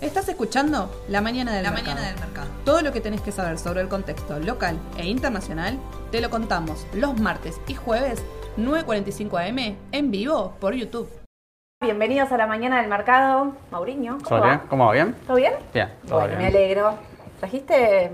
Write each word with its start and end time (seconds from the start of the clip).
Estás 0.00 0.28
escuchando 0.28 0.90
La 1.08 1.20
Mañana 1.20 1.52
del 1.54 1.62
La 1.62 1.70
Mercado. 1.70 1.94
Mañana 1.96 2.10
del 2.12 2.20
Mercado. 2.20 2.48
Todo 2.64 2.82
lo 2.82 2.92
que 2.92 3.00
tenés 3.00 3.20
que 3.20 3.32
saber 3.32 3.58
sobre 3.58 3.80
el 3.80 3.88
contexto 3.88 4.38
local 4.38 4.78
e 4.98 5.06
internacional 5.06 5.78
te 6.10 6.20
lo 6.20 6.28
contamos 6.30 6.86
los 6.94 7.18
martes 7.20 7.60
y 7.66 7.74
jueves 7.74 8.22
9.45 8.58 9.48
am 9.48 9.76
en 9.92 10.10
vivo 10.10 10.54
por 10.60 10.74
YouTube. 10.74 11.08
Bienvenidos 11.80 12.30
a 12.32 12.36
la 12.36 12.46
mañana 12.46 12.80
del 12.80 12.88
mercado. 12.90 13.52
Mauriño, 13.70 14.18
¿cómo 14.22 14.40
va? 14.40 14.62
¿Cómo 14.68 14.86
va? 14.86 14.92
¿Bien? 14.92 15.14
¿Todo 15.26 15.36
bien? 15.36 15.54
Bien, 15.72 15.88
todo 16.06 16.20
Bueno, 16.20 16.34
me 16.36 16.38
bien. 16.44 16.56
alegro. 16.56 16.94
¿Trajiste? 17.40 18.10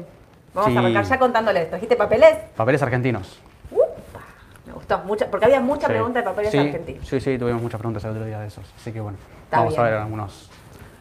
Vamos 0.55 0.71
Sí. 0.71 0.77
a 0.77 0.81
arrancar 0.81 1.05
ya 1.05 1.19
contándoles. 1.19 1.69
¿Trajiste 1.69 1.97
papeles? 1.97 2.35
Papeles 2.57 2.83
argentinos. 2.83 3.39
Upa, 3.71 4.21
me 4.67 4.73
gustó 4.73 4.99
mucho, 5.01 5.27
porque 5.31 5.47
había 5.47 5.61
mucha 5.61 5.87
Sí. 5.87 5.93
pregunta 5.93 6.21
de 6.21 6.25
papeles 6.25 6.51
sí, 6.51 6.59
argentinos. 6.59 7.07
Sí, 7.07 7.21
sí, 7.21 7.39
tuvimos 7.39 7.61
muchas 7.61 7.79
preguntas 7.79 8.05
el 8.05 8.11
otro 8.13 8.25
día 8.25 8.41
de 8.41 8.47
esos. 8.47 8.65
Así 8.77 8.91
que 8.93 9.01
bueno, 9.01 9.19
Está 9.49 9.61
vamos 9.61 9.79
a 9.79 9.83
ver 9.83 9.95
algunos, 9.95 10.51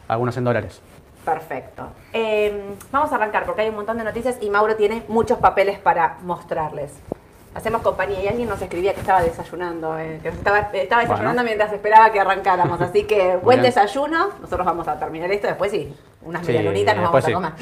algunos 0.08 0.34
en 0.38 0.44
dólares. 0.44 0.80
Perfecto. 1.22 1.86
Eh, 2.14 2.64
vamos 2.90 3.12
a 3.12 3.16
arrancar 3.16 3.44
porque 3.44 3.60
hay 3.60 3.68
un 3.68 3.74
montón 3.76 3.98
de 3.98 4.04
noticias 4.04 4.38
y 4.40 4.48
Mauro 4.48 4.74
tiene 4.76 5.02
muchos 5.08 5.36
papeles 5.38 5.78
para 5.78 6.16
mostrarles. 6.22 6.94
Hacemos 7.54 7.82
compañía 7.82 8.22
y 8.22 8.28
alguien 8.28 8.48
nos 8.48 8.62
escribía 8.62 8.94
que 8.94 9.00
estaba 9.00 9.20
desayunando, 9.20 9.98
eh, 9.98 10.20
que 10.22 10.28
estaba, 10.28 10.60
estaba 10.72 11.02
desayunando 11.02 11.42
Bueno. 11.42 11.42
mientras 11.44 11.70
esperaba 11.74 12.10
que 12.10 12.20
arrancáramos. 12.20 12.80
Así 12.80 13.04
que 13.04 13.36
buen 13.36 13.60
bien. 13.60 13.62
desayuno. 13.74 14.28
Nosotros 14.40 14.64
vamos 14.64 14.88
a 14.88 14.98
terminar 14.98 15.30
esto 15.30 15.46
después 15.48 15.70
sí, 15.70 15.94
unas 16.22 16.46
Sí, 16.46 16.52
medialunitas 16.52 16.96
nos 16.96 17.04
vamos 17.12 17.28
a 17.28 17.32
comer. 17.32 17.52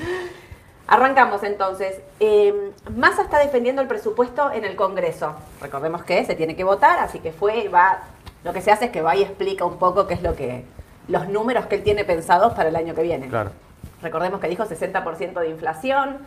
Arrancamos 0.86 1.42
entonces. 1.42 2.00
Eh, 2.20 2.70
Massa 2.94 3.22
está 3.22 3.40
defendiendo 3.40 3.82
el 3.82 3.88
presupuesto 3.88 4.52
en 4.52 4.64
el 4.64 4.76
Congreso. 4.76 5.34
Recordemos 5.60 6.04
que 6.04 6.24
se 6.24 6.36
tiene 6.36 6.54
que 6.54 6.62
votar, 6.62 7.00
así 7.00 7.18
que 7.18 7.32
fue 7.32 7.58
y 7.58 7.68
va. 7.68 7.98
Lo 8.46 8.52
que 8.52 8.60
se 8.60 8.70
hace 8.70 8.84
es 8.84 8.90
que 8.92 9.02
va 9.02 9.16
y 9.16 9.22
explica 9.22 9.64
un 9.64 9.76
poco 9.76 10.06
qué 10.06 10.14
es 10.14 10.22
lo 10.22 10.36
que. 10.36 10.64
los 11.08 11.28
números 11.28 11.66
que 11.66 11.74
él 11.74 11.82
tiene 11.82 12.04
pensados 12.04 12.52
para 12.54 12.68
el 12.68 12.76
año 12.76 12.94
que 12.94 13.02
viene. 13.02 13.26
Claro. 13.28 13.50
Recordemos 14.02 14.40
que 14.40 14.46
dijo 14.48 14.64
60% 14.64 15.40
de 15.40 15.48
inflación, 15.48 16.18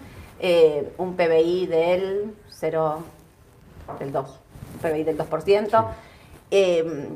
eh, 0.42 0.92
un 0.97 1.16
PBI 1.16 1.66
del 1.67 2.34
0, 2.50 3.00
del 4.00 4.12
2, 4.12 4.40
un 4.75 4.80
PBI 4.81 5.03
del 5.03 5.17
2%, 5.17 5.86
eh, 6.52 7.08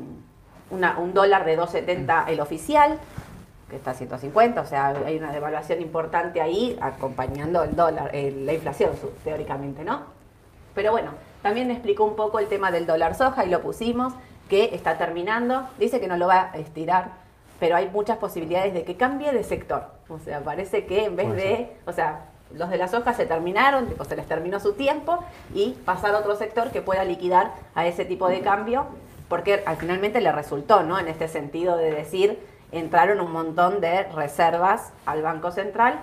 una- 0.70 0.98
un 0.98 1.12
dólar 1.12 1.44
de 1.44 1.56
2,70 1.56 2.24
el 2.28 2.40
oficial, 2.40 2.98
que 3.68 3.76
está 3.76 3.90
a 3.90 3.94
150, 3.94 4.60
o 4.62 4.66
sea, 4.66 4.88
hay 5.04 5.16
una 5.18 5.32
devaluación 5.32 5.82
importante 5.82 6.40
ahí 6.40 6.78
acompañando 6.80 7.62
el 7.62 7.76
dólar, 7.76 8.10
eh, 8.14 8.30
la 8.44 8.54
inflación 8.54 8.90
teóricamente, 9.22 9.84
¿no? 9.84 10.00
Pero 10.74 10.92
bueno, 10.92 11.10
también 11.42 11.70
explicó 11.70 12.04
un 12.04 12.16
poco 12.16 12.38
el 12.38 12.46
tema 12.48 12.70
del 12.70 12.86
dólar 12.86 13.14
soja 13.14 13.44
y 13.44 13.50
lo 13.50 13.60
pusimos, 13.60 14.14
que 14.54 14.72
está 14.72 14.96
terminando. 14.98 15.68
Dice 15.80 15.98
que 15.98 16.06
no 16.06 16.16
lo 16.16 16.28
va 16.28 16.50
a 16.52 16.58
estirar, 16.58 17.08
pero 17.58 17.74
hay 17.74 17.88
muchas 17.88 18.18
posibilidades 18.18 18.72
de 18.72 18.84
que 18.84 18.96
cambie 18.96 19.32
de 19.32 19.42
sector. 19.42 19.86
O 20.08 20.20
sea, 20.20 20.40
parece 20.40 20.86
que 20.86 21.06
en 21.06 21.16
vez 21.16 21.26
Puede 21.26 21.42
de, 21.42 21.76
o 21.86 21.92
sea, 21.92 22.26
los 22.52 22.70
de 22.70 22.78
la 22.78 22.86
soja 22.86 23.14
se 23.14 23.26
terminaron, 23.26 23.88
tipo, 23.88 24.04
se 24.04 24.14
les 24.14 24.26
terminó 24.26 24.60
su 24.60 24.74
tiempo 24.74 25.18
y 25.54 25.72
pasar 25.84 26.14
a 26.14 26.18
otro 26.18 26.36
sector 26.36 26.70
que 26.70 26.82
pueda 26.82 27.02
liquidar 27.02 27.50
a 27.74 27.84
ese 27.84 28.04
tipo 28.04 28.28
de 28.28 28.42
cambio, 28.42 28.86
porque 29.28 29.64
al 29.66 29.76
finalmente 29.76 30.20
le 30.20 30.30
resultó, 30.30 30.84
¿no? 30.84 31.00
En 31.00 31.08
este 31.08 31.26
sentido 31.26 31.76
de 31.76 31.90
decir, 31.90 32.38
entraron 32.70 33.20
un 33.20 33.32
montón 33.32 33.80
de 33.80 34.04
reservas 34.04 34.92
al 35.04 35.22
Banco 35.22 35.50
Central 35.50 35.98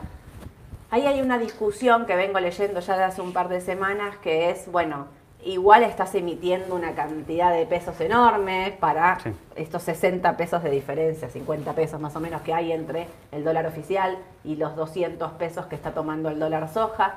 Ahí 0.93 1.07
hay 1.07 1.21
una 1.21 1.37
discusión 1.37 2.05
que 2.05 2.17
vengo 2.17 2.37
leyendo 2.41 2.81
ya 2.81 2.97
de 2.97 3.05
hace 3.05 3.21
un 3.21 3.31
par 3.31 3.47
de 3.47 3.61
semanas 3.61 4.17
que 4.17 4.49
es, 4.49 4.69
bueno, 4.69 5.07
igual 5.43 5.83
estás 5.83 6.13
emitiendo 6.15 6.75
una 6.75 6.93
cantidad 6.93 7.51
de 7.53 7.65
pesos 7.65 7.99
enorme 8.01 8.77
para 8.79 9.19
Sí. 9.19 9.31
estos 9.55 9.83
60 9.83 10.37
pesos 10.37 10.61
de 10.63 10.69
diferencia, 10.69 11.29
50 11.29 11.73
pesos 11.73 11.99
más 11.99 12.15
o 12.15 12.19
menos 12.19 12.41
que 12.41 12.53
hay 12.53 12.71
entre 12.71 13.07
el 13.31 13.43
dólar 13.43 13.65
oficial 13.65 14.17
y 14.43 14.55
los 14.55 14.75
200 14.75 15.31
pesos 15.33 15.65
que 15.65 15.75
está 15.75 15.91
tomando 15.91 16.29
el 16.29 16.39
dólar 16.39 16.69
soja. 16.69 17.15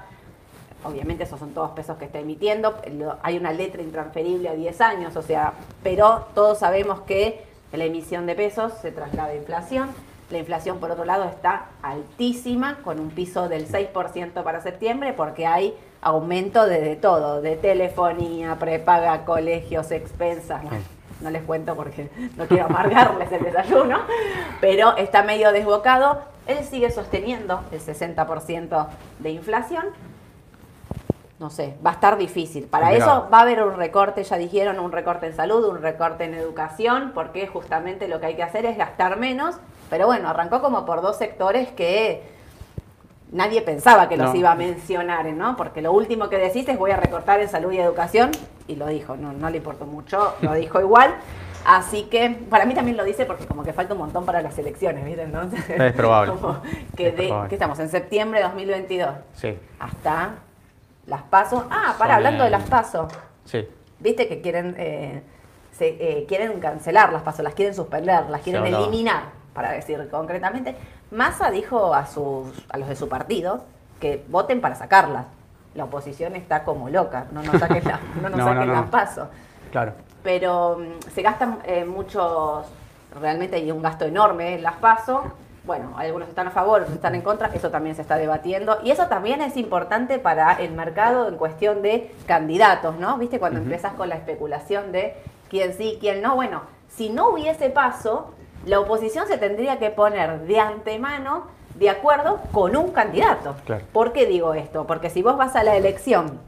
Obviamente 0.85 1.25
esos 1.25 1.39
son 1.41 1.55
todos 1.55 1.71
pesos 1.71 1.97
que 1.97 2.05
está 2.05 2.19
emitiendo. 2.19 2.75
Hay 3.23 3.39
una 3.39 3.53
letra 3.53 3.83
intransferible 3.83 4.49
a 4.51 4.53
10 4.55 4.81
años, 4.81 5.17
o 5.17 5.23
sea, 5.23 5.55
pero 5.83 6.27
todos 6.35 6.59
sabemos 6.59 7.01
que 7.03 7.45
la 7.73 7.85
emisión 7.85 8.27
de 8.27 8.35
pesos 8.35 8.73
se 8.83 8.93
traslada 8.93 9.31
a 9.31 9.35
inflación. 9.35 9.89
La 10.31 10.39
inflación, 10.39 10.79
por 10.79 10.91
otro 10.91 11.05
lado, 11.05 11.25
está 11.25 11.67
altísima, 11.83 12.79
con 12.85 12.99
un 13.01 13.11
piso 13.11 13.49
del 13.49 13.67
6% 13.67 14.43
para 14.43 14.61
septiembre, 14.61 15.13
porque 15.13 15.47
hay 15.47 15.75
aumento 16.05 16.67
de, 16.67 16.81
de 16.81 16.97
todo, 16.97 17.41
de 17.41 17.57
telefonía, 17.57 18.57
prepaga, 18.57 19.25
colegios, 19.25 19.91
expensas. 19.91 20.63
Bueno, 20.63 20.85
no 21.21 21.31
les 21.31 21.43
cuento 21.43 21.75
porque 21.75 22.11
no 22.37 22.47
quiero 22.47 22.67
amargarles 22.67 23.33
el 23.33 23.43
desayuno, 23.43 24.01
pero 24.61 24.97
está 24.97 25.23
medio 25.23 25.51
desbocado. 25.51 26.21
Él 26.47 26.63
sigue 26.63 26.91
sosteniendo 26.91 27.63
el 27.73 27.81
60% 27.81 28.87
de 29.21 29.31
inflación. 29.31 29.87
No 31.41 31.51
sé, 31.51 31.77
va 31.85 31.91
a 31.91 31.95
estar 31.95 32.17
difícil. 32.17 32.65
Para 32.65 32.93
eso 32.93 33.29
va 33.33 33.39
a 33.39 33.43
haber 33.43 33.63
un 33.63 33.77
recorte, 33.77 34.23
ya 34.23 34.37
dijeron, 34.37 34.79
un 34.79 34.93
recorte 34.93 35.27
en 35.27 35.35
salud, 35.35 35.65
un 35.65 35.83
recorte 35.83 36.25
en 36.25 36.35
educación, 36.35 37.13
porque 37.15 37.47
justamente 37.49 38.07
lo 38.07 38.21
que 38.21 38.27
hay 38.27 38.37
que 38.37 38.43
hacer 38.43 38.67
es 38.67 38.77
gastar 38.77 39.19
menos. 39.19 39.57
Pero 39.91 40.07
bueno, 40.07 40.29
arrancó 40.29 40.61
como 40.61 40.85
por 40.85 41.03
dos 41.03 41.17
sectores 41.17 41.69
que 41.73 42.23
nadie 43.35 43.61
pensaba 43.61 44.09
que 44.09 44.17
los 44.17 44.31
No. 44.31 44.37
iba 44.37 44.53
a 44.53 44.55
mencionar, 44.55 45.27
¿no? 45.27 45.57
Porque 45.57 45.83
lo 45.83 45.93
último 45.93 46.31
que 46.31 46.39
decís 46.39 46.67
es 46.69 46.79
voy 46.79 46.93
a 46.93 46.97
recortar 46.97 47.41
en 47.41 47.49
salud 47.49 47.71
y 47.73 47.79
educación, 47.79 48.31
y 48.67 48.77
lo 48.77 48.87
dijo, 48.87 49.17
no, 49.17 49.33
no 49.33 49.51
le 49.51 49.59
importó 49.59 49.85
mucho, 49.85 50.35
lo 50.41 50.55
dijo 50.55 50.81
igual. 50.81 51.15
Así 51.67 52.05
que 52.05 52.29
para 52.51 52.67
mí 52.67 52.75
también 52.75 52.97
lo 52.97 53.05
dice 53.05 53.25
porque 53.25 53.47
como 53.47 53.63
que 53.63 53.73
falta 53.73 53.95
un 53.95 53.99
montón 54.01 54.27
para 54.27 54.43
las 54.43 54.59
elecciones, 54.59 55.05
¿viste? 55.05 55.23
Entonces, 55.23 55.63
Es 55.69 55.93
probable. 55.95 56.33
como 56.41 56.61
que, 56.97 57.09
Es 57.09 57.17
de, 57.17 57.27
probable. 57.29 57.49
que 57.49 57.55
estamos 57.55 57.79
en 57.79 57.89
septiembre 57.89 58.39
de 58.41 58.45
2022 58.47 59.11
Sí, 59.35 59.59
hasta 59.79 60.35
las 61.07 61.23
pasos. 61.23 61.65
Ah, 61.71 61.95
para, 61.99 62.15
Son 62.15 62.17
hablando 62.17 62.45
de 62.45 62.51
las 62.51 62.69
pasos. 62.69 63.13
sí. 63.45 63.67
Viste 64.01 64.29
que 64.29 64.43
quieren 64.43 64.75
eh, 64.77 65.23
se, 65.73 65.89
eh, 65.89 66.27
quieren 66.29 66.61
cancelar 66.61 67.11
las 67.13 67.23
pasos, 67.23 67.43
las 67.43 67.55
quieren 67.55 67.75
suspender, 67.75 68.29
las 68.29 68.43
quieren 68.43 68.67
eliminar, 68.67 69.23
para 69.55 69.71
decir 69.73 70.07
concretamente. 70.11 70.77
Massa 71.11 71.51
dijo 71.51 71.95
a 71.95 72.07
sus 72.07 72.53
a 72.69 72.77
los 72.77 72.89
de 72.89 72.97
su 72.97 73.09
partido 73.09 73.65
que 74.01 74.25
voten 74.29 74.61
para 74.61 74.75
sacarlas. 74.75 75.27
La 75.75 75.85
oposición 75.85 76.37
está 76.37 76.65
como 76.65 76.89
loca, 76.91 77.27
no 77.33 77.43
nos 77.43 77.59
saquen, 77.59 77.83
la, 77.85 77.99
no 78.23 78.29
nos 78.29 78.39
No, 78.39 78.45
saquen 78.45 78.73
no, 78.73 78.91
pasos. 78.91 79.29
Claro. 79.73 79.93
Pero 80.23 80.79
mm, 80.79 81.11
se 81.15 81.23
gastan 81.23 81.59
eh, 81.65 81.85
muchos, 81.85 82.67
realmente 83.21 83.57
hay 83.57 83.71
un 83.71 83.83
gasto 83.83 84.05
enorme 84.05 84.55
en 84.55 84.63
las 84.63 84.75
pasos. 84.75 85.23
Bueno, 85.65 85.95
algunos 85.97 86.29
están 86.29 86.47
a 86.47 86.51
favor, 86.51 86.83
otros 86.83 86.95
están 86.95 87.15
en 87.15 87.23
contra, 87.23 87.49
eso 87.55 87.71
también 87.71 87.97
se 87.97 88.03
está 88.03 88.17
debatiendo. 88.17 88.79
Y 88.85 88.91
eso 88.91 89.07
también 89.07 89.41
es 89.41 89.57
importante 89.57 90.19
para 90.19 90.53
el 90.55 90.73
mercado 90.73 91.27
en 91.29 91.37
cuestión 91.37 91.81
de 91.81 92.15
candidatos, 92.27 92.97
¿no? 92.99 93.17
¿Viste? 93.17 93.39
Cuando 93.39 93.59
Ujú. 93.61 93.65
empiezas 93.65 93.95
con 93.95 94.11
la 94.11 94.17
especulación 94.17 94.93
de 94.93 95.17
quién 95.49 95.73
sí, 95.73 95.97
quién 96.01 96.21
no. 96.21 96.35
Bueno, 96.37 96.61
si 96.89 97.09
no 97.09 97.31
hubiese 97.31 97.71
paso, 97.71 98.35
la 98.67 98.81
oposición 98.81 99.27
se 99.27 99.39
tendría 99.39 99.79
que 99.79 99.91
poner 99.91 100.41
de 100.41 100.61
antemano 100.61 101.47
de 101.75 101.91
acuerdo 101.91 102.41
con 102.53 102.77
un 102.77 102.93
candidato. 102.93 103.57
Claro. 103.65 103.85
¿Por 103.93 104.13
qué 104.13 104.27
digo 104.27 104.55
esto? 104.55 104.87
Porque 104.87 105.11
si 105.11 105.23
vos 105.23 105.37
vas 105.37 105.57
a 105.57 105.65
la 105.65 105.77
elección 105.77 106.39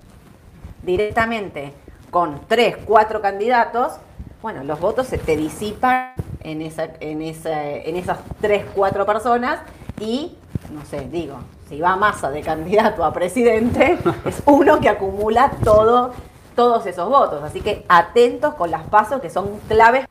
directamente 0.83 1.73
con 2.11 2.41
tres, 2.47 2.77
cuatro 2.85 3.21
candidatos, 3.21 3.95
bueno, 4.41 4.63
los 4.63 4.79
votos 4.79 5.09
se 5.09 5.19
te 5.19 5.37
disipan 5.37 6.13
en, 6.41 6.63
esa, 6.63 6.89
en, 7.01 7.23
esa, 7.23 7.65
en 7.65 7.97
esas 7.97 8.19
tres, 8.41 8.65
cuatro 8.75 9.05
personas 9.05 9.61
y, 10.01 10.37
no 10.73 10.85
sé, 10.85 11.09
digo, 11.11 11.37
si 11.69 11.81
va 11.81 11.97
Massa 11.97 12.31
de 12.31 12.43
candidato 12.43 13.05
a 13.05 13.13
presidente, 13.13 13.99
es 14.25 14.43
uno 14.47 14.79
que 14.81 14.89
acumula 14.89 15.51
todo, 15.65 16.13
todos 16.55 16.87
esos 16.87 17.09
votos. 17.09 17.43
Así 17.43 17.61
que 17.61 17.85
atentos 17.89 18.55
con 18.55 18.71
las 18.71 18.85
pasos 18.85 19.21
que 19.21 19.31
son 19.31 19.59
claves. 19.69 20.07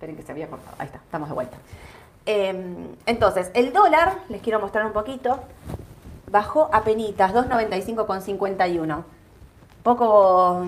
Esperen 0.00 0.16
que 0.16 0.22
se 0.22 0.32
había 0.32 0.46
cortado. 0.48 0.74
Ahí 0.78 0.86
está, 0.86 0.96
estamos 0.96 1.28
de 1.28 1.34
vuelta. 1.34 1.58
Eh, 2.24 2.86
entonces, 3.04 3.50
el 3.52 3.74
dólar, 3.74 4.14
les 4.30 4.40
quiero 4.40 4.58
mostrar 4.58 4.86
un 4.86 4.94
poquito, 4.94 5.40
bajó 6.30 6.70
a 6.72 6.84
penitas, 6.84 7.34
2.95,51. 7.34 9.04
Poco. 9.82 10.64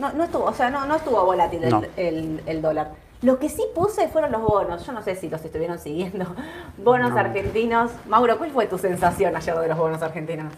No, 0.00 0.12
no 0.12 0.24
estuvo, 0.24 0.42
o 0.46 0.52
sea, 0.52 0.70
no, 0.70 0.86
no 0.86 0.96
estuvo 0.96 1.24
volátil 1.24 1.62
el, 1.62 1.70
No. 1.70 1.82
el- 1.96 2.42
el 2.46 2.60
dólar. 2.62 2.90
Lo 3.22 3.38
que 3.38 3.48
sí 3.48 3.62
puse 3.76 4.08
fueron 4.08 4.32
los 4.32 4.42
bonos. 4.42 4.84
Yo 4.84 4.92
no 4.92 5.02
sé 5.02 5.14
si 5.14 5.28
los 5.30 5.44
estuvieron 5.44 5.78
siguiendo. 5.78 6.26
Bonos 6.76 7.12
No. 7.12 7.18
argentinos. 7.18 7.92
Mauro, 8.08 8.38
¿cuál 8.38 8.50
fue 8.50 8.66
tu 8.66 8.76
sensación 8.76 9.36
ayer 9.36 9.54
de 9.56 9.68
los 9.68 9.78
bonos 9.78 10.02
argentinos? 10.02 10.52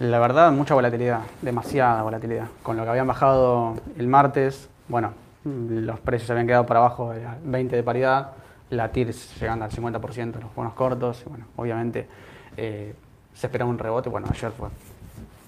La 0.00 0.18
verdad, 0.18 0.50
mucha 0.50 0.74
volatilidad, 0.74 1.20
demasiada 1.40 2.02
volatilidad. 2.02 2.46
Con 2.64 2.76
lo 2.76 2.82
que 2.82 2.90
habían 2.90 3.06
bajado 3.06 3.74
el 3.96 4.08
martes, 4.08 4.68
bueno, 4.88 5.12
los 5.44 6.00
precios 6.00 6.30
habían 6.30 6.46
quedado 6.46 6.66
para 6.66 6.80
abajo 6.80 7.12
de 7.12 7.26
20 7.44 7.76
de 7.76 7.82
paridad, 7.82 8.32
la 8.70 8.90
TIR 8.90 9.12
llegando 9.12 9.64
al 9.64 9.70
50% 9.70 10.32
de 10.32 10.40
los 10.40 10.54
bonos 10.54 10.74
cortos, 10.74 11.22
y 11.26 11.28
bueno, 11.28 11.46
obviamente 11.56 12.06
eh, 12.56 12.94
se 13.34 13.46
esperaba 13.46 13.70
un 13.70 13.78
rebote, 13.78 14.08
bueno, 14.08 14.26
ayer 14.30 14.52
fue 14.52 14.68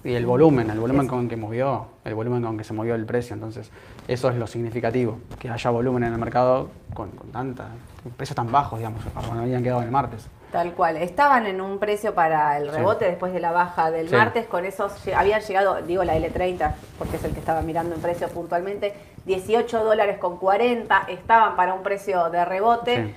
Y 0.05 0.15
el 0.15 0.27
volumen, 0.27 0.71
el 0.71 0.79
volumen 0.79 1.07
con 1.07 1.29
que 1.29 1.37
movió, 1.37 1.87
el 2.05 2.15
volumen 2.15 2.43
con 2.43 2.59
que 2.59 2.65
se 2.65 2.73
movió 2.73 2.95
el 2.95 3.07
precio. 3.07 3.35
Entonces, 3.35 3.71
eso 4.07 4.29
es 4.29 4.37
lo 4.37 4.47
significativo, 4.47 5.19
que 5.39 5.49
haya 5.49 5.71
volumen 5.71 6.05
en 6.05 6.13
el 6.13 6.19
mercado 6.19 6.71
con, 6.95 7.11
con 7.11 7.31
tanta, 7.31 7.69
precios 8.17 8.37
tan 8.37 8.51
bajos, 8.53 8.79
digamos, 8.79 9.03
cuando 9.15 9.43
habían 9.43 9.63
quedado 9.63 9.83
el 9.83 9.91
martes. 9.91 10.29
Tal 10.57 10.73
cual. 10.73 10.97
Estaban 10.97 11.47
en 11.47 11.61
un 11.61 11.79
precio 11.79 12.15
para 12.15 12.57
el 12.57 12.71
Sí. 12.71 12.77
rebote 12.77 13.05
después 13.05 13.33
de 13.33 13.41
la 13.41 13.53
baja 13.53 13.91
del 13.91 14.09
Sí. 14.09 14.15
martes. 14.15 14.47
Con 14.47 14.65
esos 14.65 14.93
habían 15.15 15.41
llegado, 15.43 15.83
digo 15.83 16.03
la 16.03 16.15
L30, 16.17 16.75
porque 16.99 17.17
es 17.17 17.25
el 17.25 17.33
que 17.33 17.41
estaba 17.41 17.61
mirando 17.61 17.95
en 17.95 18.01
precio 18.01 18.29
puntualmente, 18.29 18.95
18 19.27 19.85
dólares 19.85 20.19
con 20.19 20.39
40. 20.39 21.05
Estaban 21.09 21.57
para 21.57 21.75
un 21.75 21.83
precio 21.83 22.31
de 22.31 22.45
rebote. 22.45 23.07
Sí. 23.07 23.15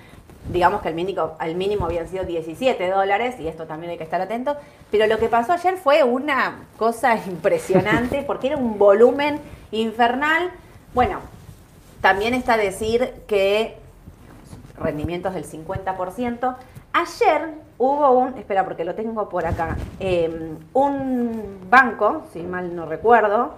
Digamos 0.52 0.82
que 0.82 0.90
el 0.90 0.96
mínimo, 0.96 1.34
al 1.40 1.56
mínimo 1.56 1.86
habían 1.86 2.08
sido 2.08 2.26
17 2.26 2.90
dólares, 2.90 3.40
y 3.40 3.48
esto 3.48 3.66
también 3.68 3.92
hay 3.92 3.98
que 3.98 4.04
estar 4.04 4.20
atento. 4.20 4.58
Pero 4.92 5.08
lo 5.08 5.18
que 5.20 5.28
pasó 5.30 5.54
ayer 5.54 5.78
fue 5.78 6.04
una 6.04 6.66
cosa 6.78 7.16
impresionante, 7.28 8.22
porque 8.28 8.48
era 8.48 8.58
un 8.58 8.78
volumen 8.78 9.40
infernal. 9.72 10.50
Bueno, 10.94 11.20
también 12.02 12.34
está 12.34 12.58
decir 12.58 13.14
que 13.28 13.78
rendimientos 14.78 15.34
del 15.34 15.46
50%. 15.46 16.56
Ayer 16.94 17.54
hubo 17.78 18.12
un, 18.12 18.38
espera 18.38 18.64
porque 18.64 18.84
lo 18.84 18.96
tengo 18.96 19.30
por 19.30 19.46
acá, 19.46 19.78
eh, 20.00 20.56
un 20.74 21.60
banco, 21.70 22.26
si 22.34 22.42
mal 22.42 22.76
no 22.76 22.86
recuerdo, 22.86 23.56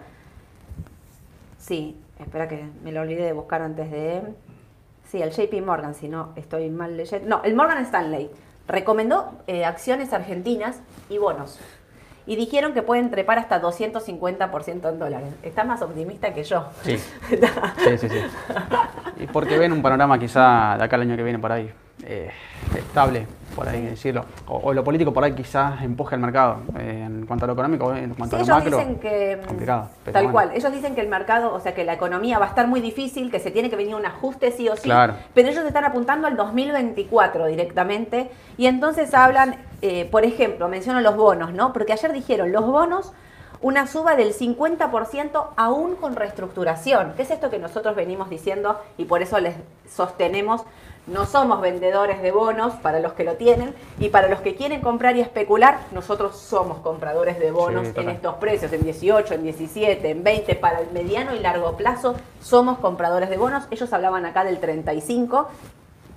sí, 1.57 1.99
espera 2.19 2.47
que 2.47 2.65
me 2.83 2.91
lo 2.91 3.01
olvidé 3.01 3.23
de 3.23 3.33
buscar 3.33 3.61
antes 3.61 3.89
de, 3.89 4.21
sí, 5.07 5.21
el 5.21 5.31
JP 5.31 5.65
Morgan, 5.65 5.95
si 5.95 6.09
no 6.09 6.33
estoy 6.35 6.69
mal 6.69 6.97
leyendo, 6.97 7.27
no, 7.27 7.43
el 7.43 7.55
Morgan 7.55 7.77
Stanley 7.83 8.29
recomendó 8.67 9.31
eh, 9.47 9.65
acciones 9.65 10.11
argentinas 10.13 10.81
y 11.09 11.17
bonos. 11.17 11.59
Y 12.27 12.35
dijeron 12.35 12.73
que 12.73 12.83
pueden 12.83 13.09
trepar 13.09 13.39
hasta 13.39 13.59
250% 13.59 14.89
en 14.89 14.99
dólares. 14.99 15.33
Está 15.41 15.63
más 15.63 15.81
optimista 15.81 16.31
que 16.33 16.43
yo. 16.43 16.67
Sí, 16.83 16.97
sí, 17.29 17.97
sí. 17.97 18.09
sí. 18.09 18.19
Y 19.17 19.25
porque 19.25 19.57
ven 19.57 19.71
un 19.71 19.81
panorama 19.81 20.19
quizá 20.19 20.75
de 20.77 20.83
acá 20.83 20.97
el 20.97 21.01
año 21.01 21.15
que 21.17 21.23
viene 21.23 21.39
por 21.39 21.51
ahí 21.51 21.73
eh, 22.05 22.31
estable, 22.75 23.27
por 23.55 23.67
ahí 23.67 23.81
decirlo. 23.81 24.25
O, 24.47 24.57
o 24.57 24.73
lo 24.73 24.83
político 24.83 25.13
por 25.13 25.23
ahí 25.23 25.33
quizás 25.33 25.81
empuje 25.83 26.15
al 26.15 26.21
mercado. 26.21 26.57
Eh, 26.77 27.03
en 27.05 27.25
cuanto 27.25 27.45
a 27.45 27.47
lo 27.47 27.53
económico, 27.53 27.93
en 27.93 28.13
cuanto 28.13 28.37
Sí, 28.37 28.43
a 28.43 28.45
lo 28.45 28.59
ellos 28.61 28.63
macro, 28.63 28.77
dicen 28.77 28.99
que 28.99 29.37
mm, 29.41 29.47
complicado. 29.47 29.89
tal 30.05 30.13
bueno. 30.13 30.31
cual, 30.31 30.51
ellos 30.53 30.71
dicen 30.71 30.95
que 30.95 31.01
el 31.01 31.07
mercado, 31.09 31.53
o 31.53 31.59
sea, 31.59 31.73
que 31.73 31.83
la 31.83 31.93
economía 31.93 32.39
va 32.39 32.45
a 32.45 32.49
estar 32.49 32.67
muy 32.67 32.81
difícil, 32.81 33.29
que 33.31 33.39
se 33.39 33.51
tiene 33.51 33.69
que 33.69 33.75
venir 33.75 33.95
un 33.95 34.05
ajuste 34.05 34.51
sí 34.51 34.67
o 34.69 34.75
sí, 34.75 34.83
Claro. 34.83 35.15
pero 35.33 35.49
ellos 35.49 35.65
están 35.65 35.85
apuntando 35.85 36.27
al 36.27 36.35
2024 36.35 37.45
directamente 37.47 38.29
y 38.57 38.67
entonces 38.67 39.13
hablan, 39.13 39.55
eh, 39.81 40.05
por 40.11 40.23
ejemplo, 40.25 40.67
menciono 40.67 41.01
los 41.01 41.15
bonos, 41.15 41.53
¿no? 41.53 41.73
Porque 41.73 41.93
ayer 41.93 42.11
dijeron 42.13 42.51
los 42.51 42.65
bonos 42.65 43.13
una 43.63 43.85
suba 43.85 44.15
del 44.15 44.33
50% 44.33 45.49
aún 45.55 45.95
con 45.95 46.15
reestructuración. 46.15 47.13
¿Qué 47.15 47.21
es 47.21 47.29
esto 47.29 47.51
que 47.51 47.59
nosotros 47.59 47.95
venimos 47.95 48.27
diciendo 48.29 48.79
y 48.97 49.05
por 49.05 49.21
eso 49.21 49.39
les 49.39 49.55
sostenemos? 49.87 50.63
No 51.07 51.25
somos 51.25 51.61
vendedores 51.61 52.21
de 52.21 52.31
bonos 52.31 52.73
para 52.75 52.99
los 52.99 53.13
que 53.13 53.23
lo 53.23 53.33
tienen 53.33 53.73
y 53.99 54.09
para 54.09 54.27
los 54.27 54.41
que 54.41 54.55
quieren 54.55 54.81
comprar 54.81 55.15
y 55.17 55.21
especular, 55.21 55.79
nosotros 55.91 56.37
somos 56.37 56.77
compradores 56.79 57.39
de 57.39 57.51
bonos 57.51 57.87
Sí, 57.87 57.93
en 57.95 58.09
estos 58.09 58.35
precios, 58.35 58.71
en 58.71 58.83
18, 58.83 59.33
en 59.33 59.43
17, 59.43 60.09
en 60.09 60.23
20, 60.23 60.55
para 60.55 60.79
el 60.79 60.91
mediano 60.91 61.35
y 61.35 61.39
largo 61.39 61.75
plazo 61.75 62.15
somos 62.39 62.77
compradores 62.77 63.29
de 63.29 63.37
bonos. 63.37 63.63
Ellos 63.71 63.91
hablaban 63.93 64.25
acá 64.25 64.43
del 64.43 64.59
35. 64.59 65.49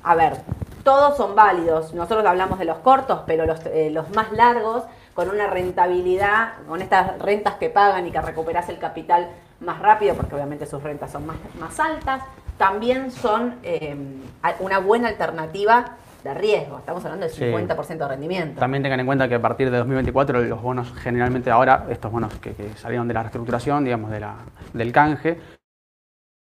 A 0.02 0.14
ver, 0.14 0.36
todos 0.84 1.16
son 1.16 1.34
válidos. 1.34 1.94
Nosotros 1.94 2.24
hablamos 2.26 2.58
de 2.58 2.66
los 2.66 2.78
cortos, 2.78 3.20
pero 3.26 3.46
los, 3.46 3.64
eh, 3.66 3.90
los 3.90 4.10
más 4.10 4.32
largos, 4.32 4.84
con 5.14 5.30
una 5.30 5.46
rentabilidad, 5.46 6.54
con 6.68 6.82
estas 6.82 7.18
rentas 7.20 7.54
que 7.54 7.70
pagan 7.70 8.06
y 8.06 8.10
que 8.10 8.20
recuperas 8.20 8.68
el 8.68 8.78
capital 8.78 9.30
más 9.64 9.78
rápido, 9.80 10.14
porque 10.14 10.34
obviamente 10.34 10.66
sus 10.66 10.82
rentas 10.82 11.10
son 11.10 11.26
más, 11.26 11.36
más 11.60 11.78
altas, 11.80 12.22
también 12.58 13.10
son 13.10 13.54
eh, 13.62 13.96
a- 14.42 14.54
una 14.60 14.78
buena 14.78 15.08
alternativa 15.08 15.96
de 16.22 16.32
riesgo. 16.34 16.78
Estamos 16.78 17.04
hablando 17.04 17.26
del 17.26 17.34
Sí. 17.34 17.44
50% 17.44 18.04
de 18.04 18.08
rendimiento. 18.08 18.60
También 18.60 18.82
tengan 18.82 19.00
en 19.00 19.06
cuenta 19.06 19.28
que 19.28 19.34
a 19.34 19.42
partir 19.42 19.70
de 19.70 19.76
2024 19.78 20.40
los 20.42 20.62
bonos 20.62 20.92
generalmente 21.02 21.50
ahora, 21.50 21.86
estos 21.90 22.10
bonos 22.10 22.32
que, 22.36 22.52
que 22.54 22.70
salieron 22.76 23.06
de 23.08 23.14
la 23.14 23.22
reestructuración, 23.22 23.84
digamos, 23.84 24.10
de 24.10 24.20
la, 24.20 24.36
del 24.72 24.90
canje, 24.92 25.38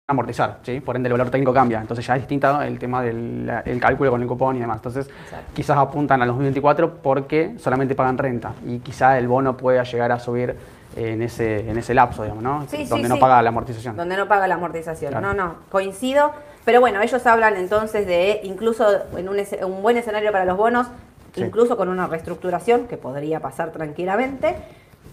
amortizar, 0.08 0.58
¿sí? 0.62 0.80
Por 0.80 0.96
ende 0.96 1.06
el 1.08 1.12
valor 1.12 1.30
técnico 1.30 1.54
cambia, 1.54 1.80
entonces 1.80 2.04
ya 2.04 2.16
es 2.16 2.22
distinto 2.22 2.60
el 2.62 2.78
tema 2.80 3.00
del 3.00 3.48
el 3.64 3.80
cálculo 3.80 4.10
con 4.10 4.20
el 4.20 4.26
cupón 4.26 4.56
y 4.56 4.58
demás. 4.60 4.78
Entonces 4.78 5.08
Exacto. 5.08 5.52
quizás 5.54 5.78
apuntan 5.78 6.20
a 6.20 6.26
los 6.26 6.34
2024 6.34 6.96
porque 6.96 7.54
solamente 7.58 7.94
pagan 7.94 8.18
renta 8.18 8.52
y 8.66 8.80
quizá 8.80 9.16
el 9.18 9.28
bono 9.28 9.56
pueda 9.56 9.84
llegar 9.84 10.10
a 10.10 10.18
subir 10.18 10.56
en 10.96 11.22
ese, 11.22 11.70
en 11.70 11.78
ese 11.78 11.94
lapso, 11.94 12.22
digamos, 12.22 12.42
¿no? 12.42 12.62
Sí, 12.68 12.78
sí, 12.78 12.84
Donde 12.86 13.08
no 13.08 13.14
sí. 13.16 13.20
paga 13.20 13.40
la 13.42 13.48
amortización. 13.50 13.96
Donde 13.96 14.16
no 14.16 14.26
paga 14.28 14.46
la 14.48 14.54
amortización. 14.56 15.12
Claro. 15.12 15.28
No, 15.28 15.34
no, 15.34 15.54
coincido. 15.70 16.32
Pero 16.64 16.80
bueno, 16.80 17.00
ellos 17.00 17.24
hablan 17.26 17.56
entonces 17.56 18.06
de 18.06 18.40
incluso 18.44 18.86
en 19.16 19.28
un, 19.28 19.36
un 19.64 19.82
buen 19.82 19.96
escenario 19.96 20.30
para 20.32 20.44
los 20.44 20.56
bonos, 20.56 20.88
incluso 21.36 21.76
con 21.76 21.88
una 21.88 22.06
reestructuración 22.06 22.86
que 22.86 22.96
podría 22.96 23.40
pasar 23.40 23.70
tranquilamente, 23.70 24.56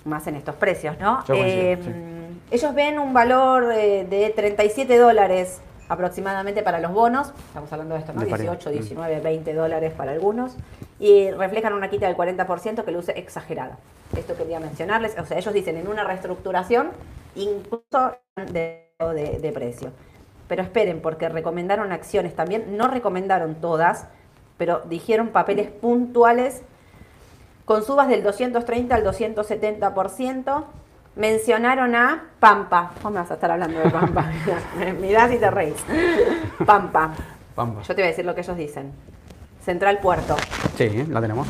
más 0.03 0.27
en 0.27 0.35
estos 0.35 0.55
precios, 0.55 0.97
¿no? 0.99 1.19
Yo 1.25 1.35
coincido, 1.35 1.89
Eh. 1.91 2.13
Ellos 2.49 2.73
ven 2.73 2.97
un 2.97 3.13
valor 3.13 3.71
eh, 3.73 4.05
de 4.09 4.29
37 4.33 4.97
dólares 4.97 5.59
aproximadamente 5.89 6.63
para 6.63 6.79
los 6.79 6.91
bonos, 6.91 7.33
estamos 7.47 7.71
hablando 7.71 7.95
de 7.95 8.01
esto, 8.01 8.13
¿no? 8.13 8.21
De 8.21 8.27
paridad. 8.27 8.57
18, 8.57 8.69
Mm. 8.71 8.73
19, 8.73 9.19
20 9.21 9.53
dólares 9.53 9.93
para 9.93 10.11
algunos, 10.11 10.57
y 10.99 11.31
reflejan 11.31 11.73
una 11.73 11.89
quita 11.89 12.07
del 12.07 12.15
40% 12.15 12.83
que 12.83 12.91
luce 12.91 13.13
exagerada. 13.17 13.77
Esto 14.15 14.35
quería 14.35 14.59
mencionarles, 14.59 15.17
o 15.19 15.25
sea, 15.25 15.37
ellos 15.37 15.53
dicen 15.53 15.77
en 15.77 15.87
una 15.87 16.03
reestructuración, 16.03 16.91
incluso 17.35 18.17
de, 18.35 18.89
de, 18.99 19.39
de 19.41 19.51
precio. 19.51 19.91
Pero 20.47 20.63
esperen, 20.63 21.01
porque 21.01 21.29
recomendaron 21.29 21.91
acciones 21.91 22.35
también, 22.35 22.77
no 22.77 22.87
recomendaron 22.87 23.55
todas, 23.55 24.07
pero 24.57 24.81
dijeron 24.89 25.29
papeles 25.29 25.69
puntuales 25.69 26.63
con 27.65 27.83
subas 27.83 28.07
del 28.07 28.23
230 28.23 28.95
al 28.95 29.03
270%. 29.03 30.63
Mencionaron 31.17 31.95
a 31.95 32.23
Pampa. 32.39 32.91
¿Cómo 33.01 33.15
me 33.15 33.19
vas 33.21 33.31
a 33.31 33.33
estar 33.33 33.49
hablando 33.51 33.79
de 33.79 33.89
Pampa? 33.89 34.25
Mirá, 35.01 35.33
y 35.33 35.37
te 35.37 35.49
reís. 35.49 35.75
Pampa. 36.65 37.11
Pampa. 37.55 37.81
Yo 37.81 37.87
te 37.95 38.01
voy 38.01 38.03
a 38.03 38.07
decir 38.07 38.23
lo 38.25 38.35
que 38.35 38.41
ellos 38.41 38.55
dicen. 38.55 38.91
Central 39.63 39.97
Puerto. 39.99 40.35
Sí, 40.75 41.05
la 41.09 41.19
tenemos. 41.19 41.47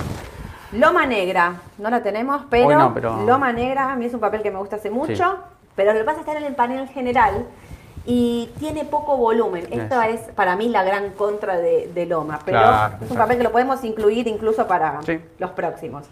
Loma 0.72 1.06
Negra, 1.06 1.54
no 1.78 1.90
la 1.90 2.02
tenemos, 2.02 2.44
pero, 2.50 2.78
no, 2.78 2.94
pero- 2.94 3.24
Loma 3.26 3.52
Negra 3.54 3.92
a 3.92 3.96
mí 3.96 4.06
es 4.06 4.14
un 4.14 4.20
papel 4.20 4.42
que 4.42 4.52
me 4.52 4.58
gusta 4.58 4.78
hace 4.78 4.90
mucho, 4.90 5.14
Sí. 5.14 5.66
pero 5.76 5.94
lo 5.94 6.00
que 6.00 6.04
pasa 6.06 6.20
es 6.20 6.26
que 6.26 6.32
está 6.32 6.42
en 6.42 6.48
el 6.48 6.56
panel 6.56 6.88
general 6.90 7.46
y 8.06 8.50
tiene 8.60 8.84
poco 8.86 9.16
volumen. 9.18 9.68
Esto 9.72 10.02
es 10.02 10.20
para 10.36 10.56
mí 10.56 10.68
la 10.70 10.84
gran 10.84 11.12
contra 11.12 11.58
de, 11.58 11.90
de 11.94 12.06
Loma, 12.06 12.40
pero 12.44 12.58
Claro, 12.60 12.96
es 13.04 13.12
un 13.12 13.18
papel 13.18 13.38
que 13.38 13.44
lo 13.44 13.52
podemos 13.52 13.82
incluir 13.84 14.28
incluso 14.28 14.66
para 14.68 15.02
Sí. 15.04 15.20
los 15.40 15.52
próximos. 15.52 16.06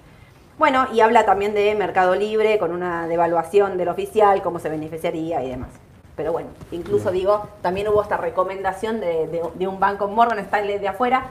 Bueno, 0.58 0.88
y 0.94 1.02
habla 1.02 1.26
también 1.26 1.54
de 1.54 1.76
Mercado 1.76 2.16
Libre 2.16 2.58
con 2.60 2.72
una 2.72 3.08
devaluación 3.08 3.78
del 3.78 3.90
oficial, 3.90 4.42
cómo 4.42 4.60
se 4.60 4.70
beneficiaría 4.70 5.44
y 5.44 5.50
demás. 5.50 5.70
Pero 6.16 6.32
bueno, 6.32 6.50
incluso 6.72 7.12
digo, 7.12 7.48
también 7.62 7.90
hubo 7.90 8.02
esta 8.02 8.16
recomendación 8.16 9.02
de, 9.02 9.28
de- 9.28 9.44
de 9.54 9.68
un 9.68 9.80
banco 9.82 10.08
Morgan 10.08 10.40
Stanley 10.40 10.80
de 10.80 10.88
afuera. 10.88 11.26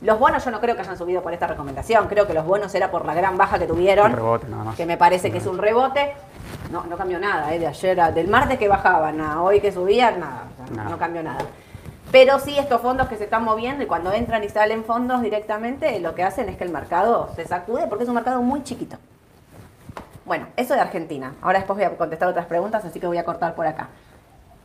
Los 0.00 0.20
bonos 0.20 0.44
yo 0.44 0.52
no 0.52 0.60
creo 0.60 0.76
que 0.76 0.82
hayan 0.82 0.96
subido 0.96 1.22
por 1.22 1.32
esta 1.32 1.48
recomendación, 1.48 2.06
creo 2.06 2.28
que 2.28 2.34
los 2.34 2.46
bonos 2.46 2.72
era 2.76 2.88
por 2.88 3.04
la 3.04 3.14
gran 3.14 3.36
baja 3.36 3.58
que 3.58 3.66
tuvieron, 3.66 4.12
Un 4.12 4.16
rebote 4.16 4.46
nada 4.48 4.62
más. 4.62 4.76
que 4.76 4.86
me 4.86 4.96
parece 4.96 5.32
que 5.32 5.38
es 5.38 5.46
un 5.46 5.58
rebote. 5.58 6.12
No, 6.70 6.84
no 6.84 6.96
cambió 6.96 7.18
nada, 7.18 7.52
¿eh? 7.52 7.58
de 7.58 7.66
ayer, 7.66 8.00
a- 8.00 8.12
del 8.12 8.28
martes 8.28 8.58
que 8.60 8.68
bajaban 8.68 9.20
a 9.20 9.42
hoy 9.42 9.60
que 9.60 9.72
subían, 9.72 10.20
nada, 10.20 10.44
o 10.52 10.56
sea, 10.66 10.76
Nada. 10.76 10.90
no 10.90 10.98
cambió 10.98 11.20
nada. 11.24 11.40
Pero 12.10 12.38
sí 12.38 12.58
estos 12.58 12.80
fondos 12.80 13.08
que 13.08 13.16
se 13.16 13.24
están 13.24 13.44
moviendo 13.44 13.84
y 13.84 13.86
cuando 13.86 14.12
entran 14.12 14.42
y 14.42 14.48
salen 14.48 14.84
fondos 14.84 15.20
directamente, 15.20 16.00
lo 16.00 16.14
que 16.14 16.22
hacen 16.22 16.48
es 16.48 16.56
que 16.56 16.64
el 16.64 16.70
mercado 16.70 17.28
se 17.36 17.46
sacude 17.46 17.86
porque 17.86 18.04
es 18.04 18.08
un 18.08 18.14
mercado 18.14 18.40
muy 18.40 18.62
chiquito. 18.62 18.96
Bueno, 20.24 20.46
eso 20.56 20.74
de 20.74 20.80
Argentina. 20.80 21.34
Ahora 21.42 21.58
después 21.58 21.76
voy 21.76 21.84
a 21.84 21.96
contestar 21.96 22.28
otras 22.28 22.46
preguntas, 22.46 22.84
así 22.84 22.98
que 22.98 23.06
voy 23.06 23.18
a 23.18 23.24
cortar 23.24 23.54
por 23.54 23.66
acá. 23.66 23.88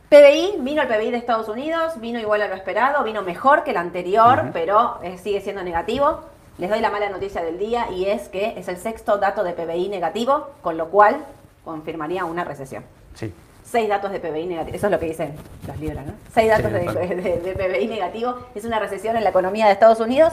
PBI, 0.08 0.58
vino 0.60 0.82
el 0.82 0.88
PBI 0.88 1.10
de 1.10 1.16
Estados 1.18 1.48
Unidos, 1.48 2.00
vino 2.00 2.18
igual 2.18 2.40
a 2.42 2.48
lo 2.48 2.54
esperado, 2.54 3.02
vino 3.04 3.22
mejor 3.22 3.64
que 3.64 3.72
el 3.72 3.78
anterior, 3.78 4.50
pero 4.52 4.98
eh, 5.02 5.18
sigue 5.18 5.40
siendo 5.40 5.62
negativo. 5.62 6.20
Les 6.56 6.70
doy 6.70 6.80
la 6.80 6.90
mala 6.90 7.10
noticia 7.10 7.42
del 7.42 7.58
día 7.58 7.90
y 7.90 8.06
es 8.06 8.28
que 8.28 8.58
es 8.58 8.68
el 8.68 8.76
sexto 8.76 9.18
dato 9.18 9.42
de 9.42 9.52
PBI 9.52 9.88
negativo, 9.88 10.50
con 10.62 10.76
lo 10.76 10.88
cual 10.88 11.24
confirmaría 11.64 12.24
una 12.24 12.44
recesión. 12.44 12.84
Sí. 13.14 13.34
Seis 13.64 13.88
datos 13.88 14.12
de 14.12 14.20
PBI 14.20 14.46
negativo, 14.46 14.76
eso 14.76 14.86
es 14.86 14.92
lo 14.92 14.98
que 15.00 15.06
dicen 15.06 15.34
los 15.66 15.78
libros, 15.80 16.04
¿no? 16.06 16.12
Seis 16.32 16.48
datos 16.50 16.66
Sí, 16.66 16.72
de, 16.96 17.16
de- 17.16 17.40
de 17.40 17.52
PBI 17.54 17.86
negativo, 17.88 18.36
es 18.54 18.64
una 18.64 18.78
recesión 18.78 19.16
en 19.16 19.24
la 19.24 19.30
economía 19.30 19.66
de 19.66 19.72
Estados 19.72 20.00
Unidos. 20.00 20.32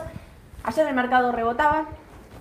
Ayer 0.63 0.85
el 0.85 0.93
mercado 0.93 1.31
rebotaba, 1.31 1.85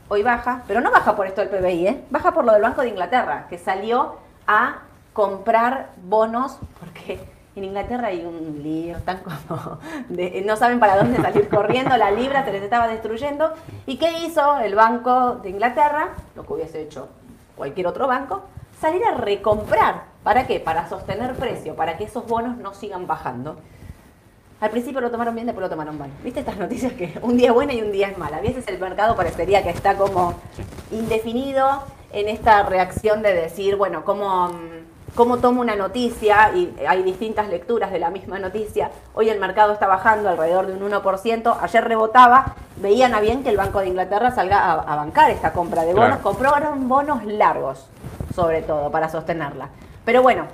hoy 0.09 0.23
baja, 0.23 0.63
pero 0.67 0.81
no 0.81 0.91
baja 0.91 1.15
por 1.17 1.27
esto 1.27 1.41
del 1.41 1.49
PBI, 1.51 1.87
¿eh? 1.87 2.01
baja 2.11 2.33
por 2.33 2.45
lo 2.45 2.53
del 2.53 2.63
Banco 2.63 2.83
de 2.83 2.89
Inglaterra, 2.89 3.47
que 3.49 3.57
salió 3.57 4.17
a 4.47 4.79
comprar 5.13 5.91
bonos, 6.05 6.59
porque 6.81 7.21
en 7.57 7.65
Inglaterra 7.65 8.09
hay 8.09 8.25
un 8.27 8.61
lío, 8.63 8.97
están 8.97 9.19
como, 9.21 9.79
de- 10.09 10.43
no 10.45 10.57
saben 10.57 10.81
para 10.81 10.97
dónde 10.97 11.17
salir 11.23 11.49
corriendo, 11.51 11.97
la 11.97 12.11
libra 12.11 12.45
se 12.45 12.53
les 12.53 12.63
estaba 12.65 12.89
destruyendo. 12.89 13.55
¿Y 13.87 13.97
qué 13.97 14.11
hizo 14.27 14.59
el 14.59 14.75
Banco 14.75 15.37
de 15.37 15.51
Inglaterra? 15.51 16.09
Lo 16.35 16.45
que 16.45 16.53
hubiese 16.53 16.83
hecho 16.83 17.09
cualquier 17.57 17.87
otro 17.87 18.07
banco, 18.09 18.43
salir 18.81 19.05
a 19.05 19.15
recomprar. 19.15 20.05
¿Para 20.23 20.47
qué? 20.47 20.61
Para 20.61 20.89
sostener 20.89 21.35
precio, 21.35 21.75
para 21.77 21.97
que 21.97 22.05
esos 22.05 22.27
bonos 22.27 22.57
no 22.59 22.75
sigan 22.75 23.07
bajando. 23.07 23.57
Al 24.61 24.71
principio 24.71 25.01
lo 25.01 25.11
tomaron 25.11 25.35
bien, 25.35 25.47
después 25.47 25.63
lo 25.63 25.71
tomaron 25.71 25.99
mal. 25.99 26.11
¿Viste 26.23 26.41
estas 26.41 26.59
noticias 26.59 26.93
que 26.93 27.19
un 27.23 27.37
día 27.37 27.49
es 27.49 27.55
buena 27.55 27.73
y 27.73 27.81
un 27.81 27.93
día 27.93 28.09
es 28.09 28.19
mala? 28.19 28.39
A 28.39 28.41
veces 28.41 28.67
el 28.69 28.79
mercado 28.79 29.17
parecería 29.17 29.63
que 29.63 29.71
está 29.71 29.97
como 29.97 30.35
indefinido 30.91 31.83
en 32.13 32.29
esta 32.29 32.63
reacción 32.65 33.23
de 33.23 33.33
decir, 33.33 33.77
bueno, 33.77 34.05
¿cómo, 34.05 34.49
mm, 34.49 35.15
cómo 35.15 35.39
tomo 35.39 35.63
una 35.63 35.77
noticia? 35.77 36.53
Y 36.55 36.75
hay 36.87 37.03
distintas 37.03 37.49
lecturas 37.49 37.91
de 37.91 38.01
la 38.01 38.11
misma 38.11 38.39
noticia. 38.39 38.91
Hoy 39.15 39.31
el 39.31 39.41
mercado 39.41 39.73
está 39.73 39.87
bajando 39.87 40.29
alrededor 40.29 40.67
de 40.67 40.75
un 40.75 40.83
1%. 40.83 41.57
Ayer 41.63 41.83
rebotaba. 41.83 42.57
Veían 42.77 43.15
a 43.15 43.21
bien 43.21 43.43
que 43.43 43.49
el 43.49 43.57
Banco 43.57 43.81
de 43.81 43.89
Inglaterra 43.89 44.31
salga 44.31 44.59
a, 44.59 44.73
a 44.73 44.97
bancar 44.97 45.31
esta 45.31 45.55
compra 45.55 45.85
de 45.85 45.95
bonos. 45.95 46.09
Claro. 46.09 46.23
Compraron 46.23 46.87
bonos 46.87 47.25
largos, 47.25 47.87
sobre 48.41 48.63
todo, 48.63 48.91
para 48.91 49.09
sostenerla. 49.09 49.69
Pero 50.05 50.23
bueno, 50.23 50.47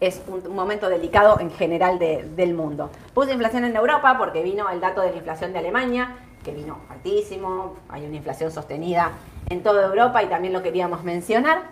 es 0.00 0.20
un, 0.26 0.44
un 0.46 0.54
momento 0.56 0.88
delicado 0.88 1.38
en 1.40 1.50
general 1.50 1.98
de- 1.98 2.24
del 2.36 2.54
mundo. 2.54 2.90
Puse 3.14 3.32
inflación 3.32 3.64
en 3.64 3.76
Europa 3.76 4.16
porque 4.18 4.42
vino 4.42 4.68
el 4.68 4.80
dato 4.80 5.00
de 5.00 5.10
la 5.10 5.16
inflación 5.16 5.52
de 5.52 5.60
Alemania, 5.60 6.16
que 6.44 6.52
vino 6.52 6.78
altísimo, 6.90 7.76
hay 7.88 8.04
una 8.06 8.16
inflación 8.16 8.50
sostenida 8.50 9.12
en 9.48 9.62
toda 9.62 9.86
Europa 9.86 10.22
y 10.22 10.26
también 10.26 10.52
lo 10.52 10.62
queríamos 10.62 11.02
mencionar. 11.04 11.62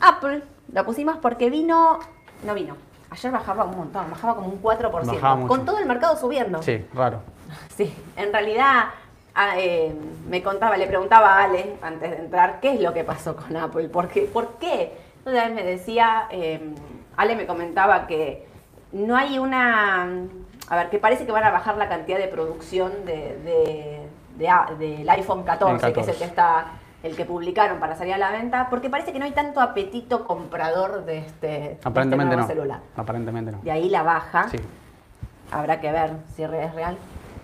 Apple 0.00 0.42
lo 0.72 0.84
pusimos 0.84 1.16
porque 1.16 1.50
vino, 1.50 1.98
no 2.44 2.54
vino, 2.54 2.76
ayer 3.10 3.32
bajaba 3.32 3.64
un 3.64 3.76
montón, 3.76 4.10
bajaba 4.10 4.34
como 4.36 4.48
un 4.48 4.62
4%, 4.62 4.90
Bajaba 5.06 5.46
con 5.46 5.64
todo 5.64 5.78
el 5.78 5.86
mercado 5.86 6.16
subiendo. 6.16 6.62
Sí, 6.62 6.84
raro. 6.94 7.20
Sí, 7.76 7.94
en 8.16 8.30
realidad 8.32 8.86
ah, 9.38 9.54
eh, 9.56 9.94
me 10.28 10.42
contaba, 10.42 10.76
le 10.76 10.86
preguntaba 10.86 11.38
a 11.38 11.44
Ale 11.44 11.76
antes 11.80 12.10
de 12.10 12.16
entrar 12.18 12.58
qué 12.60 12.74
es 12.74 12.80
lo 12.80 12.92
que 12.92 13.04
pasó 13.04 13.36
con 13.36 13.56
Apple, 13.56 13.88
por 13.88 14.08
qué, 14.08 14.22
por 14.22 14.58
qué. 14.58 14.92
Entonces 15.18 15.54
me 15.54 15.62
decía, 15.62 16.26
eh, 16.30 16.74
Ale 17.16 17.36
me 17.36 17.46
comentaba 17.46 18.06
que 18.06 18.46
no 18.92 19.16
hay 19.16 19.38
una, 19.38 20.08
a 20.68 20.76
ver, 20.76 20.90
que 20.90 20.98
parece 20.98 21.24
que 21.24 21.32
van 21.32 21.44
a 21.44 21.50
bajar 21.50 21.76
la 21.76 21.88
cantidad 21.88 22.18
de 22.18 22.28
producción 22.28 22.92
de, 23.06 23.38
de- 23.44 24.08
de 24.36 24.48
del 24.78 25.08
iPhone 25.10 25.42
14, 25.44 25.86
El 25.88 25.92
que 25.92 26.00
es 26.00 26.08
el 26.08 26.14
14. 26.14 26.18
que 26.18 26.24
está, 26.24 26.66
el 27.02 27.16
que 27.16 27.24
publicaron 27.24 27.78
para 27.80 27.94
salir 27.96 28.14
a 28.14 28.18
la 28.18 28.30
venta, 28.30 28.68
porque 28.70 28.88
parece 28.90 29.12
que 29.12 29.18
no 29.18 29.24
hay 29.24 29.32
tanto 29.32 29.60
apetito 29.60 30.24
comprador 30.26 31.04
de 31.04 31.18
este, 31.18 31.46
de 31.46 31.72
este 31.72 31.88
Aparentemente 31.88 32.34
nuevo 32.36 32.48
no. 32.48 32.54
celular. 32.54 32.80
Aparentemente 32.96 33.52
no. 33.52 33.58
De 33.62 33.70
ahí 33.70 33.88
la 33.88 34.02
baja. 34.02 34.48
Sí. 34.48 34.58
Habrá 35.50 35.80
que 35.80 35.90
ver 35.92 36.10
si 36.34 36.42
es 36.44 36.50
real. 36.74 36.96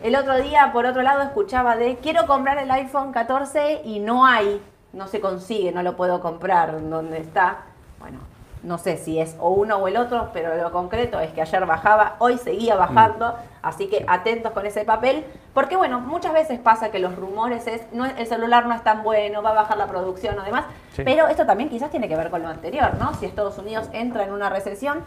El 0.04 0.16
otro 0.16 0.36
día, 0.36 0.68
por 0.70 0.84
otro 0.84 1.00
lado, 1.00 1.22
escuchaba 1.22 1.76
de 1.76 1.96
quiero 1.96 2.26
comprar 2.26 2.58
el 2.58 2.70
iPhone 2.70 3.10
14 3.10 3.80
y 3.86 4.00
no 4.00 4.26
hay, 4.26 4.60
no 4.92 5.06
se 5.06 5.18
consigue, 5.18 5.72
no 5.72 5.82
lo 5.82 5.96
puedo 5.96 6.20
comprar 6.20 6.78
donde 6.90 7.16
está. 7.16 7.60
Bueno, 8.00 8.18
no 8.62 8.76
sé 8.76 8.98
si 8.98 9.18
es 9.18 9.34
o 9.40 9.48
uno 9.48 9.78
o 9.78 9.88
el 9.88 9.96
otro, 9.96 10.28
pero 10.34 10.54
lo 10.56 10.70
concreto 10.72 11.20
es 11.20 11.30
que 11.32 11.40
ayer 11.40 11.64
bajaba, 11.64 12.16
hoy 12.18 12.36
seguía 12.36 12.76
bajando, 12.76 13.34
así 13.62 13.88
que 13.88 14.04
atentos 14.06 14.52
con 14.52 14.66
ese 14.66 14.84
papel, 14.84 15.24
porque 15.54 15.74
bueno, 15.74 16.00
muchas 16.00 16.34
veces 16.34 16.60
pasa 16.60 16.90
que 16.90 16.98
los 16.98 17.16
rumores 17.16 17.66
es, 17.66 17.90
no, 17.94 18.04
el 18.04 18.26
celular 18.26 18.66
no 18.66 18.74
es 18.74 18.84
tan 18.84 19.04
bueno, 19.04 19.42
va 19.42 19.52
a 19.52 19.54
bajar 19.54 19.78
la 19.78 19.86
producción 19.86 20.38
o 20.38 20.42
demás, 20.42 20.66
Sí. 20.92 21.00
pero 21.02 21.28
esto 21.28 21.46
también 21.46 21.70
quizás 21.70 21.90
tiene 21.90 22.10
que 22.10 22.16
ver 22.16 22.28
con 22.28 22.42
lo 22.42 22.48
anterior, 22.48 22.92
¿no? 22.98 23.14
Si 23.14 23.24
Estados 23.24 23.56
Unidos 23.56 23.88
entra 23.94 24.24
en 24.24 24.34
una 24.34 24.50
recesión, 24.50 25.02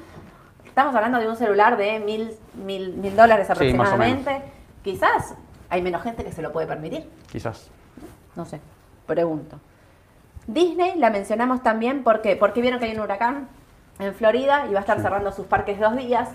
Estamos 0.66 0.94
hablando 0.94 1.18
de 1.18 1.28
un 1.28 1.36
celular 1.36 1.76
de 1.76 1.98
mil, 2.00 2.38
mil, 2.54 2.94
mil 2.98 3.16
dólares 3.16 3.48
Sí, 3.58 3.74
Quizás 4.88 5.34
hay 5.70 5.82
menos 5.82 6.02
gente 6.02 6.24
que 6.24 6.32
se 6.32 6.42
lo 6.42 6.54
puede 6.54 6.66
permitir. 6.66 7.10
Quizás. 7.30 7.70
No 8.38 8.46
sé, 8.46 8.62
pregunto. 9.06 9.60
Disney 10.48 10.98
la 10.98 11.10
mencionamos 11.10 11.62
también 11.62 12.04
porque, 12.06 12.38
porque 12.38 12.62
vieron 12.62 12.80
que 12.80 12.86
hay 12.86 12.96
un 12.96 13.02
huracán 13.02 13.50
en 14.00 14.14
Florida 14.16 14.66
y 14.70 14.72
va 14.72 14.78
a 14.78 14.80
estar 14.80 14.96
Sí. 14.96 15.04
cerrando 15.04 15.34
sus 15.34 15.46
parques 15.46 15.78
dos 15.78 15.98
días. 15.98 16.30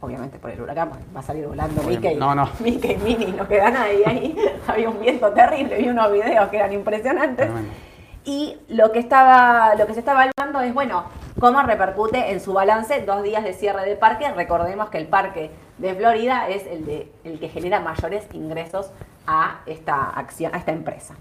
Obviamente 0.00 0.38
por 0.38 0.50
el 0.50 0.58
huracán 0.58 0.90
va 1.14 1.20
a 1.20 1.22
salir 1.22 1.46
volando. 1.46 1.82
Mickey. 1.82 2.16
No, 2.16 2.34
no. 2.34 2.48
Mickey 2.60 2.92
y 2.92 2.96
Minnie, 2.96 3.32
no 3.32 3.46
queda 3.46 3.70
nadie 3.70 4.02
ahí. 4.06 4.34
Había 4.66 4.88
un 4.88 4.98
viento 5.00 5.30
terrible, 5.32 5.76
vi 5.76 5.88
unos 5.90 6.10
videos 6.10 6.48
que 6.48 6.56
eran 6.56 6.72
impresionantes. 6.72 7.44
Tremendo. 7.44 7.70
Y 8.24 8.56
lo 8.68 8.90
que 8.90 9.00
estaba, 9.00 9.74
lo 9.74 9.86
que 9.86 9.92
se 9.92 9.98
está 9.98 10.12
evaluando 10.12 10.60
es, 10.66 10.72
bueno, 10.72 11.04
cómo 11.38 11.60
repercute 11.60 12.30
en 12.32 12.40
su 12.40 12.54
balance 12.54 13.02
dos 13.02 13.22
días 13.22 13.44
de 13.44 13.52
cierre 13.52 13.84
de 13.84 13.96
parque. 13.96 14.30
Recordemos 14.32 14.88
que 14.88 14.96
el 14.96 15.08
parque 15.08 15.50
de 15.78 15.94
Florida 15.94 16.48
es 16.48 16.66
el, 16.66 16.84
de, 16.84 17.12
el 17.24 17.38
que 17.38 17.48
genera 17.48 17.80
mayores 17.80 18.26
ingresos 18.32 18.90
a 19.26 19.60
esta 19.66 20.10
acción, 20.10 20.54
a 20.54 20.58
esta 20.58 20.72
empresa. 20.72 21.14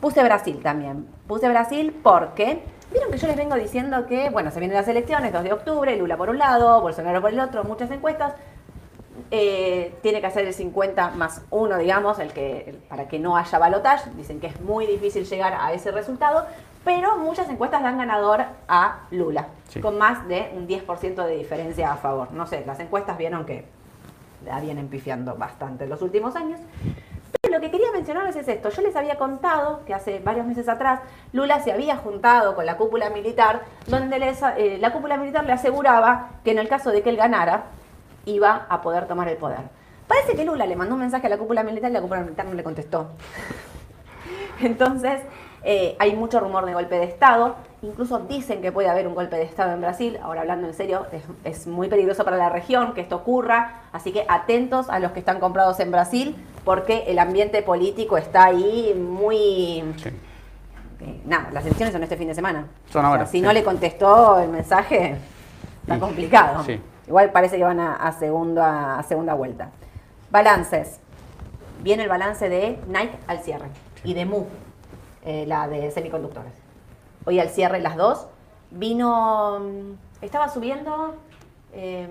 Puse 0.00 0.22
Brasil 0.22 0.60
también. 0.62 1.08
Puse 1.26 1.48
Brasil 1.48 1.98
porque, 2.02 2.62
vieron 2.92 3.10
que 3.10 3.18
yo 3.18 3.26
les 3.26 3.36
vengo 3.36 3.56
diciendo 3.56 4.06
que, 4.06 4.30
bueno, 4.30 4.50
se 4.50 4.60
vienen 4.60 4.76
las 4.76 4.88
elecciones, 4.88 5.32
2 5.32 5.44
de 5.44 5.52
octubre, 5.52 5.96
Lula 5.96 6.16
por 6.16 6.30
un 6.30 6.38
lado, 6.38 6.80
Bolsonaro 6.80 7.20
por 7.20 7.32
el 7.32 7.40
otro, 7.40 7.64
muchas 7.64 7.90
encuestas. 7.90 8.34
Eh, 9.30 9.94
tiene 10.02 10.20
que 10.20 10.26
hacer 10.26 10.46
el 10.46 10.52
50 10.52 11.10
más 11.12 11.42
1, 11.50 11.78
digamos, 11.78 12.18
el 12.18 12.32
que, 12.32 12.78
para 12.88 13.08
que 13.08 13.18
no 13.18 13.36
haya 13.36 13.58
balotaje. 13.58 14.10
Dicen 14.16 14.40
que 14.40 14.48
es 14.48 14.60
muy 14.60 14.86
difícil 14.86 15.24
llegar 15.24 15.54
a 15.58 15.72
ese 15.72 15.90
resultado, 15.90 16.46
pero 16.84 17.16
muchas 17.16 17.48
encuestas 17.48 17.82
dan 17.82 17.98
ganador 17.98 18.44
a 18.68 19.00
Lula, 19.10 19.48
Sí. 19.68 19.80
con 19.80 19.98
más 19.98 20.28
de 20.28 20.52
un 20.54 20.66
10% 20.66 21.24
de 21.24 21.36
diferencia 21.36 21.92
a 21.92 21.96
favor. 21.96 22.32
No 22.32 22.46
sé, 22.46 22.62
las 22.66 22.78
encuestas 22.80 23.16
vieron 23.16 23.46
que 23.46 23.64
la 24.44 24.60
vienen 24.60 24.88
pifiando 24.88 25.34
bastante 25.36 25.84
en 25.84 25.90
los 25.90 26.02
últimos 26.02 26.36
años. 26.36 26.60
Pero 27.40 27.54
lo 27.54 27.60
que 27.60 27.70
quería 27.70 27.90
mencionarles 27.92 28.36
es 28.36 28.46
esto. 28.48 28.68
Yo 28.68 28.82
les 28.82 28.94
había 28.96 29.16
contado 29.16 29.80
que 29.86 29.94
hace 29.94 30.18
varios 30.20 30.46
meses 30.46 30.68
atrás 30.68 31.00
Lula 31.32 31.60
se 31.60 31.72
había 31.72 31.96
juntado 31.96 32.54
con 32.54 32.64
la 32.66 32.76
cúpula 32.76 33.10
militar, 33.10 33.62
donde 33.86 34.18
les, 34.18 34.40
eh, 34.56 34.78
la 34.80 34.92
cúpula 34.92 35.16
militar 35.16 35.44
le 35.44 35.52
aseguraba 35.52 36.30
que 36.44 36.50
en 36.52 36.58
el 36.58 36.68
caso 36.68 36.90
de 36.90 37.02
que 37.02 37.10
él 37.10 37.16
ganara, 37.16 37.64
iba 38.26 38.66
a 38.68 38.80
poder 38.82 39.06
tomar 39.06 39.28
el 39.28 39.36
poder. 39.36 39.60
Parece 40.06 40.34
que 40.36 40.44
Lula 40.44 40.66
le 40.66 40.76
mandó 40.76 40.94
un 40.94 41.00
mensaje 41.00 41.26
a 41.26 41.30
la 41.30 41.38
cúpula 41.38 41.62
militar 41.62 41.90
y 41.90 41.94
la 41.94 42.00
cúpula 42.00 42.20
militar 42.20 42.46
no 42.46 42.54
le 42.54 42.62
contestó. 42.62 43.08
Entonces, 44.60 45.20
eh, 45.64 45.96
hay 45.98 46.14
mucho 46.14 46.40
rumor 46.40 46.66
de 46.66 46.74
golpe 46.74 46.96
de 46.96 47.04
Estado. 47.04 47.56
Incluso 47.82 48.18
dicen 48.20 48.60
que 48.62 48.70
puede 48.70 48.88
haber 48.88 49.06
un 49.06 49.14
golpe 49.14 49.36
de 49.36 49.42
Estado 49.42 49.72
en 49.72 49.80
Brasil. 49.80 50.18
Ahora, 50.22 50.42
hablando 50.42 50.66
en 50.66 50.74
serio, 50.74 51.06
es, 51.12 51.22
es 51.44 51.66
muy 51.66 51.88
peligroso 51.88 52.24
para 52.24 52.36
la 52.36 52.50
región 52.50 52.94
que 52.94 53.00
esto 53.00 53.16
ocurra. 53.16 53.82
Así 53.92 54.12
que 54.12 54.24
atentos 54.28 54.88
a 54.90 54.98
los 54.98 55.12
que 55.12 55.20
están 55.20 55.40
comprados 55.40 55.80
en 55.80 55.90
Brasil, 55.90 56.36
porque 56.64 57.04
el 57.08 57.18
ambiente 57.18 57.62
político 57.62 58.16
está 58.18 58.44
ahí 58.44 58.94
muy. 58.94 59.84
Sí. 60.02 60.08
eh, 61.00 61.20
nada, 61.24 61.48
las 61.52 61.64
elecciones 61.64 61.92
son 61.92 62.02
este 62.02 62.16
fin 62.16 62.28
de 62.28 62.34
semana. 62.34 62.66
Son 62.90 63.04
ahora, 63.04 63.26
si 63.26 63.38
sí. 63.38 63.40
no 63.40 63.52
le 63.52 63.62
contestó 63.64 64.38
el 64.40 64.50
mensaje, 64.50 65.16
está 65.82 65.98
complicado. 65.98 66.62
sí. 66.64 66.80
Igual 67.06 67.32
parece 67.32 67.58
que 67.58 67.64
van 67.64 67.80
a, 67.80 67.96
a 67.96 68.12
segunda, 68.12 68.98
a 68.98 69.02
segunda 69.02 69.34
vuelta. 69.34 69.68
Balances. 70.30 71.00
Viene 71.82 72.04
el 72.04 72.08
balance 72.08 72.48
de 72.48 72.78
Nike 72.88 73.18
al 73.26 73.40
cierre 73.40 73.66
y 74.04 74.14
de 74.14 74.24
Mu, 74.24 74.44
eh, 75.24 75.44
la 75.46 75.68
de 75.68 75.90
semiconductores. 75.90 76.52
Hoy 77.26 77.40
al 77.40 77.48
cierre 77.48 77.80
las 77.80 77.96
dos. 77.96 78.26
Vino. 78.70 79.60
Estaba 80.20 80.48
subiendo. 80.48 81.14
eh, 81.72 82.08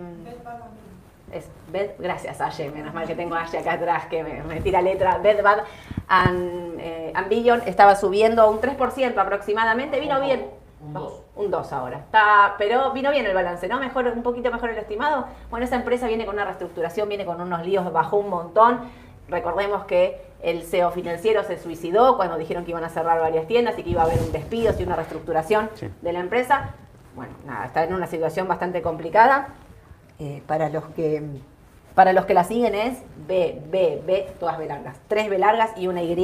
es 1.31 1.47
Bed- 1.71 1.95
gracias, 1.97 2.39
Aye. 2.41 2.69
Menos 2.69 2.93
mal 2.93 3.07
que 3.07 3.15
tengo 3.15 3.33
a 3.35 3.41
Aye 3.41 3.57
acá 3.59 3.73
atrás 3.73 4.05
que 4.07 4.23
me, 4.23 4.43
me 4.43 4.61
tira 4.61 4.81
letra. 4.81 5.17
Bed 5.17 5.41
Bad 5.43 5.59
and, 6.07 6.79
eh, 6.79 7.11
and 7.15 7.27
Beyond 7.29 7.67
estaba 7.67 7.95
subiendo 7.95 8.49
un 8.49 8.59
3% 8.61 9.17
aproximadamente. 9.17 9.99
Vino 9.99 10.19
bien. 10.21 10.47
Un 10.81 10.93
2. 10.93 11.21
Un 11.35 11.49
2 11.49 11.73
ahora. 11.73 11.97
Está, 11.99 12.55
pero 12.57 12.91
vino 12.91 13.09
bien 13.09 13.25
el 13.25 13.33
balance, 13.33 13.67
¿no? 13.67 13.79
Mejor, 13.79 14.07
un 14.09 14.21
poquito 14.21 14.51
mejor 14.51 14.69
el 14.69 14.77
estimado. 14.77 15.25
Bueno, 15.49 15.65
esa 15.65 15.75
empresa 15.77 16.07
viene 16.07 16.25
con 16.25 16.35
una 16.35 16.45
reestructuración, 16.45 17.07
viene 17.09 17.25
con 17.25 17.39
unos 17.41 17.65
líos, 17.65 17.91
bajó 17.91 18.17
un 18.17 18.29
montón. 18.29 18.81
Recordemos 19.29 19.85
que 19.85 20.21
el 20.43 20.63
CEO 20.63 20.91
financiero 20.91 21.43
se 21.43 21.57
suicidó 21.57 22.17
cuando 22.17 22.37
dijeron 22.37 22.65
que 22.65 22.71
iban 22.71 22.83
a 22.83 22.89
cerrar 22.89 23.19
varias 23.19 23.47
tiendas 23.47 23.77
y 23.79 23.83
que 23.83 23.89
iba 23.89 24.01
a 24.01 24.05
haber 24.05 24.19
un 24.19 24.31
despido 24.31 24.73
y 24.77 24.83
una 24.83 24.95
reestructuración 24.95 25.69
Sí. 25.75 25.89
de 26.01 26.13
la 26.13 26.19
empresa. 26.19 26.71
Bueno, 27.15 27.33
nada, 27.45 27.65
está 27.65 27.83
en 27.83 27.93
una 27.93 28.07
situación 28.07 28.47
bastante 28.47 28.81
complicada. 28.81 29.49
Eh, 30.19 30.43
para 30.45 30.69
los 30.69 30.85
que 30.89 31.23
para 31.95 32.11
los 32.13 32.25
que 32.25 32.33
la 32.33 32.43
siguen 32.43 32.73
es 32.75 32.97
B, 33.27 33.61
B, 33.69 34.01
B, 34.05 34.33
todas 34.39 34.57
B 34.57 34.65
largas. 34.65 34.97
Tres 35.07 35.29
B 35.29 35.37
largas 35.37 35.71
y 35.77 35.87
una 35.87 36.01
Y. 36.01 36.15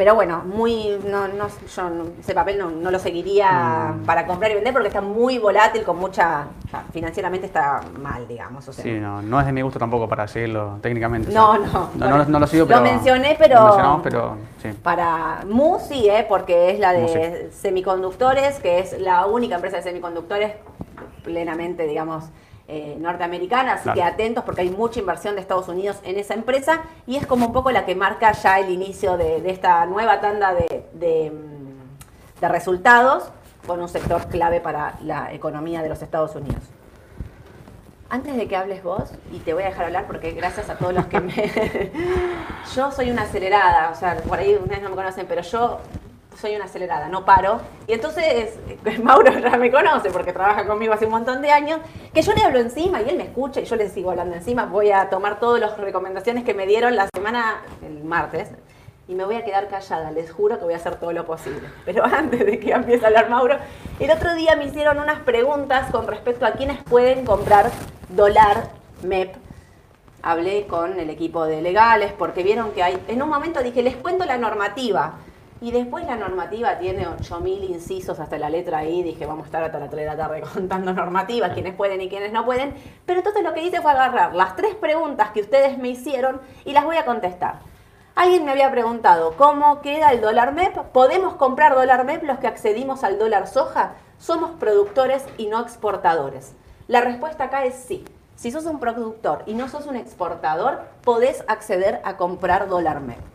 Pero 0.00 0.14
bueno, 0.14 0.42
muy 0.46 0.98
no, 1.06 1.28
no, 1.28 1.46
yo 1.76 1.90
ese 2.20 2.32
papel 2.34 2.56
no, 2.56 2.70
no 2.70 2.90
lo 2.90 2.98
seguiría 2.98 3.92
Mm. 3.92 4.06
para 4.06 4.26
comprar 4.26 4.50
y 4.50 4.54
vender 4.54 4.72
porque 4.72 4.88
está 4.88 5.02
muy 5.02 5.36
volátil, 5.36 5.82
con 5.82 5.98
mucha. 5.98 6.46
o 6.64 6.68
sea, 6.70 6.84
financieramente 6.90 7.44
está 7.46 7.82
mal, 8.00 8.26
digamos. 8.26 8.66
O 8.66 8.72
sea, 8.72 8.82
Sí, 8.82 8.92
no, 8.92 9.20
no 9.20 9.38
es 9.38 9.44
de 9.44 9.52
mi 9.52 9.60
gusto 9.60 9.78
tampoco 9.78 10.08
para 10.08 10.26
seguirlo 10.26 10.78
técnicamente. 10.80 11.28
o 11.30 11.34
No, 11.34 11.52
sea, 11.52 11.66
no. 11.70 11.90
No, 11.96 12.16
no, 12.16 12.24
no 12.24 12.38
lo 12.38 12.46
sigo, 12.46 12.62
Lo 12.64 12.68
pero. 12.68 12.80
mencioné, 12.80 13.36
pero- 13.38 13.56
Lo 13.56 13.64
mencionamos, 13.66 14.00
pero. 14.02 14.36
Sí. 14.62 14.68
Para 14.82 15.40
Mu 15.46 15.78
sí, 15.86 16.08
¿eh? 16.08 16.24
porque 16.26 16.70
es 16.70 16.80
la 16.80 16.94
Mu, 16.94 17.06
de 17.06 17.50
semiconductores, 17.52 18.58
que 18.60 18.78
es 18.78 18.98
la 18.98 19.26
única 19.26 19.56
empresa 19.56 19.76
de 19.76 19.82
semiconductores 19.82 20.52
plenamente, 21.24 21.86
digamos, 21.86 22.24
eh, 22.70 22.96
norteamericana. 22.98 23.72
Así 23.74 23.82
Claro. 23.84 23.96
que 23.96 24.02
atentos 24.04 24.44
porque 24.44 24.60
hay 24.62 24.70
mucha 24.70 25.00
inversión 25.00 25.34
de 25.34 25.40
Estados 25.40 25.68
Unidos 25.68 25.98
en 26.04 26.18
esa 26.18 26.34
empresa 26.34 26.82
y 27.06 27.16
es 27.16 27.26
como 27.26 27.46
un 27.46 27.52
poco 27.52 27.70
la 27.72 27.84
que 27.84 27.94
marca 27.94 28.30
ya 28.32 28.58
el 28.60 28.70
inicio 28.70 29.16
de, 29.16 29.40
de 29.40 29.50
esta 29.50 29.84
nueva 29.86 30.20
tanda 30.20 30.54
de, 30.54 30.86
de, 30.92 31.30
mm, 31.32 32.40
de 32.40 32.48
resultados 32.48 33.30
con 33.66 33.80
un 33.80 33.88
sector 33.88 34.26
clave 34.28 34.60
para 34.60 34.94
la 35.02 35.32
economía 35.32 35.82
de 35.82 35.88
los 35.88 36.00
Estados 36.02 36.34
Unidos. 36.36 36.62
Antes 38.08 38.34
de 38.36 38.48
que 38.48 38.56
hables 38.56 38.82
vos, 38.82 39.12
y 39.32 39.38
te 39.38 39.54
voy 39.54 39.62
a 39.62 39.66
dejar 39.66 39.84
hablar 39.86 40.06
porque 40.06 40.32
gracias 40.32 40.68
a 40.68 40.76
todos 40.76 40.92
los 40.92 41.06
que 41.06 41.20
me... 41.20 41.32
yo 42.74 42.90
soy 42.90 43.10
una 43.10 43.22
acelerada, 43.22 43.90
o 43.90 43.94
sea, 43.94 44.16
por 44.16 44.38
ahí 44.38 44.56
ustedes 44.56 44.82
no 44.82 44.90
me 44.90 44.96
conocen, 44.96 45.26
pero 45.28 45.42
yo 45.42 45.78
soy 46.40 46.56
una 46.56 46.64
acelerada, 46.64 47.08
no 47.08 47.24
paro. 47.24 47.60
Y 47.86 47.92
entonces 47.92 48.58
Mauro 49.02 49.38
ya 49.38 49.56
me 49.56 49.70
conoce 49.70 50.10
porque 50.10 50.32
trabaja 50.32 50.66
conmigo 50.66 50.94
hace 50.94 51.04
un 51.04 51.12
montón 51.12 51.42
de 51.42 51.50
años, 51.50 51.80
que 52.12 52.22
yo 52.22 52.32
le 52.32 52.42
hablo 52.42 52.58
encima 52.58 53.02
y 53.02 53.08
él 53.08 53.16
me 53.16 53.24
escucha 53.24 53.60
y 53.60 53.64
yo 53.64 53.76
le 53.76 53.88
sigo 53.88 54.10
hablando 54.10 54.34
encima. 54.34 54.66
Voy 54.66 54.90
a 54.90 55.10
tomar 55.10 55.38
todas 55.38 55.60
las 55.60 55.76
recomendaciones 55.78 56.44
que 56.44 56.54
me 56.54 56.66
dieron 56.66 56.96
la 56.96 57.08
semana, 57.14 57.62
el 57.82 58.02
martes, 58.02 58.50
y 59.06 59.14
me 59.14 59.24
voy 59.24 59.34
a 59.34 59.44
quedar 59.44 59.68
callada. 59.68 60.10
Les 60.12 60.32
juro 60.32 60.58
que 60.58 60.64
voy 60.64 60.74
a 60.74 60.76
hacer 60.76 60.96
todo 60.96 61.12
lo 61.12 61.26
posible. 61.26 61.68
Pero 61.84 62.04
antes 62.12 62.44
de 62.44 62.58
que 62.58 62.72
empiece 62.72 63.04
a 63.04 63.08
hablar 63.08 63.28
Mauro, 63.28 63.56
el 63.98 64.10
otro 64.10 64.34
día 64.34 64.56
me 64.56 64.64
hicieron 64.64 64.98
unas 64.98 65.20
preguntas 65.20 65.90
con 65.90 66.06
respecto 66.06 66.46
a 66.46 66.52
quiénes 66.52 66.82
pueden 66.84 67.24
comprar 67.26 67.70
dólar 68.08 68.70
MEP. 69.02 69.34
Hablé 70.22 70.66
con 70.66 70.98
el 70.98 71.08
equipo 71.08 71.46
de 71.46 71.62
legales 71.62 72.12
porque 72.12 72.42
vieron 72.42 72.72
que 72.72 72.82
hay, 72.82 73.02
en 73.08 73.22
un 73.22 73.28
momento 73.30 73.62
dije, 73.62 73.82
les 73.82 73.96
cuento 73.96 74.24
la 74.26 74.36
normativa. 74.36 75.14
Y 75.62 75.72
después 75.72 76.06
la 76.06 76.16
normativa 76.16 76.78
tiene 76.78 77.06
8.000 77.06 77.68
incisos 77.68 78.18
hasta 78.18 78.38
la 78.38 78.48
letra 78.48 78.84
I. 78.84 79.02
Dije, 79.02 79.26
vamos 79.26 79.44
a 79.44 79.46
estar 79.46 79.62
hasta 79.62 79.78
las 79.78 79.90
3 79.90 80.04
de 80.04 80.06
la 80.06 80.16
tarde 80.16 80.40
contando 80.54 80.92
normativas, 80.94 81.52
quiénes 81.52 81.74
pueden 81.74 82.00
y 82.00 82.08
quiénes 82.08 82.32
no 82.32 82.46
pueden. 82.46 82.74
Pero 83.04 83.20
entonces 83.20 83.42
lo 83.42 83.52
que 83.52 83.62
hice 83.62 83.82
fue 83.82 83.90
agarrar 83.90 84.34
las 84.34 84.56
tres 84.56 84.74
preguntas 84.74 85.30
que 85.32 85.42
ustedes 85.42 85.76
me 85.76 85.88
hicieron 85.88 86.40
y 86.64 86.72
las 86.72 86.84
voy 86.84 86.96
a 86.96 87.04
contestar. 87.04 87.58
Alguien 88.14 88.44
me 88.44 88.52
había 88.52 88.70
preguntado, 88.70 89.34
¿cómo 89.36 89.82
queda 89.82 90.12
el 90.12 90.20
dólar 90.20 90.52
MEP? 90.52 90.76
¿Podemos 90.92 91.34
comprar 91.34 91.74
dólar 91.74 92.04
MEP 92.04 92.22
los 92.22 92.38
que 92.38 92.46
accedimos 92.46 93.04
al 93.04 93.18
dólar 93.18 93.46
soja? 93.46 93.92
Somos 94.18 94.52
productores 94.52 95.24
y 95.36 95.46
no 95.46 95.60
exportadores. 95.60 96.54
La 96.88 97.02
respuesta 97.02 97.44
acá 97.44 97.64
es 97.64 97.74
sí. 97.74 98.04
Si 98.34 98.50
sos 98.50 98.64
un 98.64 98.80
productor 98.80 99.42
y 99.46 99.54
no 99.54 99.68
sos 99.68 99.86
un 99.86 99.96
exportador, 99.96 100.80
podés 101.02 101.44
acceder 101.48 102.00
a 102.04 102.16
comprar 102.16 102.68
dólar 102.68 103.00
MEP. 103.00 103.29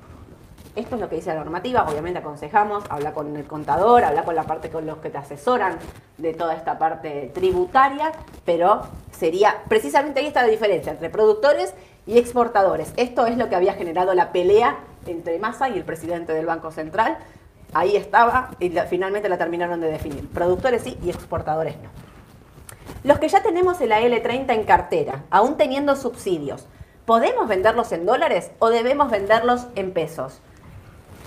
Esto 0.76 0.96
es 0.96 1.02
lo 1.02 1.08
que 1.08 1.16
dice 1.16 1.30
la 1.30 1.36
normativa, 1.36 1.88
obviamente 1.90 2.20
aconsejamos, 2.20 2.84
habla 2.90 3.14
con 3.14 3.34
el 3.38 3.46
contador, 3.46 4.04
habla 4.04 4.24
con 4.26 4.36
la 4.36 4.44
parte 4.44 4.70
con 4.70 4.86
los 4.86 4.98
que 4.98 5.10
te 5.10 5.18
asesoran 5.18 5.78
de 6.18 6.34
toda 6.34 6.54
esta 6.54 6.78
parte 6.78 7.32
tributaria, 7.34 8.12
pero 8.44 8.82
sería 9.12 9.64
precisamente 9.70 10.20
ahí 10.20 10.28
está 10.28 10.42
la 10.42 10.50
diferencia 10.50 10.92
entre 10.92 11.10
productores 11.10 11.74
y 12.06 12.18
exportadores. 12.18 12.94
Esto 12.98 13.26
es 13.26 13.38
lo 13.38 13.48
que 13.48 13.56
había 13.56 13.74
generado 13.74 14.14
la 14.14 14.34
pelea 14.34 14.80
entre 15.06 15.40
Massa 15.40 15.70
y 15.70 15.78
el 15.78 15.86
presidente 15.86 16.34
del 16.34 16.46
Banco 16.46 16.72
Central. 16.72 17.20
Ahí 17.74 17.96
estaba 17.96 18.52
y 18.60 18.70
finalmente 18.90 19.30
la 19.30 19.38
terminaron 19.38 19.80
de 19.80 19.90
definir. 19.90 20.28
Productores 20.30 20.82
sí 20.84 20.98
y 21.02 21.10
exportadores 21.10 21.76
no. 21.78 21.90
Los 23.06 23.20
que 23.20 23.30
ya 23.30 23.42
tenemos 23.42 23.80
el 23.80 23.92
AL30 23.92 24.54
en 24.54 24.64
cartera, 24.66 25.24
aún 25.30 25.56
teniendo 25.56 25.96
subsidios, 25.96 26.66
¿podemos 27.06 27.48
venderlos 27.48 27.94
en 27.94 28.06
dólares 28.06 28.52
o 28.60 28.70
debemos 28.70 29.10
venderlos 29.10 29.68
en 29.76 29.94
pesos? 29.94 30.42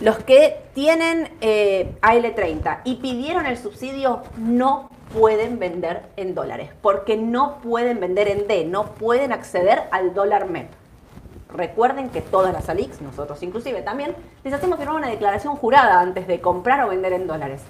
Los 0.00 0.18
que 0.18 0.60
tienen 0.74 1.28
eh, 1.40 1.96
AL30 2.02 2.82
y 2.84 2.96
pidieron 2.96 3.46
el 3.46 3.58
subsidio 3.58 4.22
no 4.36 4.90
pueden 5.12 5.58
vender 5.58 6.04
en 6.16 6.36
dólares, 6.36 6.70
porque 6.80 7.16
no 7.16 7.58
pueden 7.58 7.98
vender 7.98 8.28
en 8.28 8.46
D, 8.46 8.64
no 8.64 8.92
pueden 8.94 9.32
acceder 9.32 9.82
al 9.90 10.14
dólar 10.14 10.48
MEP. 10.48 10.68
Recuerden 11.52 12.10
que 12.10 12.20
todas 12.20 12.52
las 12.52 12.68
ALIX, 12.68 13.00
nosotros 13.00 13.42
inclusive 13.42 13.82
también, 13.82 14.14
les 14.44 14.54
hacemos 14.54 14.78
firmar 14.78 14.96
una 14.96 15.08
declaración 15.08 15.56
jurada 15.56 15.98
antes 16.00 16.28
de 16.28 16.40
comprar 16.40 16.84
o 16.84 16.90
vender 16.90 17.14
en 17.14 17.26
dólares. 17.26 17.62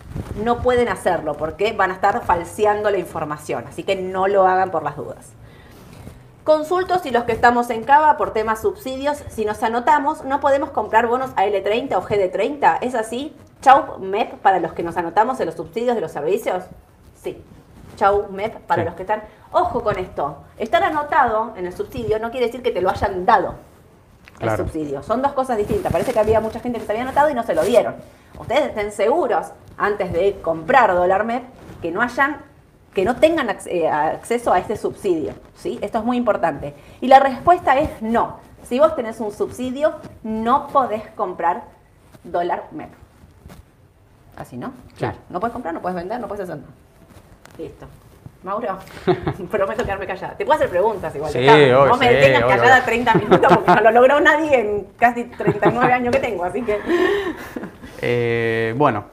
No 0.45 0.59
pueden 0.59 0.89
hacerlo 0.89 1.35
porque 1.35 1.73
van 1.73 1.93
a 1.93 1.95
estar 1.95 2.27
falseando 2.27 2.91
la 2.91 2.99
información, 2.99 3.65
así 3.69 3.85
que 3.85 3.97
no 3.97 4.29
lo 4.29 4.47
hagan 4.47 4.71
por 4.71 4.83
las 4.83 4.97
dudas. 4.97 5.33
Consultos 6.49 7.05
y 7.05 7.11
los 7.11 7.25
que 7.25 7.33
estamos 7.33 7.69
en 7.69 7.85
Cava 7.85 8.17
por 8.17 8.33
temas 8.33 8.63
subsidios, 8.63 9.23
si 9.29 9.45
nos 9.45 9.63
anotamos, 9.63 10.25
no 10.25 10.41
podemos 10.41 10.71
comprar 10.71 11.07
bonos 11.07 11.29
AL30 11.37 11.95
o 11.97 12.03
GD30. 12.03 12.79
¿Es 12.81 12.95
así? 12.95 13.37
Chau 13.61 13.99
MEP 13.99 14.33
para 14.37 14.59
los 14.59 14.73
que 14.73 14.83
nos 14.83 14.97
anotamos 14.97 15.39
en 15.41 15.45
los 15.45 15.57
subsidios 15.57 15.95
de 15.95 16.01
los 16.01 16.11
servicios. 16.11 16.65
Sí. 17.23 17.45
Chau 17.97 18.29
MEP 18.31 18.61
para 18.61 18.83
los 18.83 18.95
que 18.95 19.03
están. 19.03 19.25
Ojo 19.53 19.83
con 19.83 19.99
esto. 19.99 20.39
Estar 20.57 20.83
anotado 20.83 21.53
en 21.55 21.67
el 21.67 21.75
subsidio 21.75 22.19
no 22.19 22.31
quiere 22.31 22.47
decir 22.47 22.63
que 22.63 22.71
te 22.71 22.81
lo 22.81 22.89
hayan 22.89 23.27
dado 23.27 23.57
el 24.41 24.57
subsidio. 24.57 25.03
Son 25.03 25.21
dos 25.21 25.35
cosas 25.35 25.59
distintas. 25.59 25.93
Parece 25.93 26.15
que 26.15 26.19
había 26.19 26.41
mucha 26.41 26.61
gente 26.61 26.79
que 26.79 26.87
se 26.87 26.93
había 26.93 27.03
anotado 27.03 27.29
y 27.29 27.35
no 27.35 27.43
se 27.43 27.55
lo 27.55 27.63
dieron. 27.63 27.97
Ustedes 28.39 28.69
estén 28.69 28.91
seguros 28.91 29.49
antes 29.77 30.15
de 30.15 30.41
comprar 30.41 30.95
dólar 30.95 31.25
MEP 31.25 31.45
que 31.83 31.91
no 31.91 32.01
hayan 32.01 32.48
que 32.99 33.05
no 33.05 33.15
tengan 33.15 33.49
eh, 33.67 33.89
acceso 33.89 34.53
a 34.53 34.59
este 34.59 34.77
subsidio. 34.77 35.33
¿sí? 35.55 35.79
Esto 35.81 35.99
es 35.99 36.05
muy 36.05 36.17
importante. 36.17 36.75
Y 37.01 37.07
la 37.07 37.21
respuesta 37.21 37.79
es 37.79 38.03
no. 38.03 38.41
Si 38.65 38.81
vos 38.81 38.97
tenés 38.97 39.21
un 39.21 39.31
subsidio, 39.31 39.95
no 40.25 40.67
podés 40.67 41.05
comprar 41.15 41.63
dólar 42.25 42.65
MEP. 42.73 42.91
Así, 44.37 44.57
¿no? 44.57 44.73
Claro. 44.97 45.17
No 45.29 45.39
puedes 45.39 45.53
comprar, 45.53 45.75
no 45.75 45.81
puedes 45.81 45.95
vender, 45.95 46.19
no 46.19 46.27
puedes 46.27 46.43
hacer 46.43 46.57
nada. 46.57 46.73
Listo. 47.57 47.87
Mauro, 48.43 48.79
prometo 49.49 49.85
quedarme 49.85 50.07
callada. 50.09 50.35
Te 50.35 50.45
puedo 50.45 50.57
hacer 50.57 50.69
preguntas 50.69 51.15
igual. 51.15 51.31
Sí, 51.31 51.49
obvio, 51.49 51.87
no 51.87 51.97
me 51.99 52.13
detengas 52.13 52.45
callada 52.47 52.85
30 52.85 53.15
minutos 53.15 53.53
porque 53.59 53.75
no 53.77 53.81
lo 53.81 53.91
logró 53.93 54.19
nadie 54.19 54.59
en 54.59 54.89
casi 54.99 55.23
39 55.23 55.93
años 55.93 56.13
que 56.13 56.21
tengo, 56.21 56.43
así 56.43 56.63
que... 56.63 56.81
Eh, 58.01 58.75
bueno, 58.77 59.05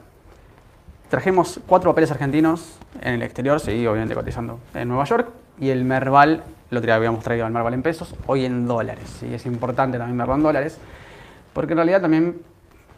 Trajimos 1.08 1.60
cuatro 1.66 1.90
papeles 1.90 2.10
argentinos 2.10 2.78
en 3.00 3.14
el 3.14 3.22
exterior, 3.22 3.60
seguí 3.60 3.86
obviamente 3.86 4.14
cotizando 4.14 4.58
en 4.74 4.88
Nueva 4.88 5.04
York, 5.04 5.28
y 5.60 5.68
el 5.68 5.84
Merval, 5.84 6.42
lo 6.70 6.92
habíamos 6.92 7.22
traído 7.22 7.46
al 7.46 7.52
Merval 7.52 7.74
en 7.74 7.82
pesos, 7.82 8.14
hoy 8.26 8.44
en 8.44 8.66
dólares. 8.66 9.22
Y 9.22 9.32
es 9.32 9.46
importante 9.46 9.98
también 9.98 10.18
verlo 10.18 10.34
en 10.34 10.42
dólares, 10.42 10.78
porque 11.52 11.74
en 11.74 11.78
realidad 11.78 12.00
también 12.00 12.40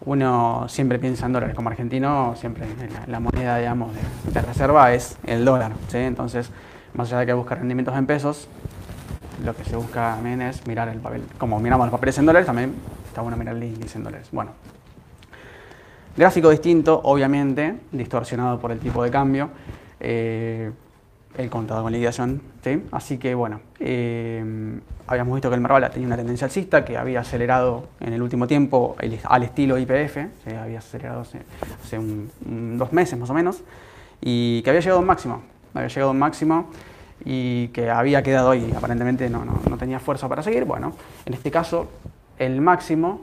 uno 0.07 0.65
siempre 0.69 0.99
piensa 0.99 1.27
en 1.27 1.35
dólares. 1.35 1.55
Como 1.55 1.69
argentino, 1.69 2.35
siempre 2.37 2.67
la, 3.07 3.21
moneda, 3.21 3.59
digamos, 3.59 3.93
de, 4.33 4.41
reserva 4.41 4.95
es 4.95 5.19
el 5.27 5.45
dólar. 5.45 5.73
Entonces, 5.93 6.51
más 6.95 7.09
allá 7.09 7.21
de 7.21 7.27
que 7.27 7.33
busca 7.35 7.57
rendimientos 7.57 7.95
en 7.95 8.07
pesos, 8.07 8.49
lo 9.45 9.55
que 9.55 9.65
se 9.65 9.77
busca 9.77 10.15
también 10.15 10.41
es 10.41 10.67
mirar 10.67 10.89
el 10.89 10.99
papel. 10.99 11.25
Como 11.37 11.61
miramos 11.61 11.87
los 11.87 11.93
papeles 11.93 12.17
en 12.17 12.25
dólares, 12.25 12.47
también 12.47 12.75
está 13.07 13.21
bueno 13.21 13.37
mirar 13.37 13.55
el 13.55 13.65
índice 13.65 13.99
en 13.99 14.05
dólares. 14.05 14.29
Bueno, 14.33 14.53
Gráfico 16.19 16.51
distinto, 16.51 17.01
obviamente, 17.05 17.77
distorsionado 17.93 18.59
por 18.59 18.73
el 18.73 18.81
tipo 18.81 19.05
de 19.05 19.11
cambio. 19.11 19.51
Eh, 20.01 20.69
el 21.37 21.49
contado 21.49 21.85
con 21.85 21.93
liquidación, 21.93 22.43
¿sí? 22.65 22.83
Así 22.91 23.19
que 23.19 23.37
bueno, 23.37 23.61
eh, 23.79 24.81
habíamos 25.07 25.37
visto 25.37 25.49
que 25.49 25.55
el 25.55 25.61
Merval 25.61 25.89
tenía 25.93 26.09
una 26.09 26.17
tendencia 26.17 26.47
alcista 26.47 26.85
que 26.85 26.97
había 26.97 27.21
acelerado 27.21 27.87
en 28.01 28.15
el 28.15 28.21
último 28.21 28.49
tiempo 28.49 28.97
al 28.99 29.43
estilo 29.45 29.79
IPF, 29.79 30.17
había 30.61 30.81
acelerado 30.81 31.21
hace, 31.21 31.39
dos 32.49 32.93
meses 32.93 33.17
más 33.17 33.31
o 33.31 33.35
menos, 33.35 33.63
y 34.21 34.61
que 34.63 34.71
había 34.71 34.81
llegado 34.81 34.99
a 34.99 35.03
un 35.03 35.07
máximo, 35.07 35.43
había 35.73 35.87
llegado 35.87 36.11
un 36.11 36.19
máximo 36.19 36.71
y 37.25 37.69
que 37.69 37.91
había 37.91 38.25
quedado 38.25 38.51
ahí, 38.51 38.75
aparentemente 38.77 39.31
no, 39.31 39.45
no, 39.45 39.61
no 39.71 39.79
tenía 39.79 40.01
fuerza 40.01 40.29
para 40.29 40.43
seguir. 40.43 40.65
Bueno, 40.65 40.95
en 41.27 41.35
este 41.35 41.53
caso 41.53 41.87
el 42.41 42.61
máximo 42.61 43.21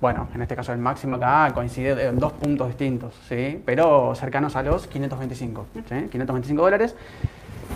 bueno, 0.00 0.28
en 0.34 0.42
este 0.42 0.54
caso 0.54 0.72
el 0.72 0.78
máximo 0.78 1.16
acá 1.16 1.52
coincide 1.54 2.08
en 2.08 2.18
dos 2.18 2.32
puntos 2.32 2.68
distintos, 2.68 3.14
¿sí? 3.28 3.62
pero 3.64 4.14
cercanos 4.14 4.54
a 4.56 4.62
los 4.62 4.86
525, 4.86 5.66
¿sí? 5.74 6.08
525 6.10 6.62
dólares. 6.62 6.94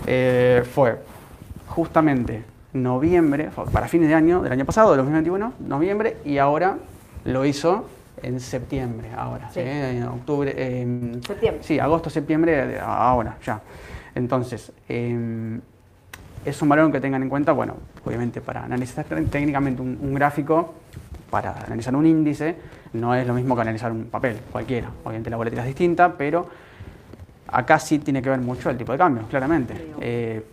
Eh, 0.05 0.63
fue 0.73 0.99
justamente 1.67 2.43
noviembre, 2.73 3.49
para 3.71 3.87
fines 3.87 4.07
de 4.07 4.15
año, 4.15 4.41
del 4.41 4.51
año 4.51 4.65
pasado, 4.65 4.91
del 4.91 4.97
2021, 4.97 5.53
noviembre, 5.67 6.17
y 6.23 6.37
ahora 6.37 6.77
lo 7.25 7.45
hizo 7.45 7.87
en 8.21 8.39
septiembre, 8.39 9.09
ahora, 9.17 9.49
sí. 9.51 9.61
en 9.61 10.03
octubre, 10.03 10.51
septiembre. 11.25 11.63
Sí, 11.63 11.79
agosto, 11.79 12.09
septiembre, 12.09 12.79
ahora, 12.79 13.37
ya. 13.43 13.61
Entonces, 14.13 14.71
em, 14.87 15.59
es 16.45 16.61
un 16.61 16.69
valor 16.69 16.91
que 16.91 17.01
tengan 17.01 17.23
en 17.23 17.29
cuenta, 17.29 17.51
bueno, 17.51 17.75
obviamente 18.05 18.41
para 18.41 18.63
analizar 18.63 19.05
técnicamente 19.05 19.81
un 19.81 20.13
gráfico, 20.13 20.73
para 21.31 21.53
analizar 21.65 21.95
un 21.95 22.05
índice 22.05 22.55
no 22.93 23.15
es 23.15 23.25
lo 23.25 23.33
mismo 23.33 23.55
que 23.55 23.61
analizar 23.61 23.91
un 23.91 24.05
papel, 24.05 24.37
cualquiera. 24.51 24.91
Obviamente 25.03 25.29
la 25.29 25.37
volatilidad 25.37 25.65
es 25.65 25.69
distinta, 25.69 26.15
pero 26.15 26.47
acá 27.47 27.79
sí 27.79 27.99
tiene 27.99 28.21
que 28.21 28.29
ver 28.29 28.39
mucho 28.39 28.69
el 28.69 28.77
tipo 28.77 28.91
de 28.91 28.97
cambio, 28.97 29.23
claramente. 29.29 29.93
Eh, 29.99 30.45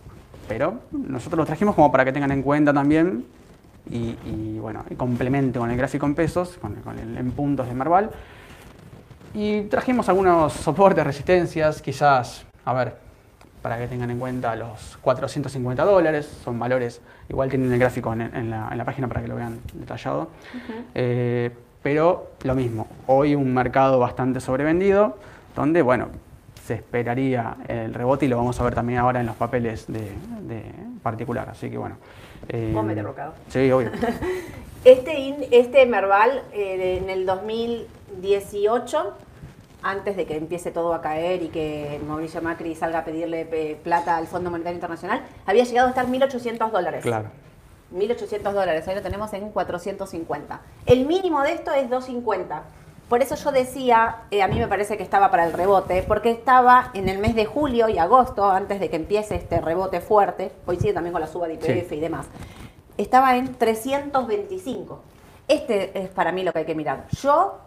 pero 0.47 0.79
nosotros 0.91 1.37
lo 1.37 1.45
trajimos 1.45 1.75
como 1.75 1.91
para 1.91 2.03
que 2.03 2.11
tengan 2.11 2.31
en 2.31 2.41
cuenta 2.41 2.73
también 2.73 3.25
y, 3.91 4.57
bueno, 4.59 4.83
y 4.89 4.95
complemento 4.95 5.59
con 5.59 5.71
el 5.71 5.77
gráfico 5.77 6.05
en 6.05 6.15
pesos, 6.15 6.57
con, 6.59 6.75
el 6.97 7.17
en 7.17 7.31
puntos 7.31 7.67
de 7.67 7.73
Marval. 7.73 8.09
Y 9.33 9.63
trajimos 9.63 10.09
algunos 10.09 10.53
soportes, 10.53 11.03
resistencias, 11.03 11.81
quizás, 11.81 12.45
a 12.65 12.73
ver, 12.73 12.95
para 13.61 13.77
que 13.77 13.87
tengan 13.87 14.09
en 14.11 14.19
cuenta 14.19 14.55
los 14.55 14.97
450 15.01 15.83
dólares, 15.83 16.29
son 16.43 16.57
valores, 16.59 17.01
igual 17.29 17.49
tienen 17.49 17.71
el 17.71 17.79
gráfico 17.79 18.13
en, 18.13 18.49
la, 18.49 18.83
página 18.85 19.07
para 19.07 19.21
que 19.21 19.27
lo 19.27 19.35
vean 19.35 19.59
detallado, 19.73 20.29
eh, 20.95 21.51
pero 21.83 22.31
lo 22.43 22.55
mismo, 22.55 22.87
hoy 23.07 23.35
un 23.35 23.53
mercado 23.53 23.99
bastante 23.99 24.39
sobrevendido, 24.39 25.17
donde, 25.55 25.81
bueno, 25.81 26.07
se 26.65 26.75
esperaría 26.75 27.55
el 27.67 27.93
rebote 27.93 28.25
y 28.25 28.29
lo 28.29 28.37
vamos 28.37 28.59
a 28.59 28.63
ver 28.63 28.75
también 28.75 28.99
ahora 28.99 29.19
en 29.21 29.25
los 29.25 29.35
papeles 29.35 29.85
de, 29.87 30.11
de 30.41 30.63
particular. 31.01 31.49
Así 31.49 31.69
que 31.69 31.77
bueno. 31.79 31.95
eh, 32.47 32.71
Vos 32.73 32.85
bocado. 33.03 33.33
Sí, 33.49 33.71
obvio. 33.71 33.91
Este, 34.85 35.19
in- 35.19 35.45
este 35.51 35.85
Merval 35.85 36.41
eh, 36.53 36.99
en 37.03 37.09
el 37.09 37.25
2018, 37.25 39.13
antes 39.81 40.15
de 40.17 40.25
que 40.25 40.35
empiece 40.35 40.71
todo 40.71 40.93
a 40.93 41.01
caer 41.01 41.41
y 41.41 41.47
que 41.49 41.99
Mauricio 42.07 42.41
Macri 42.41 42.75
salga 42.75 42.99
a 42.99 43.05
pedirle 43.05 43.47
eh, 43.51 43.79
plata 43.83 44.17
al 44.17 44.27
Fondo 44.27 44.51
Monetario 44.51 44.75
Internacional, 44.75 45.21
había 45.45 45.63
llegado 45.63 45.87
a 45.87 45.91
estar 45.91 46.05
1.800 46.07 46.69
dólares. 46.71 47.03
claro. 47.03 47.29
1.800 47.93 48.51
dólares, 48.53 48.87
ahí 48.87 48.93
lo 48.93 49.01
tenemos 49.01 49.33
en 49.33 49.49
450. 49.49 50.61
El 50.85 51.07
mínimo 51.07 51.41
de 51.41 51.53
esto 51.53 51.71
es 51.73 51.89
250. 51.89 52.61
Por 53.09 53.23
eso 53.23 53.33
yo 53.35 53.51
decía, 53.51 54.17
eh, 54.29 54.43
a 54.43 54.47
mí 54.47 54.59
me 54.59 54.67
parece 54.67 54.95
que 54.95 55.01
estaba 55.01 55.31
para 55.31 55.43
el 55.45 55.53
rebote, 55.53 56.03
porque 56.07 56.29
estaba 56.29 56.91
en 56.93 57.09
el 57.09 57.17
mes 57.17 57.33
de 57.33 57.45
julio 57.45 57.89
y 57.89 57.97
agosto, 57.97 58.47
antes 58.51 58.79
de 58.79 58.91
que 58.91 58.95
empiece 58.97 59.33
este 59.35 59.59
rebote 59.59 60.01
fuerte, 60.01 60.51
coincide 60.67 60.93
también 60.93 61.13
con 61.13 61.21
la 61.21 61.27
suba 61.27 61.47
de 61.47 61.55
IPF 61.55 61.89
Sí. 61.89 61.95
y 61.95 61.99
demás, 61.99 62.27
estaba 62.95 63.35
en 63.35 63.55
325. 63.55 65.01
Este 65.47 65.99
es 65.99 66.09
para 66.09 66.31
mí 66.31 66.43
lo 66.43 66.53
que 66.53 66.59
hay 66.59 66.65
que 66.65 66.75
mirar. 66.75 67.07
Yo, 67.23 67.57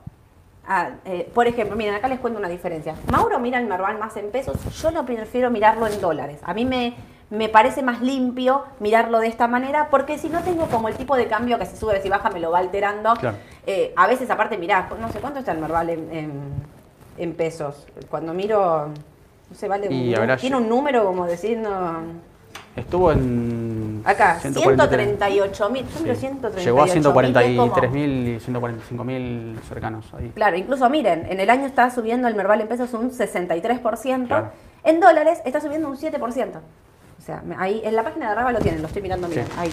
ah, 0.66 0.90
eh, 1.04 1.30
por 1.34 1.46
ejemplo, 1.46 1.76
miren, 1.76 1.94
acá 1.94 2.08
les 2.08 2.18
cuento 2.20 2.38
una 2.38 2.48
diferencia. 2.48 2.94
Mauro 3.10 3.38
mira 3.38 3.58
el 3.58 3.66
Merval 3.66 3.98
más 3.98 4.16
en 4.16 4.30
pesos, 4.30 4.56
yo 4.80 4.90
lo 4.90 5.04
prefiero 5.04 5.50
mirarlo 5.50 5.86
en 5.86 6.00
dólares. 6.00 6.40
A 6.44 6.54
mí 6.54 6.64
me, 6.64 6.94
me 7.30 7.48
parece 7.48 7.82
más 7.82 8.00
limpio 8.02 8.64
mirarlo 8.80 9.18
de 9.20 9.26
esta 9.28 9.48
manera, 9.48 9.88
porque 9.90 10.18
si 10.18 10.28
no 10.28 10.40
tengo 10.42 10.66
como 10.66 10.88
el 10.88 10.96
tipo 10.96 11.16
de 11.16 11.26
cambio 11.26 11.58
que 11.58 11.66
si 11.66 11.76
sube, 11.76 12.00
si 12.02 12.08
baja, 12.08 12.30
me 12.30 12.40
lo 12.40 12.50
va 12.50 12.58
alterando. 12.58 13.14
Claro. 13.14 13.36
Eh, 13.66 13.92
a 13.96 14.06
veces, 14.06 14.28
aparte, 14.30 14.58
mirá, 14.58 14.88
no 15.00 15.10
sé 15.10 15.20
cuánto 15.20 15.38
está 15.38 15.52
el 15.52 15.58
Merval 15.58 15.90
en, 15.90 16.12
en- 16.12 16.72
en 17.18 17.34
pesos. 17.34 17.86
Cuando 18.10 18.32
miro, 18.34 18.88
no 18.88 19.56
sé, 19.56 19.68
vale, 19.68 19.88
un- 19.88 19.94
tiene 20.40 20.56
un 20.56 20.68
número 20.68 21.04
como 21.04 21.26
decir, 21.26 21.58
no... 21.58 22.00
Estuvo 22.74 23.12
en. 23.12 23.71
Acá, 24.04 24.38
143. 24.40 25.06
138 25.18 25.70
mil, 25.70 25.84
Sí. 25.88 25.98
138 26.16 26.58
Llegó 26.64 26.80
a 26.82 26.84
mil, 26.84 26.96
es 26.96 27.06
como- 27.06 27.22
143.000 27.22 28.28
y 28.28 28.40
145.000 28.40 29.58
cercanos 29.68 30.12
ahí. 30.14 30.30
Claro, 30.34 30.56
incluso 30.56 30.88
miren, 30.90 31.26
en 31.30 31.40
el 31.40 31.50
año 31.50 31.66
está 31.66 31.90
subiendo 31.90 32.28
el 32.28 32.34
Merval 32.34 32.60
en 32.60 32.68
pesos 32.68 32.92
un 32.94 33.10
63%, 33.10 34.28
Claro. 34.28 34.50
en 34.84 35.00
dólares 35.00 35.40
está 35.44 35.60
subiendo 35.60 35.88
un 35.88 35.96
7%. 35.96 36.60
O 37.18 37.24
sea, 37.24 37.42
ahí 37.58 37.80
en 37.84 37.94
la 37.94 38.02
página 38.02 38.30
de 38.30 38.34
Raba 38.34 38.50
lo 38.50 38.58
tienen, 38.58 38.82
lo 38.82 38.88
estoy 38.88 39.00
mirando 39.00 39.28
Sí. 39.28 39.34
bien, 39.34 39.46
ahí 39.56 39.70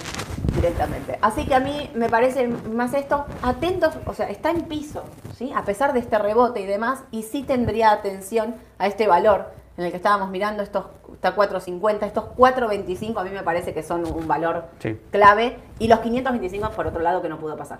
directamente. 0.53 1.17
Así 1.21 1.45
que 1.47 1.55
a 1.55 1.59
mí 1.59 1.89
me 1.95 2.07
parece 2.07 2.47
más 2.47 2.93
esto, 2.93 3.25
atentos, 3.41 3.97
o 4.05 4.13
sea, 4.13 4.29
está 4.29 4.51
en 4.51 4.61
piso, 4.63 5.03
¿sí? 5.35 5.51
A 5.55 5.63
pesar 5.65 5.93
de 5.93 5.99
este 5.99 6.19
rebote 6.19 6.59
y 6.61 6.65
demás, 6.65 6.99
y 7.09 7.23
sí 7.23 7.41
tendría 7.43 7.91
atención 7.91 8.53
a 8.77 8.85
este 8.85 9.07
valor 9.07 9.51
en 9.79 9.85
el 9.85 9.91
que 9.91 9.97
estábamos 9.97 10.29
mirando, 10.29 10.61
estos 10.61 10.87
está 11.13 11.33
4.50, 11.33 12.03
estos 12.03 12.25
4.25 12.35 13.17
a 13.17 13.23
mí 13.23 13.29
me 13.29 13.43
parece 13.43 13.73
que 13.73 13.81
son 13.81 14.05
un 14.05 14.27
valor 14.27 14.65
Sí. 14.79 14.99
clave, 15.09 15.57
y 15.79 15.87
los 15.87 15.99
525 15.99 16.71
por 16.71 16.87
otro 16.87 16.99
lado 17.01 17.21
que 17.21 17.29
no 17.29 17.37
pudo 17.37 17.55
pasar. 17.55 17.79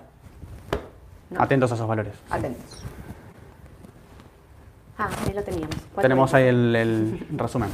No. 1.28 1.42
Atentos 1.42 1.70
a 1.70 1.74
esos 1.74 1.86
valores. 1.86 2.14
Atentos. 2.30 2.82
Ah, 4.96 5.10
ahí 5.26 5.34
lo 5.34 5.42
teníamos. 5.42 5.76
Tenemos 6.00 6.32
ahí 6.32 6.46
el, 6.48 6.74
el 6.74 7.26
resumen. 7.36 7.68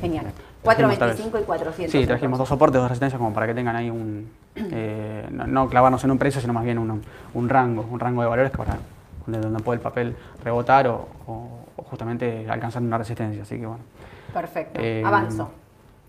Genial. 0.00 0.26
Trajimos 0.64 0.92
esta 0.94 1.06
425 1.06 1.38
y 1.38 1.42
400. 1.44 1.92
Sí, 1.92 2.06
trajimos 2.06 2.38
dos 2.40 2.48
soportes, 2.48 2.80
dos 2.80 2.88
resistencias 2.90 3.18
como 3.18 3.32
para 3.32 3.46
que 3.46 3.54
tengan 3.54 3.76
ahí 3.76 3.90
un... 3.90 4.28
eh, 4.56 5.24
no, 5.30 5.46
no 5.46 5.68
clavarnos 5.68 6.02
en 6.02 6.10
un 6.10 6.18
precio, 6.18 6.40
sino 6.40 6.52
más 6.52 6.64
bien 6.64 6.78
un, 6.78 7.00
un 7.32 7.48
rango, 7.48 7.86
un 7.88 8.00
rango 8.00 8.22
de 8.22 8.28
valores 8.28 8.50
que 8.50 8.58
para 8.58 8.76
donde, 9.24 9.40
donde 9.40 9.62
puede 9.62 9.76
el 9.76 9.82
papel 9.82 10.16
rebotar 10.42 10.88
o 10.88 11.67
justamente 11.88 12.46
alcanzar 12.48 12.82
una 12.82 12.98
resistencia. 12.98 13.42
Así 13.42 13.58
que 13.58 13.66
bueno. 13.66 13.82
Perfecto. 14.32 14.80
Eh, 14.82 15.02
Avanzo. 15.04 15.50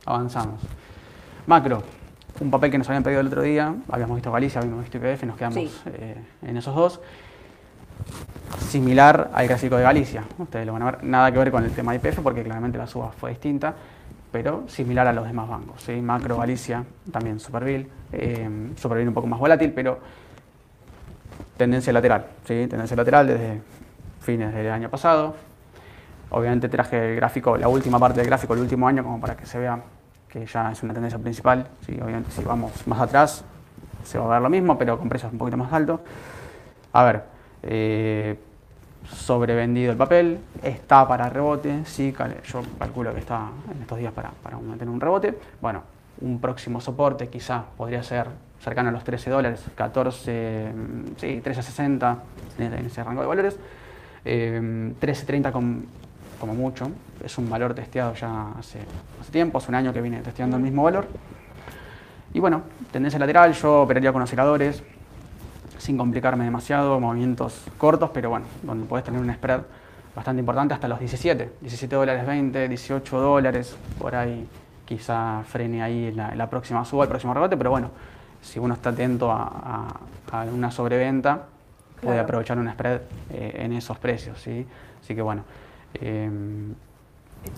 Avanzamos. 0.06 0.62
Macro, 1.48 1.84
un 2.40 2.52
papel 2.52 2.72
que 2.72 2.78
nos 2.78 2.88
habían 2.90 3.04
pedido 3.04 3.22
el 3.22 3.28
otro 3.28 3.42
día, 3.42 3.74
habíamos 3.90 4.16
visto 4.18 4.32
Galicia, 4.32 4.62
habíamos 4.62 4.82
visto 4.84 4.98
IPF, 4.98 5.24
nos 5.24 5.38
quedamos 5.38 5.56
Sí. 5.56 5.72
eh, 5.88 6.16
en 6.44 6.58
esos 6.58 6.76
dos. 6.76 7.02
Similar 8.60 9.32
al 9.34 9.48
gráfico 9.48 9.78
de 9.78 9.84
Galicia, 9.84 10.24
ustedes 10.38 10.66
lo 10.66 10.74
van 10.74 10.82
a 10.84 10.86
ver, 10.86 11.04
nada 11.04 11.32
que 11.32 11.38
ver 11.40 11.52
con 11.52 11.64
el 11.64 11.72
tema 11.72 11.92
de 11.92 11.98
IPF 11.98 12.20
porque 12.22 12.44
claramente 12.44 12.78
la 12.78 12.88
suba 12.88 13.12
fue 13.12 13.32
distinta, 13.32 13.74
pero 14.32 14.64
similar 14.68 15.08
a 15.08 15.14
los 15.14 15.26
demás 15.26 15.48
bancos. 15.50 15.82
¿sí? 15.82 15.94
Macro, 16.02 16.38
Galicia, 16.38 16.84
también 17.12 17.40
Superville, 17.40 17.88
eh, 18.12 18.72
Superville 18.76 19.08
un 19.08 19.14
poco 19.14 19.28
más 19.28 19.40
volátil, 19.40 19.72
pero 19.74 20.00
tendencia 21.58 21.92
lateral, 21.92 22.26
¿sí? 22.46 22.68
tendencia 22.70 22.96
lateral 22.96 23.28
desde 23.28 23.62
fines 24.22 24.54
del 24.54 24.72
año 24.72 24.90
pasado. 24.90 25.36
Obviamente 26.32 26.70
traje 26.70 27.12
el 27.12 27.16
gráfico, 27.16 27.58
la 27.58 27.68
última 27.68 27.98
parte 28.00 28.20
del 28.20 28.28
gráfico 28.28 28.54
del 28.54 28.64
último 28.64 28.88
año 28.88 29.04
como 29.04 29.20
para 29.20 29.36
que 29.36 29.46
se 29.46 29.58
vea 29.60 29.80
que 30.28 30.46
ya 30.46 30.72
es 30.72 30.84
una 30.84 30.94
tendencia 30.94 31.18
principal. 31.20 31.68
¿sí? 31.86 31.94
Obviamente 32.02 32.32
si 32.32 32.44
vamos 32.44 32.86
más 32.88 33.00
atrás 33.00 33.44
se 34.04 34.18
va 34.20 34.26
a 34.26 34.30
ver 34.30 34.42
lo 34.42 34.50
mismo, 34.50 34.78
pero 34.78 34.98
con 34.98 35.10
precios 35.10 35.32
un 35.32 35.38
poquito 35.40 35.58
más 35.58 35.74
altos. 35.74 36.00
A 36.94 37.04
ver, 37.04 37.24
eh, 37.64 38.40
sobrevendido 39.08 39.92
el 39.92 39.98
papel, 39.98 40.40
está 40.64 41.08
para 41.08 41.30
rebote, 41.30 41.84
sí, 41.86 42.14
yo 42.46 42.62
calculo 42.78 43.14
que 43.14 43.20
está 43.20 43.50
en 43.74 43.82
estos 43.82 43.98
días 43.98 44.14
para, 44.14 44.30
para 44.44 44.58
mantener 44.58 44.90
un 44.94 45.02
rebote. 45.02 45.38
Bueno, 45.62 45.84
un 46.22 46.40
próximo 46.40 46.80
soporte 46.82 47.28
quizás 47.28 47.64
podría 47.78 48.04
ser 48.04 48.28
cercano 48.60 48.90
a 48.90 48.92
los 48.92 49.04
13 49.04 49.30
dólares, 49.30 49.64
14, 49.76 50.74
mm, 50.76 51.04
sí, 51.18 51.42
13.60 51.44 52.18
en, 52.60 52.74
en 52.74 52.86
ese 52.86 53.04
rango 53.04 53.22
de 53.22 53.28
valores. 53.28 53.58
Eh, 54.26 54.94
13.30 55.00 55.52
com- 55.52 55.84
como 56.40 56.54
mucho, 56.56 56.90
es 57.24 57.38
un 57.38 57.50
valor 57.50 57.74
testeado 57.74 58.14
ya 58.16 58.52
hace, 58.58 58.80
hace 59.22 59.32
tiempo, 59.32 59.58
hace 59.58 59.70
un 59.70 59.76
año 59.76 59.94
que 59.94 60.02
viene 60.02 60.22
testeando 60.22 60.58
el 60.58 60.64
mismo 60.64 60.84
valor. 60.84 61.08
Y 62.34 62.40
bueno, 62.40 62.62
tendencia 62.92 63.20
lateral, 63.20 63.54
yo 63.54 63.82
operaría 63.82 64.12
con 64.14 64.22
osciladores, 64.22 64.84
sin 65.78 65.98
complicarme 65.98 66.44
demasiado, 66.46 67.00
movimientos 67.00 67.64
cortos, 67.78 68.10
pero 68.14 68.30
bueno, 68.30 68.46
donde 68.64 68.86
puedes 68.86 69.06
tener 69.06 69.20
un 69.22 69.34
spread 69.34 69.62
bastante 70.16 70.40
importante 70.40 70.74
hasta 70.74 70.88
los 70.88 71.00
17, 71.00 71.54
17 71.62 71.96
dólares 71.96 72.26
20, 72.26 72.68
18 72.68 73.20
dólares, 73.20 73.76
por 73.98 74.16
ahí 74.16 74.48
quizá 74.86 75.44
frene 75.48 75.82
ahí 75.84 76.12
la, 76.12 76.36
la 76.36 76.50
próxima 76.50 76.84
suba, 76.84 77.04
el 77.04 77.10
próximo 77.10 77.34
rebote, 77.34 77.56
pero 77.58 77.70
bueno, 77.70 77.90
si 78.42 78.60
uno 78.60 78.74
está 78.74 78.90
atento 78.90 79.32
a, 79.32 79.44
a- 80.32 80.42
a 80.42 80.44
una 80.46 80.70
sobreventa, 80.72 81.46
puede 82.02 82.18
aprovechar 82.24 82.58
un 82.58 82.70
spread 82.72 83.02
eh, 83.32 83.62
en 83.64 83.74
esos 83.74 83.98
precios, 83.98 84.40
¿sí? 84.42 84.66
Así 85.02 85.16
que 85.16 85.22
bueno, 85.22 85.44
em, 85.96 86.74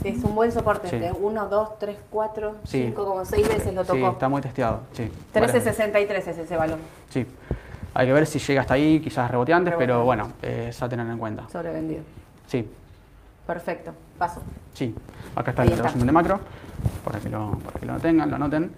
Es 0.03 0.23
un 0.23 0.35
buen 0.35 0.51
soporte. 0.51 0.89
Sí. 0.89 0.97
De 0.99 1.11
1, 1.11 1.47
2, 1.49 1.79
3, 1.79 1.97
4, 2.09 2.55
Sí. 2.65 2.83
5, 2.87 3.05
como 3.05 3.25
6 3.25 3.47
veces 3.47 3.73
lo 3.73 3.83
sí, 3.83 3.87
tocó. 3.87 4.11
está 4.11 4.29
muy 4.29 4.41
testeado, 4.41 4.81
sí. 4.93 5.09
varias 5.33 5.53
veces. 5.53 5.79
13.63 5.79 6.27
es 6.27 6.37
ese 6.37 6.55
valor. 6.57 6.77
Sí, 7.09 7.25
hay 7.93 8.07
que 8.07 8.13
ver 8.13 8.25
si 8.27 8.39
llega 8.39 8.61
hasta 8.61 8.75
ahí, 8.75 8.99
quizás 8.99 9.29
rebote 9.29 9.53
antes, 9.53 9.73
pero 9.77 9.93
Rebote. 9.95 10.05
bueno, 10.05 10.31
eh, 10.43 10.67
es 10.69 10.81
a 10.81 10.87
tener 10.87 11.07
en 11.07 11.17
cuenta. 11.17 11.47
Sobrevendido. 11.49 12.03
Sí, 12.47 12.69
Perfecto. 13.47 13.91
Paso. 14.17 14.41
sí. 14.73 14.93
Acá 15.35 15.51
está 15.51 15.63
Ahí 15.63 15.69
el 15.71 15.79
resumen 15.79 16.05
de 16.07 16.11
macro, 16.13 16.39
para 17.03 17.19
que 17.19 17.29
lo, 17.29 17.57
para 17.59 17.79
que 17.79 17.85
lo 17.85 17.97
tengan, 17.99 18.29
lo 18.29 18.35
anoten. 18.35 18.71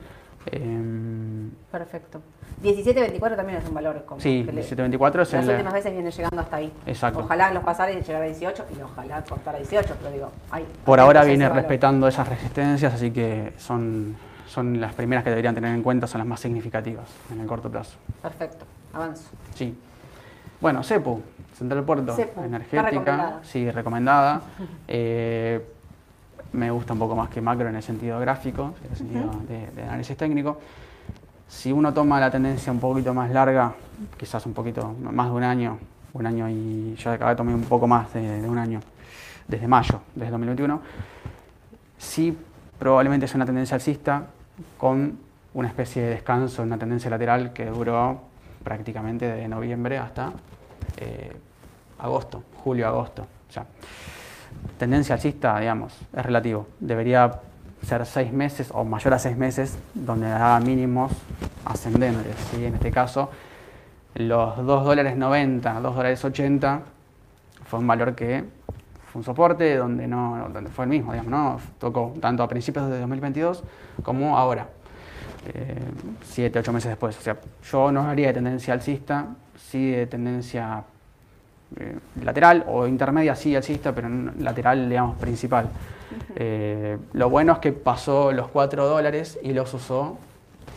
Em, 0.52 1.50
Perfecto. 1.72 2.22
17.24 2.62 3.36
también 3.36 3.60
es 3.60 3.68
un 3.68 3.74
valor. 3.74 4.04
Como 4.06 4.22
sí, 4.22 4.44
que 4.46 4.52
le- 4.52 4.62
1724 4.62 5.24
es 5.24 5.34
Las 5.34 5.48
últimas 5.48 5.74
veces 5.74 5.92
viene 5.92 6.12
llegando 6.12 6.40
hasta 6.42 6.56
ahí. 6.58 6.72
Exacto. 6.86 7.20
Ojalá 7.20 7.52
los 7.52 7.64
pasara 7.64 7.92
y 7.92 8.02
llegara 8.02 8.26
a 8.26 8.28
18 8.28 8.66
y 8.78 8.82
ojalá 8.82 9.24
cortara 9.24 9.58
a 9.58 9.62
18, 9.62 9.96
pero 10.00 10.12
digo, 10.14 10.32
ay, 10.52 10.66
Por 10.86 11.00
ahora 11.00 11.24
viene 11.24 11.46
valor. 11.48 11.58
respetando 11.64 12.08
esas 12.08 12.28
resistencias, 12.30 12.94
así 12.94 13.12
que 13.12 13.54
son, 13.58 14.16
son 14.48 14.80
las 14.80 14.94
primeras 14.94 15.24
que 15.24 15.30
deberían 15.32 15.56
tener 15.56 15.74
en 15.74 15.84
cuenta, 15.84 16.08
son 16.08 16.20
las 16.20 16.28
más 16.28 16.40
significativas 16.40 17.06
en 17.32 17.42
el 17.42 17.48
corto 17.48 17.70
plazo. 17.70 17.98
Perfecto. 18.22 18.66
Avanzo. 18.94 19.30
Sí. 19.56 19.76
Bueno, 20.62 20.84
CEPU, 20.84 21.22
Central 21.58 21.84
Puerto, 21.84 22.16
CEPU, 22.16 22.44
energética, 22.44 22.84
recomendada. 22.84 23.40
sí, 23.44 23.70
recomendada. 23.72 24.42
Eh, 24.88 25.66
me 26.54 26.72
gusta 26.72 26.94
un 26.94 27.00
poco 27.00 27.16
más 27.16 27.30
que 27.30 27.42
macro 27.42 27.68
en 27.68 27.76
el 27.76 27.84
sentido 27.84 28.20
gráfico, 28.20 28.74
en 28.84 28.92
el 28.92 28.98
sentido 28.98 29.32
de, 29.48 29.72
de 29.72 29.84
análisis 29.84 30.16
técnico. 30.16 30.60
Si 31.48 31.72
uno 31.72 31.94
toma 31.94 32.20
la 32.20 32.32
tendencia 32.32 32.72
un 32.72 32.80
poquito 32.80 33.14
más 33.14 33.32
larga, 33.32 33.74
quizás 34.18 34.46
un 34.46 34.54
poquito 34.54 34.96
más 35.00 35.28
de 35.28 35.34
un 35.34 35.44
año, 35.44 35.78
un 36.14 36.26
año 36.26 36.50
y 36.50 36.96
yo 36.96 37.12
acá 37.12 37.36
tomé 37.36 37.54
un 37.54 37.64
poco 37.64 37.88
más 37.88 38.14
de, 38.14 38.42
de 38.42 38.50
un 38.50 38.58
año, 38.58 38.80
desde 39.48 39.68
mayo, 39.68 40.02
desde 40.16 40.32
2021, 40.32 40.82
sí 41.98 42.38
probablemente 42.80 43.26
es 43.26 43.36
una 43.36 43.46
tendencia 43.46 43.76
alcista 43.76 44.28
con 44.78 45.18
una 45.54 45.68
especie 45.68 46.02
de 46.02 46.10
descanso, 46.10 46.64
una 46.64 46.78
tendencia 46.78 47.10
lateral 47.10 47.54
que 47.54 47.66
duró 47.66 48.22
prácticamente 48.64 49.26
de 49.26 49.48
noviembre 49.48 49.98
hasta 49.98 50.34
eh, 50.98 51.32
agosto, 52.00 52.44
julio-agosto. 52.64 53.24
O 53.50 53.52
sea, 53.52 53.66
tendencia 54.78 55.16
alcista, 55.16 55.60
digamos, 55.60 55.94
es 56.16 56.26
relativo. 56.26 56.68
Debería 56.80 57.40
ser 57.86 58.06
seis 58.06 58.32
meses 58.32 58.70
o 58.74 58.84
mayor 58.84 59.14
a 59.14 59.20
seis 59.20 59.38
meses 59.38 59.78
donde 59.94 60.28
haga 60.28 60.60
mínimos 60.60 61.12
ascendentes. 61.66 62.36
¿sí? 62.52 62.66
En 62.66 62.76
este 62.76 62.92
caso, 62.92 63.30
los 64.16 64.58
2 64.58 64.86
dólares 64.86 65.18
90, 65.18 65.80
2 65.80 65.96
dólares 65.96 66.24
80 66.24 66.82
fue 67.66 67.80
un 67.80 67.88
valor 67.88 68.16
que 68.16 68.44
fue 69.12 69.20
un 69.20 69.24
soporte 69.24 69.76
donde, 69.76 70.08
no, 70.08 70.50
donde 70.52 70.70
fue 70.70 70.86
el 70.86 70.90
mismo, 70.90 71.12
digamos, 71.12 71.32
¿no? 71.32 71.60
Tocó 71.80 72.14
tanto 72.20 72.44
a 72.44 72.48
principios 72.48 72.90
de 72.90 73.00
2022 73.00 73.64
como 74.02 74.38
ahora, 74.38 74.68
eh, 75.54 75.80
siete, 76.24 76.60
ocho 76.60 76.74
meses 76.74 76.90
después. 76.90 77.18
O 77.18 77.22
sea, 77.22 77.38
yo 77.64 77.92
no 77.92 78.02
haría 78.02 78.28
de 78.28 78.34
tendencia 78.34 78.74
alcista, 78.74 79.28
sí 79.56 79.92
de 79.92 80.08
tendencia 80.08 80.84
eh, 81.80 81.98
lateral 82.24 82.66
o 82.68 82.88
intermedia, 82.88 83.36
sí 83.36 83.56
alcista, 83.56 83.94
pero 83.94 84.10
lateral, 84.40 84.90
digamos, 84.90 85.18
principal. 85.18 85.70
Eh, 86.36 86.98
lo 87.14 87.30
bueno 87.30 87.54
es 87.54 87.60
que 87.60 87.72
pasó 87.72 88.32
los 88.32 88.48
4 88.50 88.88
dólares 88.88 89.40
y 89.42 89.54
los 89.54 89.74
usó 89.74 90.18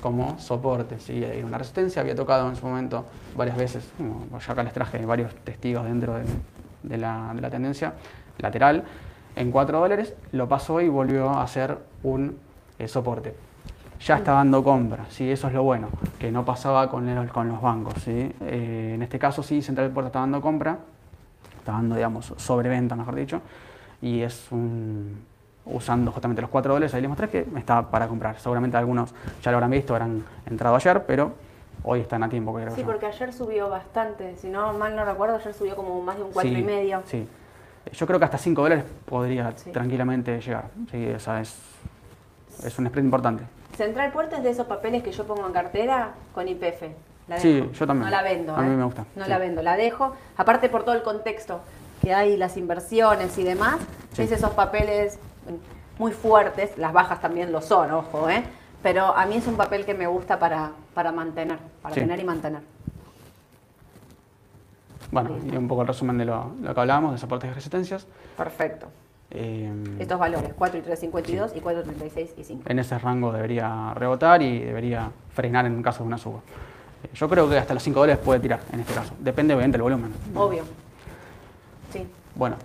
como 0.01 0.39
soporte, 0.39 1.01
¿sí? 1.01 1.25
una 1.45 1.59
resistencia, 1.59 2.03
había 2.03 2.15
tocado 2.15 2.49
en 2.49 2.57
su 2.57 2.67
momento 2.67 3.07
varias 3.37 3.57
veces, 3.57 3.89
ya 3.99 4.53
acá 4.53 4.63
les 4.63 4.73
traje 4.73 5.05
varios 5.05 5.35
testigos 5.37 5.85
dentro 5.85 6.15
de, 6.83 6.99
la, 6.99 7.35
tendencia 7.51 7.95
lateral, 8.39 8.85
en 9.35 9.51
4 9.51 9.81
dólares, 9.81 10.15
lo 10.33 10.49
pasó 10.49 10.81
y 10.81 10.89
volvió 10.89 11.31
a 11.31 11.47
ser 11.47 11.79
un 12.03 12.39
eh, 12.79 12.89
soporte. 12.89 13.35
Ya 14.01 14.17
está 14.17 14.33
dando 14.33 14.63
compra, 14.63 15.07
¿sí? 15.09 15.31
eso 15.31 15.49
es 15.49 15.55
lo 15.55 15.63
bueno, 15.63 15.89
que 16.19 16.31
no 16.31 16.45
pasaba 16.45 16.91
con, 16.91 17.27
con 17.29 17.49
los 17.49 17.61
bancos. 17.61 17.95
¿sí? 18.03 18.33
Eh, 18.41 18.93
en 18.95 19.03
este 19.03 19.19
caso 19.19 19.43
sí, 19.43 19.63
Central 19.63 19.91
Puerto 19.91 20.09
está 20.09 20.21
dando 20.21 20.41
compra, 20.41 20.79
está 21.59 21.73
dando, 21.73 21.97
digamos, 21.97 22.33
sobreventa, 22.37 22.95
mejor 22.95 23.15
dicho, 23.15 23.41
y 24.03 24.21
es 24.21 24.47
un, 24.53 25.25
usando 25.67 26.13
justamente 26.13 26.41
los 26.41 26.51
4 26.51 26.75
dólares, 26.75 26.95
ahí 26.95 27.01
les 27.01 27.09
mostré 27.09 27.29
que 27.29 27.47
está 27.57 27.91
para 27.91 28.07
comprar. 28.07 28.39
Seguramente 28.39 28.77
algunos 28.77 29.15
ya 29.43 29.51
lo 29.51 29.57
habrán 29.57 29.71
visto, 29.71 29.95
habrán 29.95 30.25
entrado 30.47 30.77
ayer, 30.77 31.05
pero 31.07 31.33
hoy 31.83 32.01
están 32.01 32.23
a 32.23 32.29
tiempo. 32.29 32.55
Creo 32.55 32.75
sí, 32.75 32.83
porque 32.85 33.07
ayer 33.07 33.33
subió 33.33 33.69
bastante, 33.69 34.37
si 34.37 34.49
no 34.49 34.73
mal 34.75 34.95
no 34.95 35.05
recuerdo, 35.05 35.37
ayer 35.37 35.55
subió 35.55 35.75
como 35.75 36.01
más 36.03 36.17
de 36.17 36.23
un 36.23 36.33
4 36.33 36.51
y 36.51 36.63
medio. 36.63 37.03
Sí, 37.07 37.27
yo 37.93 38.07
creo 38.07 38.19
que 38.19 38.25
hasta 38.25 38.39
5 38.39 38.63
dólares 38.63 38.85
podría 39.05 39.53
tranquilamente 39.73 40.41
llegar. 40.41 40.69
Sí, 40.91 41.05
esa 41.05 41.41
es, 41.41 41.59
es 42.65 42.79
un 42.79 42.87
spread 42.87 43.05
importante. 43.05 43.45
Central 43.77 44.13
Puerto 44.13 44.37
es 44.37 44.43
de 44.43 44.51
esos 44.51 44.67
papeles 44.67 45.03
que 45.03 45.13
yo 45.13 45.27
pongo 45.27 45.47
en 45.47 45.53
cartera 45.53 46.15
con 46.35 46.49
IPF. 46.49 46.83
sí, 47.39 47.71
yo 47.73 47.87
también. 47.87 48.05
No 48.05 48.11
la 48.11 48.23
vendo. 48.23 48.57
A 48.57 48.63
mí 48.63 48.73
¿eh? 48.73 48.77
me 48.77 48.85
gusta. 48.85 49.05
No 49.15 49.27
la 49.27 49.39
vendo, 49.39 49.63
la 49.63 49.77
dejo. 49.77 50.15
Aparte 50.37 50.69
por 50.69 50.85
todo 50.85 50.95
el 50.95 51.03
contexto 51.03 51.61
que 52.01 52.15
hay, 52.15 52.37
las 52.37 52.57
inversiones 52.57 53.37
y 53.39 53.45
demás, 53.45 53.77
es 54.17 54.33
esos 54.33 54.51
papeles 54.51 55.19
muy 55.99 56.13
fuertes, 56.13 56.77
las 56.77 56.93
bajas 56.93 57.21
también 57.21 57.53
lo 57.53 57.63
son, 57.63 57.91
ojo, 57.91 58.29
¿eh? 58.29 58.45
pero 58.83 59.17
a 59.17 59.25
mí 59.27 59.37
es 59.37 59.47
un 59.47 59.57
papel 59.57 59.87
que 59.87 59.95
me 59.95 60.07
gusta 60.07 60.39
para, 60.39 60.73
para 60.95 61.11
mantener, 61.11 61.59
para 61.83 61.95
tener 61.95 62.21
y 62.21 62.25
mantener. 62.25 62.61
Bueno, 65.11 65.31
y 65.45 65.57
un 65.57 65.69
poco 65.69 65.83
el 65.83 65.89
resumen 65.89 66.19
de 66.19 66.25
lo, 66.25 66.53
que 66.63 66.81
hablábamos, 66.81 67.13
de 67.13 67.19
soportes 67.19 67.51
y 67.51 67.55
resistencias. 67.55 68.07
Perfecto. 68.37 68.89
Eh, 69.31 69.73
Estos 69.99 70.19
valores, 70.19 70.53
4 70.57 70.79
y 70.79 70.83
3.52 70.83 71.53
y 71.57 71.61
4.36 71.61 72.29
y 72.39 72.45
5. 72.45 72.63
En 72.67 72.79
ese 72.79 72.99
rango 72.99 73.33
debería 73.33 73.93
rebotar 73.95 74.41
y 74.43 74.61
debería 74.61 75.11
frenar 75.35 75.67
en 75.67 75.83
caso 75.83 76.03
de 76.05 76.09
una 76.09 76.19
suba. 76.19 76.41
Eh, 77.03 77.09
yo 77.15 77.29
creo 77.29 77.49
que 77.49 77.59
hasta 77.59 77.75
los 77.75 77.83
5 77.83 78.01
dólares 78.01 78.23
puede 78.25 78.41
tirar 78.41 78.61
en 78.73 78.81
este 78.81 78.95
caso. 78.95 79.15
Depende 79.19 79.55
obviamente 79.55 79.77
del 79.77 79.83
volumen. 79.83 80.13
Obvio. 80.35 80.63
Sí. 81.93 82.07
Bueno, 82.35 82.57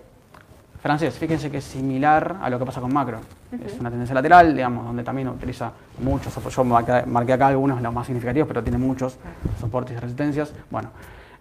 francés, 0.82 1.18
fíjense 1.18 1.50
que 1.50 1.58
es 1.58 1.64
similar 1.64 2.38
a 2.42 2.50
lo 2.50 2.60
que 2.60 2.66
pasa 2.66 2.82
con 2.82 2.94
macro. 2.94 3.20
Es 3.66 3.78
una 3.80 3.90
tendencia 3.90 4.14
lateral, 4.16 4.56
digamos, 4.56 4.86
donde 4.86 5.04
también 5.04 5.28
utiliza 5.28 5.72
muchos, 6.00 6.34
yo 6.56 6.64
marqué 6.64 7.34
acá 7.34 7.48
algunos, 7.48 7.82
los 7.82 7.94
más 7.94 8.06
significativos, 8.06 8.48
pero 8.48 8.64
tiene 8.64 8.78
muchos 8.78 9.18
soportes 9.60 9.98
y 9.98 10.00
resistencias. 10.00 10.54
Bueno, 10.70 10.90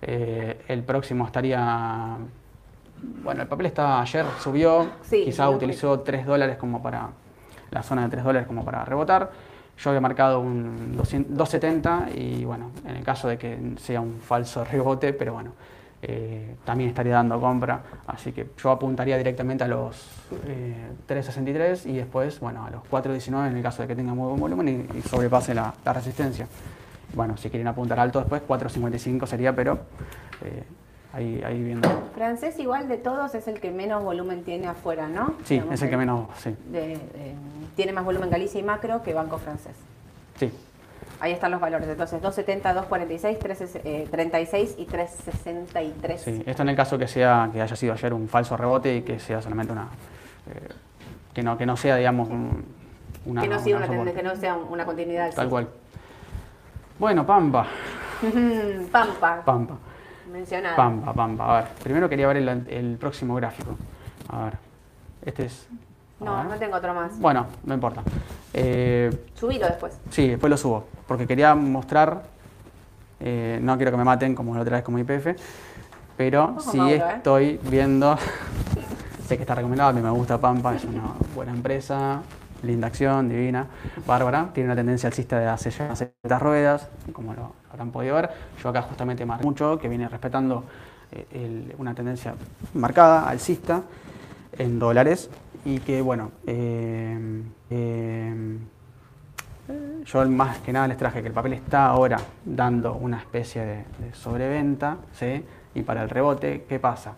eh, 0.03 0.61
el 0.67 0.83
próximo 0.83 1.27
estaría, 1.27 2.17
bueno, 3.23 3.43
el 3.43 3.49
papel 3.49 3.67
está 3.67 4.01
ayer, 4.01 4.25
subió, 4.41 4.89
quizá 5.09 5.49
utilizó 5.51 6.01
3 6.01 6.27
dólares 6.27 6.57
como 6.57 6.83
para, 6.83 7.11
la 7.71 7.83
zona 7.83 8.05
de 8.05 8.11
3 8.11 8.25
dólares 8.25 8.47
como 8.47 8.65
para 8.65 8.85
rebotar. 8.85 9.31
Yo 9.79 9.91
había 9.91 10.01
marcado 10.01 10.41
un 10.41 10.97
270 10.97 12.09
y 12.15 12.45
bueno, 12.45 12.71
en 12.87 12.97
el 12.97 13.05
caso 13.05 13.29
de 13.29 13.39
que 13.39 13.75
sea 13.79 14.01
un 14.01 14.21
falso 14.21 14.65
rebote, 14.71 15.13
pero 15.13 15.33
bueno, 15.33 15.53
eh, 16.03 16.57
también 16.65 16.91
estaría 16.91 17.15
dando 17.15 17.41
compra. 17.41 17.83
Así 18.07 18.33
que 18.33 18.51
yo 18.63 18.71
apuntaría 18.71 19.17
directamente 19.17 19.65
a 19.65 19.69
los 19.69 19.97
3.63 21.09 21.87
eh, 21.87 21.91
y 21.91 21.97
después, 21.97 22.41
bueno, 22.41 22.65
a 22.65 22.71
los 22.71 22.83
4.19 22.91 23.49
en 23.49 23.57
el 23.57 23.63
caso 23.63 23.83
de 23.83 23.89
que 23.89 23.97
tenga 23.97 24.15
muy 24.15 24.29
buen 24.29 24.41
volumen 24.41 24.89
y, 24.95 25.03
sobrepase 25.03 25.55
la, 25.55 25.73
resistencia. 25.85 26.47
Bueno, 27.15 27.37
si 27.37 27.51
quieren 27.51 27.67
apuntar 27.67 27.99
alto 27.99 28.21
después, 28.21 28.43
4.55 28.47 29.27
sería, 29.27 29.55
pero 29.55 29.79
eh, 30.45 30.63
ahí, 31.13 31.43
ahí 31.45 31.63
viendo. 31.63 31.89
Francés 32.15 32.59
igual 32.59 32.89
de 32.89 32.97
todos 32.97 33.35
es 33.35 33.49
el 33.49 33.61
que 33.61 33.71
menos 33.71 34.03
volumen 34.03 34.45
tiene 34.45 34.67
afuera, 34.67 35.09
¿no? 35.09 35.35
Sí, 35.45 35.63
es 35.71 35.83
el 35.83 35.91
que 35.91 35.97
menos, 35.97 36.29
sí. 36.39 36.55
tiene 37.77 37.93
más 37.93 38.05
volumen 38.05 38.31
Galicia 38.31 38.61
y 38.61 38.63
Macro 38.63 39.03
que 39.03 39.15
Banco 39.15 39.39
Francés. 39.39 39.75
Sí, 40.37 40.51
Ahí 41.21 41.33
están 41.33 41.51
los 41.51 41.61
valores. 41.61 41.87
Entonces, 41.87 42.21
270, 42.23 42.73
246, 42.73 43.39
336 43.39 44.75
y 44.79 44.85
363. 44.87 46.21
Sí, 46.21 46.43
esto 46.47 46.63
en 46.63 46.69
el 46.71 46.77
caso 46.77 46.99
que 46.99 47.07
sea 47.07 47.51
que 47.53 47.61
haya 47.61 47.77
sido 47.77 47.93
ayer 47.93 48.15
un 48.15 48.27
falso 48.27 48.57
rebote 48.57 48.97
y 48.97 49.03
que 49.03 49.19
sea 49.19 49.43
solamente 49.43 49.73
una 49.73 49.89
eh, 50.47 50.69
que 51.35 51.43
no 51.43 51.59
que 51.59 51.67
no 51.67 51.77
sea, 51.77 51.97
digamos, 51.97 52.29
una 53.27 53.43
que 53.43 53.49
no, 53.49 53.59
sea 53.59 53.77
una, 53.77 54.13
que 54.13 54.23
no 54.23 54.35
sea 54.35 54.57
una 54.57 54.87
continuidad. 54.87 55.33
Tal 55.35 55.51
cual. 55.51 55.69
Bueno, 56.99 57.27
Pampa. 57.27 57.67
Pampa. 58.91 59.43
Pampa. 59.45 59.77
Mencionada. 60.33 60.77
Pampa, 60.77 61.13
Pampa. 61.13 61.45
A 61.59 61.61
ver, 61.63 61.71
primero 61.83 62.09
quería 62.09 62.27
ver 62.27 62.39
el, 62.39 62.49
el 62.49 62.97
próximo 62.99 63.35
gráfico. 63.35 63.77
A 64.29 64.45
ver. 64.45 64.55
Este 65.23 65.45
es 65.47 65.69
no, 66.21 66.45
no 66.45 66.55
tengo 66.57 66.77
otro 66.77 66.95
más. 66.95 67.19
Bueno, 67.19 67.47
no 67.65 67.75
importa. 67.75 68.03
Eh, 68.53 69.11
Subilo 69.35 69.67
después. 69.67 69.99
Sí, 70.11 70.29
después 70.29 70.51
lo 70.51 70.57
subo. 70.57 70.85
Porque 71.07 71.27
quería 71.27 71.55
mostrar, 71.55 72.23
eh, 73.21 73.59
no 73.63 73.77
quiero 73.77 73.91
que 73.91 73.97
me 73.97 74.05
maten 74.05 74.35
como 74.35 74.55
la 74.55 74.61
otra 74.61 74.77
vez 74.77 74.85
como 74.85 74.99
IPF, 74.99 75.29
pero 76.17 76.57
sí 76.61 76.79
¿eh? 76.79 77.03
estoy 77.17 77.59
viendo, 77.71 78.17
sé 79.27 79.37
que 79.37 79.43
está 79.43 79.55
recomendado, 79.55 79.91
a 79.91 79.93
mí 79.93 80.03
me 80.03 80.11
gusta 80.11 80.39
Pampa, 80.39 80.75
es 80.75 80.85
una 80.85 81.15
buena 81.35 81.53
empresa, 81.53 82.21
linda 82.63 82.87
acción, 82.87 83.29
divina, 83.29 83.67
bárbara, 84.07 84.51
tiene 84.53 84.69
una 84.69 84.77
tendencia 84.77 85.09
alcista 85.09 85.39
de 85.39 85.47
hace 85.47 85.71
ya 85.71 85.95
ciertas 85.95 86.43
ruedas, 86.43 86.89
como 87.13 87.35
lo 87.35 87.53
habrán 87.71 87.91
podido 87.91 88.17
ver. 88.17 88.31
Yo 88.63 88.69
acá 88.69 88.83
justamente 88.83 89.25
más 89.27 89.43
mucho, 89.43 89.79
que 89.79 89.89
viene 89.89 90.09
respetando 90.09 90.65
eh, 91.13 91.75
una 91.79 91.95
tendencia 91.95 92.35
marcada, 92.75 93.29
alcista, 93.29 93.83
en 94.59 94.79
dólares, 94.79 95.31
y 95.65 95.79
que 95.81 96.03
bueno, 96.03 96.31
eh, 96.47 97.43
eh, 97.71 98.59
yo 100.05 100.29
más 100.29 100.59
que 100.59 100.73
nada 100.73 100.89
les 100.89 100.97
traje 100.97 101.21
que 101.23 101.29
el 101.29 101.35
papel 101.35 101.55
está 101.55 101.87
ahora 101.87 102.19
dando 102.45 102.95
una 102.95 103.19
especie 103.19 103.65
de, 103.65 103.85
sobreventa, 104.15 104.99
¿sí? 105.13 105.45
y 105.75 105.83
para 105.83 106.03
el 106.03 106.11
rebote, 106.11 106.65
¿qué 106.69 106.79
pasa? 106.79 107.15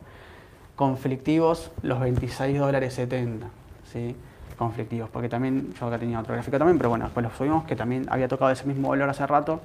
Conflictivos 0.77 1.71
los 1.83 2.01
26 2.01 2.59
dólares 2.59 2.95
70, 2.95 3.47
¿sí? 3.93 4.17
Conflictivos, 4.65 5.11
porque 5.11 5.29
también, 5.29 5.73
yo 5.75 5.87
acá 5.87 5.99
tenía 5.99 6.21
otro 6.21 6.35
gráfico 6.35 6.59
también, 6.59 6.79
pero 6.79 6.89
bueno, 6.89 7.05
después 7.05 7.25
lo 7.25 7.31
subimos, 7.33 7.65
que 7.65 7.77
también 7.77 8.07
había 8.09 8.29
tocado 8.29 8.51
ese 8.51 8.65
mismo 8.65 8.89
valor 8.89 9.09
hace 9.09 9.27
rato. 9.27 9.61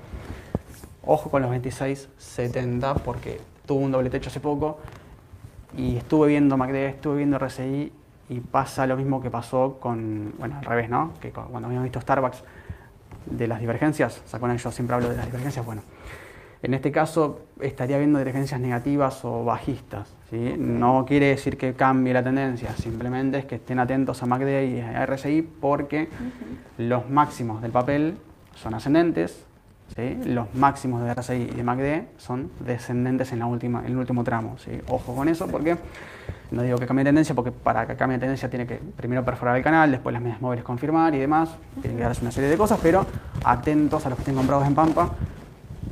Ojo 1.06 1.30
con 1.30 1.42
los 1.42 1.52
26.70 1.52 3.02
porque 3.02 3.40
tuvo 3.66 3.80
un 3.80 3.92
doble 3.92 4.10
techo 4.10 4.30
hace 4.30 4.40
poco 4.40 4.80
y 5.78 5.98
estuve 5.98 6.28
viendo 6.28 6.58
MACD, 6.58 6.76
estuve 6.76 7.18
viendo 7.18 7.38
RSI 7.40 7.92
y 8.30 8.40
pasa 8.42 8.86
lo 8.88 8.98
mismo 8.98 9.22
que 9.22 9.30
pasó 9.30 9.78
con, 9.80 10.34
bueno, 10.38 10.58
al 10.58 10.66
revés, 10.66 10.90
¿no? 10.90 11.14
Que 11.22 11.32
cuando 11.32 11.68
habíamos 11.68 11.84
visto 11.84 12.02
Starbucks 12.02 12.44
de 13.26 13.48
las 13.48 13.60
divergencias, 13.60 14.22
o 14.26 14.30
sea, 14.30 14.40
con 14.40 14.52
ellos 14.52 14.74
siempre 14.74 14.96
hablo 14.96 15.10
de 15.10 15.16
las 15.16 15.26
divergencias, 15.26 15.66
bueno, 15.66 15.82
en 16.64 16.74
este 16.74 16.92
caso 16.92 17.42
estaría 17.62 17.98
viendo 17.98 18.20
divergencias 18.20 18.60
negativas 18.60 19.24
o 19.24 19.44
bajistas, 19.44 20.14
¿sí? 20.30 20.56
No 20.58 21.06
quiere 21.08 21.28
decir 21.28 21.58
que 21.58 21.74
cambie 21.74 22.14
la 22.14 22.24
tendencia, 22.24 22.72
simplemente 22.76 23.40
es 23.40 23.46
que 23.46 23.56
estén 23.56 23.80
atentos 23.80 24.24
a 24.24 24.26
MACD 24.26 24.64
y 24.64 24.80
a 24.82 25.06
RSI 25.06 25.42
porque 25.42 26.10
los 26.78 27.10
máximos 27.10 27.62
del 27.62 27.72
papel 27.72 28.18
son 28.56 28.74
ascendentes, 28.74 29.46
los 30.26 30.54
máximos 30.54 31.04
de 31.04 31.14
RSI 31.14 31.34
y 31.34 31.56
de 31.56 31.64
MACD 31.64 32.04
son 32.18 32.52
descendentes 32.60 33.32
en, 33.32 33.40
la 33.40 33.46
última, 33.46 33.80
en 33.80 33.94
el 33.94 33.98
último 33.98 34.24
tramo. 34.24 34.58
¿sí? 34.58 34.72
Ojo 34.90 35.16
con 35.16 35.28
eso 35.28 35.48
porque 35.48 35.78
no 36.52 36.62
digo 36.62 36.78
que 36.78 36.86
cambie 36.86 37.04
de 37.04 37.10
tendencia, 37.10 37.34
porque 37.34 37.52
para 37.52 37.88
que 37.88 37.96
cambie 37.96 38.18
de 38.18 38.22
tendencia 38.22 38.50
tiene 38.50 38.68
que 38.68 38.76
primero 38.76 39.24
perforar 39.26 39.58
el 39.58 39.64
canal, 39.64 39.92
después 39.92 40.14
las 40.14 40.22
medias 40.22 40.42
móviles 40.42 40.64
confirmar 40.64 41.16
y 41.16 41.20
demás. 41.20 41.50
Tiene 41.82 41.98
que 41.98 42.04
darse 42.04 42.22
una 42.22 42.32
serie 42.32 42.50
de 42.50 42.58
cosas, 42.58 42.80
pero 42.82 43.06
atentos 43.44 44.06
a 44.06 44.10
los 44.10 44.18
que 44.18 44.22
estén 44.22 44.36
comprados 44.36 44.68
en 44.68 44.76
Pampa. 44.76 45.10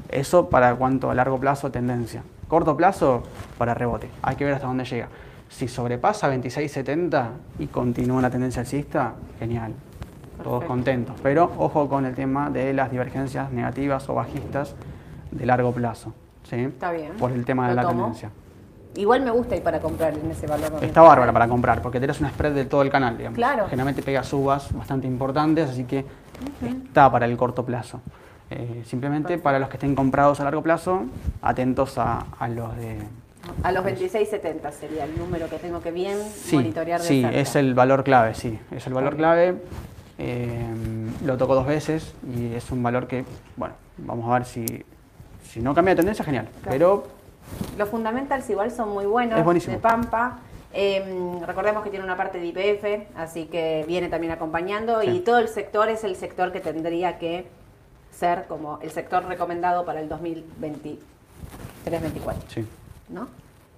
Eso 0.09 0.49
para 0.49 0.75
cuanto 0.75 1.09
a 1.09 1.15
largo 1.15 1.39
plazo, 1.39 1.71
tendencia. 1.71 2.23
Corto 2.47 2.77
plazo, 2.77 3.23
para 3.57 3.73
rebote. 3.73 4.09
Hay 4.21 4.35
que 4.35 4.45
ver 4.45 4.53
hasta 4.53 4.67
dónde 4.67 4.85
llega. 4.85 5.07
Si 5.49 5.67
sobrepasa 5.67 6.33
26.70 6.33 7.27
y 7.59 7.67
continúa 7.67 8.21
la 8.21 8.29
tendencia 8.29 8.61
alcista, 8.61 9.13
genial 9.39 9.73
todos 10.43 10.63
contentos. 10.65 11.15
Pero 11.21 11.51
ojo 11.57 11.87
con 11.87 12.05
el 12.05 12.15
tema 12.15 12.49
de 12.49 12.73
las 12.73 12.91
divergencias 12.91 13.51
negativas 13.51 14.07
o 14.09 14.15
bajistas 14.15 14.75
de 15.31 15.45
largo 15.45 15.71
plazo. 15.71 16.13
¿sí? 16.43 16.57
Está 16.57 16.91
bien. 16.91 17.13
Por 17.17 17.31
el 17.31 17.45
tema 17.45 17.69
de 17.69 17.75
la 17.75 17.87
tendencia. 17.87 18.31
Igual 18.95 19.23
me 19.23 19.31
gusta 19.31 19.57
ir 19.57 19.63
para 19.63 19.79
comprar 19.81 20.13
en 20.13 20.31
ese 20.31 20.47
valor. 20.47 20.71
Está 20.81 21.01
bárbara 21.01 21.33
para 21.33 21.49
comprar, 21.49 21.81
porque 21.81 21.99
tenés 21.99 22.21
un 22.21 22.29
spread 22.29 22.53
de 22.53 22.65
todo 22.65 22.81
el 22.81 22.89
canal, 22.89 23.17
digamos. 23.17 23.35
Claro. 23.35 23.67
Generalmente 23.67 24.01
pega 24.01 24.23
subas 24.23 24.71
bastante 24.73 25.05
importantes, 25.05 25.69
así 25.69 25.83
que 25.83 26.05
está 26.61 27.11
para 27.11 27.25
el 27.25 27.35
corto 27.35 27.65
plazo. 27.65 27.99
Eh, 28.51 28.83
simplemente 28.85 29.37
para 29.37 29.57
los 29.59 29.69
que 29.69 29.77
estén 29.77 29.95
comprados 29.95 30.39
a 30.39 30.43
largo 30.43 30.61
plazo, 30.61 31.03
atentos 31.41 31.97
a, 31.97 32.25
a 32.39 32.47
los 32.47 32.75
de... 32.77 32.97
A 33.63 33.71
los 33.71 33.83
26.70 33.85 34.71
sería 34.71 35.05
el 35.05 35.17
número 35.17 35.47
que 35.49 35.57
tengo 35.57 35.79
que 35.81 35.91
bien 35.91 36.17
Sí, 36.19 36.55
monitorear 36.55 36.99
de 37.01 37.07
sí 37.07 37.21
cerca. 37.21 37.37
es 37.37 37.55
el 37.55 37.73
valor 37.75 38.03
clave, 38.03 38.33
sí, 38.33 38.59
es 38.71 38.85
el 38.87 38.93
valor 38.93 39.15
clave. 39.15 39.55
Eh, 40.17 40.65
lo 41.23 41.37
tocó 41.37 41.53
dos 41.55 41.67
veces 41.67 42.13
y 42.35 42.53
es 42.55 42.71
un 42.71 42.81
valor 42.81 43.07
que, 43.07 43.23
bueno, 43.55 43.75
vamos 43.97 44.29
a 44.29 44.33
ver 44.35 44.45
si, 44.45 44.65
si 45.47 45.59
no 45.59 45.73
cambia 45.75 45.93
de 45.93 45.97
tendencia, 45.97 46.25
genial. 46.25 46.47
Claro. 46.63 46.69
Pero 46.71 47.07
Los 47.77 47.89
fundamentals 47.89 48.49
igual 48.49 48.71
son 48.71 48.89
muy 48.89 49.05
buenos. 49.05 49.37
Es 49.37 49.45
buenísimo. 49.45 49.75
De 49.75 49.79
Pampa. 49.81 50.39
Eh, 50.73 51.39
recordemos 51.45 51.83
que 51.83 51.89
tiene 51.89 52.03
una 52.03 52.17
parte 52.17 52.39
de 52.39 52.47
IPF, 52.47 53.15
así 53.17 53.45
que 53.45 53.85
viene 53.87 54.07
también 54.09 54.33
acompañando. 54.33 55.01
Sí. 55.01 55.07
Y 55.09 55.19
todo 55.19 55.37
el 55.39 55.47
sector 55.49 55.87
es 55.89 56.03
el 56.03 56.15
sector 56.15 56.51
que 56.51 56.59
tendría 56.61 57.17
que 57.19 57.47
ser 58.17 58.45
como 58.47 58.79
el 58.81 58.91
sector 58.91 59.25
recomendado 59.25 59.85
para 59.85 59.99
el 60.01 60.09
2023-2024. 60.09 60.99
sí. 62.47 62.65
¿No? 63.09 63.27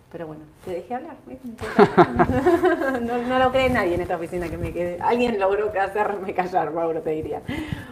Pero 0.10 0.26
bueno, 0.26 0.44
te 0.64 0.72
dejé 0.72 0.96
hablar. 0.96 1.18
no, 3.02 3.18
no 3.18 3.40
lo 3.40 3.52
cree 3.52 3.70
nadie 3.70 3.96
en 3.96 4.02
esta 4.02 4.16
oficina 4.16 4.48
que 4.48 4.58
me 4.58 4.72
quede. 4.72 5.00
Alguien 5.02 5.38
logró 5.38 5.70
hacerme 5.80 6.34
callar, 6.34 6.72
Mauro, 6.72 7.02
te 7.02 7.10
diría. 7.10 7.42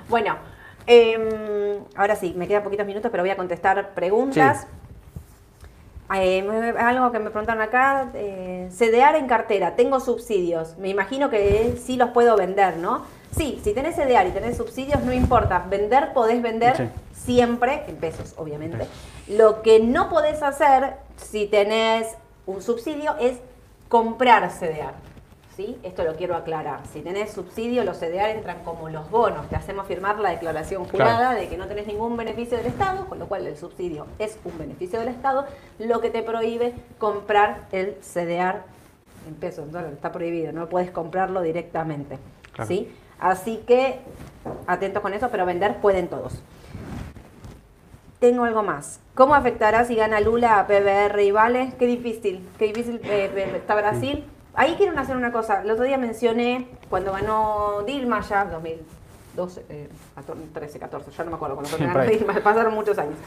Bueno, 0.07 0.37
eh, 0.87 1.81
ahora 1.95 2.15
sí, 2.15 2.33
me 2.37 2.47
quedan 2.47 2.63
poquitos 2.63 2.85
minutos, 2.85 3.11
pero 3.11 3.21
voy 3.21 3.31
a 3.31 3.35
contestar 3.35 3.93
preguntas. 3.93 4.61
Sí. 4.61 4.67
Eh, 6.13 6.73
algo 6.77 7.11
que 7.11 7.19
me 7.19 7.31
preguntaron 7.31 7.61
acá, 7.63 8.09
eh, 8.13 8.69
CDR 8.71 9.17
en 9.17 9.27
cartera, 9.27 9.75
tengo 9.75 9.99
subsidios, 9.99 10.77
me 10.77 10.89
imagino 10.89 11.31
que 11.31 11.77
sí 11.83 11.97
los 11.97 12.11
puedo 12.11 12.37
vender, 12.37 12.77
¿no? 12.77 13.01
Sí, 13.35 13.59
si 13.63 13.73
tenés 13.73 13.95
CDR 13.95 14.27
y 14.27 14.31
tenés 14.31 14.57
subsidios, 14.57 15.01
no 15.03 15.11
importa, 15.13 15.65
vender 15.69 16.13
podés 16.13 16.41
vender 16.41 16.77
Sí. 16.77 16.89
siempre, 17.13 17.83
en 17.87 17.97
pesos 17.97 18.33
obviamente. 18.37 18.87
Lo 19.27 19.61
que 19.61 19.79
no 19.79 20.09
podés 20.09 20.41
hacer 20.43 20.93
si 21.17 21.45
tenés 21.47 22.07
un 22.45 22.61
subsidio 22.61 23.15
es 23.19 23.39
comprar 23.89 24.49
CDR. 24.51 24.93
¿sí? 25.55 25.77
Esto 25.83 26.03
lo 26.03 26.15
quiero 26.15 26.35
aclarar. 26.35 26.81
Si 26.91 26.99
tenés 27.01 27.31
subsidio, 27.31 27.83
los 27.85 27.97
CDR 27.97 28.31
entran 28.31 28.61
como 28.65 28.89
los 28.89 29.09
bonos. 29.09 29.47
Te 29.47 29.55
hacemos 29.55 29.87
firmar 29.87 30.19
la 30.19 30.31
declaración 30.31 30.83
jurada 30.85 31.17
Claro. 31.29 31.39
de 31.39 31.47
que 31.47 31.55
no 31.57 31.65
tenés 31.67 31.87
ningún 31.87 32.17
beneficio 32.17 32.57
del 32.57 32.67
Estado, 32.67 33.05
con 33.07 33.19
lo 33.19 33.27
cual 33.27 33.47
el 33.47 33.55
subsidio 33.57 34.05
es 34.19 34.37
un 34.43 34.57
beneficio 34.57 34.99
del 34.99 35.07
Estado, 35.07 35.45
lo 35.79 36.01
que 36.01 36.09
te 36.09 36.23
prohíbe 36.23 36.73
comprar 36.97 37.67
el 37.71 37.95
CDR 38.01 38.63
en 39.29 39.35
pesos, 39.35 39.63
en 39.65 39.71
dólares, 39.71 39.93
está 39.95 40.11
prohibido, 40.11 40.51
no 40.51 40.67
puedes 40.67 40.91
comprarlo 40.91 41.41
directamente. 41.41 42.17
Claro. 42.51 42.67
¿sí? 42.67 42.93
Así 43.19 43.63
que 43.67 43.99
atentos 44.67 45.01
con 45.01 45.13
eso, 45.13 45.29
pero 45.29 45.45
vender 45.45 45.77
pueden 45.77 46.07
todos. 46.07 46.41
Tengo 48.19 48.45
algo 48.45 48.63
más. 48.63 48.99
¿Cómo 49.13 49.35
afectará 49.35 49.85
si 49.85 49.95
gana 49.95 50.19
Lula 50.19 50.59
a 50.59 50.67
PBR 50.67 51.21
y 51.21 51.31
Vale? 51.31 51.73
Qué 51.77 51.85
difícil, 51.85 52.47
qué 52.57 52.67
difícil 52.67 52.99
eh, 53.03 53.31
eh, 53.35 53.53
está 53.55 53.75
Brasil. 53.75 54.25
Ahí 54.53 54.75
quieren 54.75 54.97
hacer 54.97 55.17
una 55.17 55.31
cosa. 55.31 55.61
El 55.61 55.71
otro 55.71 55.83
día 55.83 55.97
mencioné 55.97 56.67
cuando 56.89 57.11
ganó 57.11 57.83
Dilma 57.85 58.21
ya, 58.21 58.45
2012, 58.45 59.65
eh, 59.67 59.89
14, 60.15 60.47
13, 60.53 60.79
14, 60.79 61.11
ya 61.11 61.23
no 61.25 61.31
me 61.31 61.35
acuerdo 61.35 61.55
cuando 61.55 61.77
ganó. 61.77 62.09
Dilma, 62.09 62.33
pasaron 62.43 62.73
muchos 62.73 62.97
años. 62.97 63.17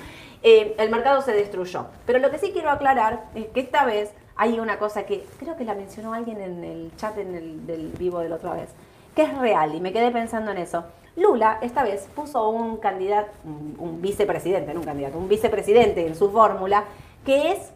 Eh, 0.43 0.75
el 0.79 0.91
mercado 0.91 1.21
se 1.21 1.33
destruyó. 1.33 1.87
Pero 2.07 2.19
lo 2.19 2.31
que 2.31 2.39
sí 2.39 2.51
quiero 2.53 2.71
aclarar 2.71 3.25
es 3.35 3.47
que 3.49 3.61
esta 3.61 3.85
vez 3.85 4.11
hay 4.37 4.59
una 4.59 4.79
cosa 4.79 5.05
que 5.05 5.27
creo 5.39 5.57
que 5.57 5.65
la 5.65 5.75
mencionó 5.75 6.15
alguien 6.15 6.41
en 6.41 6.65
el 6.65 6.93
chat 6.97 7.19
en 7.19 7.35
el, 7.35 7.67
del 7.67 7.89
vivo 7.99 8.21
de 8.21 8.29
la 8.29 8.37
otra 8.37 8.55
vez, 8.55 8.71
que 9.19 9.25
es 9.25 9.37
real 9.37 9.75
y 9.75 9.81
me 9.81 9.93
quedé 9.93 10.13
pensando 10.13 10.53
en 10.53 10.59
eso. 10.59 10.85
Lula 11.17 11.59
esta 11.61 11.83
vez 11.83 12.07
puso 12.15 12.49
un 12.51 12.77
candidato, 12.77 13.33
un, 13.43 13.75
un 13.81 14.01
vicepresidente, 14.01 14.73
no 14.73 14.79
un 14.79 14.87
candidato, 14.87 15.19
un 15.19 15.29
vicepresidente 15.29 16.07
en 16.07 16.15
su 16.15 16.31
fórmula 16.31 16.85
que 17.27 17.51
es 17.51 17.73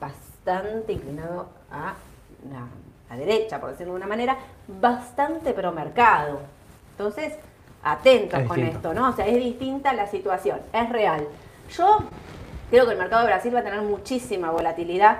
bastante 0.00 0.92
inclinado 0.92 1.46
a 1.70 1.94
la, 2.50 3.14
a 3.14 3.16
derecha, 3.16 3.60
por 3.60 3.70
decirlo 3.70 3.92
de 3.92 3.98
una 3.98 4.08
manera, 4.08 4.36
bastante 4.66 5.52
pro 5.52 5.70
mercado. 5.70 6.40
Entonces, 6.98 7.34
atentos 7.84 8.40
Es 8.40 8.48
con 8.48 8.56
distinto. 8.56 8.88
esto, 8.88 9.00
¿no? 9.00 9.10
O 9.10 9.12
sea, 9.12 9.24
es 9.28 9.36
distinta 9.36 9.92
la 9.92 10.08
situación, 10.08 10.58
es 10.72 10.88
real. 10.88 11.28
Yo 11.70 11.98
creo 12.70 12.86
que 12.86 12.92
el 12.94 12.98
mercado 12.98 13.22
de 13.22 13.28
Brasil 13.28 13.54
va 13.54 13.60
a 13.60 13.62
tener 13.62 13.82
muchísima 13.82 14.50
volatilidad 14.50 15.18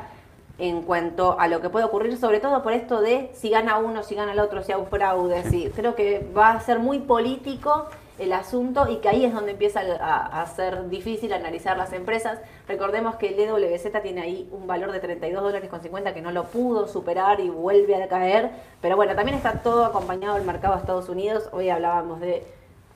en 0.58 0.82
cuanto 0.82 1.38
a 1.38 1.48
lo 1.48 1.60
que 1.60 1.68
puede 1.68 1.84
ocurrir, 1.84 2.16
sobre 2.16 2.40
todo 2.40 2.62
por 2.62 2.72
esto 2.72 3.00
de 3.00 3.30
si 3.34 3.50
gana 3.50 3.76
uno, 3.78 4.02
si 4.02 4.14
gana 4.14 4.32
el 4.32 4.38
otro, 4.40 4.62
si 4.62 4.72
hay 4.72 4.80
un 4.80 4.86
fraude. 4.86 5.42
si- 5.50 5.68
creo 5.76 5.94
que 5.94 6.26
va 6.36 6.52
a 6.52 6.60
ser 6.60 6.78
muy 6.78 6.98
político 6.98 7.86
el 8.18 8.32
asunto 8.32 8.88
y 8.88 8.96
que 8.96 9.10
ahí 9.10 9.26
es 9.26 9.34
donde 9.34 9.50
empieza 9.52 9.80
a, 10.00 10.40
a 10.40 10.46
ser 10.46 10.88
difícil 10.88 11.34
analizar 11.34 11.76
las 11.76 11.92
empresas. 11.92 12.38
Recordemos 12.66 13.16
que 13.16 13.28
el 13.28 13.36
DWZ 13.36 14.00
tiene 14.02 14.22
ahí 14.22 14.48
un 14.52 14.66
valor 14.66 14.90
de 14.92 15.00
32 15.00 15.42
dólares 15.42 15.68
con 15.68 15.82
50 15.82 16.14
que 16.14 16.22
no 16.22 16.32
lo 16.32 16.44
pudo 16.44 16.88
superar 16.88 17.40
y 17.40 17.50
vuelve 17.50 18.02
a 18.02 18.08
caer. 18.08 18.50
Pero 18.80 18.96
bueno, 18.96 19.14
también 19.14 19.36
está 19.36 19.60
todo 19.62 19.84
acompañado 19.84 20.36
del 20.36 20.44
mercado 20.46 20.74
de 20.76 20.80
Estados 20.80 21.10
Unidos. 21.10 21.50
Hoy 21.52 21.68
hablábamos 21.68 22.20
de 22.20 22.42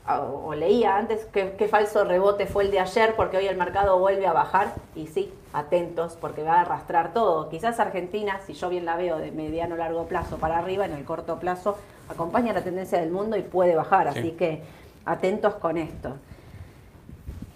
o, 0.09 0.47
o 0.49 0.55
leía 0.55 0.97
antes 0.97 1.25
que 1.27 1.53
qué 1.53 1.69
falso 1.69 2.05
rebote 2.05 2.47
fue 2.47 2.65
el 2.65 2.71
de 2.71 2.81
ayer 2.81 3.15
porque 3.17 3.37
hoy 3.37 3.47
el 3.47 3.57
mercado 3.57 3.99
vuelve 3.99 4.27
a 4.27 4.33
bajar 4.33 4.73
y 4.97 5.07
sí, 5.07 5.33
atentos 5.53 6.17
porque 6.21 6.43
va 6.43 6.55
a 6.55 6.61
arrastrar 6.63 7.13
todo. 7.13 7.49
Quizás 7.49 7.79
Argentina, 7.81 8.41
si 8.47 8.55
yo 8.55 8.69
bien 8.69 8.85
la 8.85 8.97
veo 8.97 9.19
de 9.19 9.31
mediano 9.31 9.77
largo 9.77 10.07
plazo 10.07 10.39
para 10.39 10.59
arriba, 10.59 10.85
en 10.87 10.93
el 10.93 11.05
corto 11.05 11.39
plazo 11.39 11.77
acompaña 12.09 12.53
la 12.53 12.63
tendencia 12.63 12.99
del 12.99 13.11
mundo 13.11 13.37
y 13.37 13.43
puede 13.43 13.77
bajar, 13.77 14.13
Sí. 14.13 14.19
así 14.19 14.31
que 14.33 14.63
atentos 15.05 15.55
con 15.57 15.77
esto. 15.79 16.17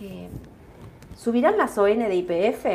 Eh, 0.00 0.28
¿Subirán 1.16 1.56
las 1.56 1.76
ON 1.78 1.98
de 1.98 2.14
IPF? 2.14 2.66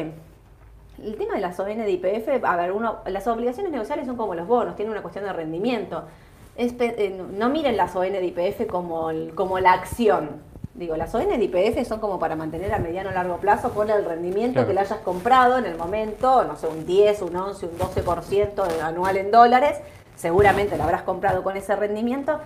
El 1.03 1.15
tema 1.17 1.35
de 1.35 1.41
las 1.41 1.59
ON 1.59 1.77
de 1.77 1.91
IPF, 1.91 2.43
a 2.43 2.55
ver, 2.57 2.71
uno, 2.71 2.97
las 3.05 3.27
obligaciones 3.27 3.71
negociables 3.71 4.05
son 4.07 4.17
como 4.17 4.35
los 4.35 4.47
bonos, 4.47 4.75
tienen 4.75 4.91
una 4.91 5.01
cuestión 5.01 5.25
de 5.25 5.31
rendimiento. 5.33 6.03
Es 6.59 6.73
eh, 6.79 7.17
no 7.37 7.49
miren 7.49 7.77
las 7.77 7.95
ON 7.95 8.11
de 8.11 8.25
IPF 8.25 8.67
como, 8.67 9.09
el- 9.11 9.33
como 9.33 9.59
la 9.59 9.71
acción. 9.71 10.29
Digo, 10.73 10.97
las 10.97 11.15
ON 11.15 11.27
de 11.29 11.41
IPF 11.43 11.87
son 11.87 11.99
como 12.01 12.19
para 12.19 12.35
mantener 12.35 12.73
a 12.73 12.79
mediano 12.79 13.09
o 13.09 13.13
largo 13.13 13.37
plazo 13.37 13.71
con 13.73 13.89
el 13.89 14.03
rendimiento 14.03 14.55
Claro. 14.55 14.67
que 14.67 14.73
le 14.73 14.79
hayas 14.81 14.99
comprado 14.99 15.57
en 15.57 15.65
el 15.65 15.77
momento, 15.77 16.43
no 16.43 16.57
sé, 16.57 16.67
un 16.67 16.85
10, 16.85 17.21
un 17.21 17.35
11, 17.35 17.65
un 17.65 17.77
12% 17.77 18.63
anual 18.83 19.15
en 19.17 19.31
dólares. 19.31 19.77
Seguramente 20.17 20.75
lo 20.77 20.83
habrás 20.83 21.03
comprado 21.03 21.43
con 21.43 21.55
ese 21.55 21.75
rendimiento. 21.77 22.39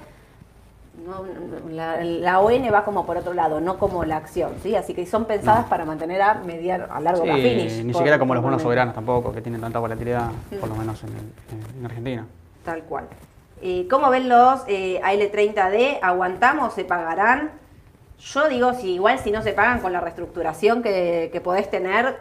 No, 1.07 1.25
la, 1.71 2.03
la 2.03 2.39
ON 2.39 2.53
va 2.71 2.85
como 2.85 3.07
por 3.07 3.17
otro 3.17 3.33
lado, 3.33 3.59
no 3.59 3.79
como 3.79 4.05
la 4.05 4.17
acción, 4.17 4.51
¿sí? 4.61 4.75
Así 4.75 4.93
que 4.93 5.07
son 5.07 5.25
pensadas 5.25 5.65
para 5.65 5.85
mantener 5.85 6.21
a 6.21 6.35
mediano, 6.35 6.85
a 6.91 6.99
largo 6.99 7.21
Sí, 7.23 7.25
plazo. 7.29 7.41
finish, 7.41 7.83
ni 7.83 7.93
siquiera 7.95 8.19
como 8.19 8.35
los 8.35 8.43
bonos 8.43 8.61
soberanos 8.61 8.93
tampoco, 8.93 9.33
que 9.33 9.41
tienen 9.41 9.59
tanta 9.59 9.79
volatilidad, 9.79 10.29
Mm. 10.51 10.55
por 10.59 10.69
lo 10.69 10.75
menos 10.75 11.03
en, 11.03 11.09
el- 11.09 11.79
en 11.79 11.85
Argentina. 11.85 12.27
Tal 12.63 12.83
cual. 12.83 13.05
Eh, 13.65 13.87
¿Cómo 13.89 14.09
ven 14.09 14.27
los 14.27 14.59
eh, 14.67 14.99
AL30D? 15.01 15.99
¿Aguantamos? 16.01 16.73
¿Se 16.73 16.83
pagarán? 16.83 17.51
Yo 18.19 18.49
digo, 18.49 18.73
si 18.73 18.95
igual 18.95 19.19
si 19.19 19.31
no 19.31 19.41
se 19.41 19.53
pagan 19.53 19.79
con 19.79 19.93
la 19.93 20.01
reestructuración 20.01 20.83
que, 20.83 21.29
que 21.31 21.39
podés 21.39 21.71
tener, 21.71 22.17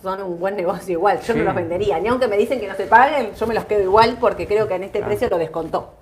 son 0.00 0.22
un 0.22 0.38
buen 0.38 0.54
negocio 0.56 0.92
igual. 0.92 1.20
Yo 1.22 1.34
no 1.34 1.42
los 1.42 1.56
vendería. 1.56 1.98
Ni 1.98 2.06
aunque 2.06 2.28
me 2.28 2.36
dicen 2.36 2.60
que 2.60 2.68
no 2.68 2.76
se 2.76 2.86
paguen, 2.86 3.34
yo 3.34 3.46
me 3.48 3.54
los 3.54 3.64
quedo 3.64 3.82
igual 3.82 4.16
porque 4.20 4.46
creo 4.46 4.68
que 4.68 4.76
en 4.76 4.84
este 4.84 5.00
Claro. 5.00 5.10
precio 5.10 5.28
lo 5.28 5.38
descontó. 5.38 5.92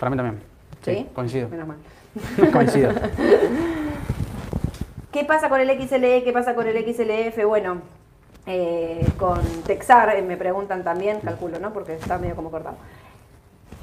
Para 0.00 0.10
mí 0.10 0.16
también. 0.16 0.42
Sí, 0.84 1.06
coincido. 1.14 1.48
Menos 1.48 1.68
mal. 1.68 1.76
coincido. 2.52 2.90
¿Qué 5.12 5.24
pasa 5.24 5.48
con 5.48 5.60
el 5.60 5.68
XLE? 5.88 6.24
¿Qué 6.24 6.32
pasa 6.32 6.56
con 6.56 6.66
el 6.66 6.76
XLF? 6.84 7.44
Bueno, 7.46 7.76
eh, 8.46 9.06
con 9.16 9.40
Texar 9.64 10.16
eh, 10.16 10.22
me 10.22 10.36
preguntan 10.36 10.82
también, 10.82 11.20
calculo, 11.20 11.60
¿no? 11.60 11.72
Porque 11.72 11.94
está 11.94 12.18
medio 12.18 12.34
como 12.34 12.50
cortado. 12.50 12.74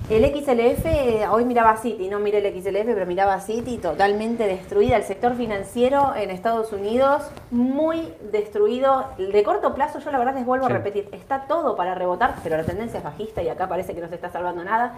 El 0.09 0.25
XLF, 0.25 0.85
eh, 0.87 1.25
hoy 1.29 1.45
miraba 1.45 1.77
City, 1.77 2.09
no 2.09 2.19
miré 2.19 2.39
el 2.45 2.61
XLF, 2.61 2.93
pero 2.93 3.05
miraba 3.05 3.39
City 3.39 3.77
totalmente 3.77 4.45
destruida. 4.45 4.97
El 4.97 5.03
sector 5.03 5.35
financiero 5.35 6.13
en 6.17 6.31
Estados 6.31 6.73
Unidos 6.73 7.23
muy 7.49 8.11
destruido. 8.29 9.05
De 9.17 9.41
corto 9.43 9.73
plazo, 9.73 9.99
yo 9.99 10.11
la 10.11 10.17
verdad 10.17 10.35
les 10.35 10.45
vuelvo 10.45 10.65
Sí. 10.67 10.73
a 10.73 10.75
repetir, 10.75 11.07
está 11.13 11.43
todo 11.47 11.77
para 11.77 11.95
rebotar, 11.95 12.35
pero 12.43 12.57
la 12.57 12.63
tendencia 12.63 12.97
es 12.97 13.03
bajista 13.05 13.41
y 13.41 13.47
acá 13.47 13.69
parece 13.69 13.95
que 13.95 14.01
no 14.01 14.09
se 14.09 14.15
está 14.15 14.29
salvando 14.29 14.65
nada. 14.65 14.95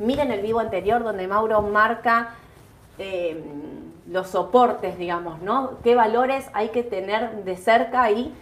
Miren 0.00 0.32
el 0.32 0.40
vivo 0.42 0.58
anterior 0.58 1.04
donde 1.04 1.28
Mauro 1.28 1.62
marca 1.62 2.30
eh, 2.98 3.40
los 4.10 4.28
soportes, 4.30 4.98
digamos, 4.98 5.40
¿no? 5.42 5.72
¿Qué 5.84 5.94
valores 5.94 6.48
hay 6.54 6.70
que 6.70 6.82
tener 6.82 7.44
de 7.44 7.56
cerca 7.56 8.02
ahí? 8.02 8.34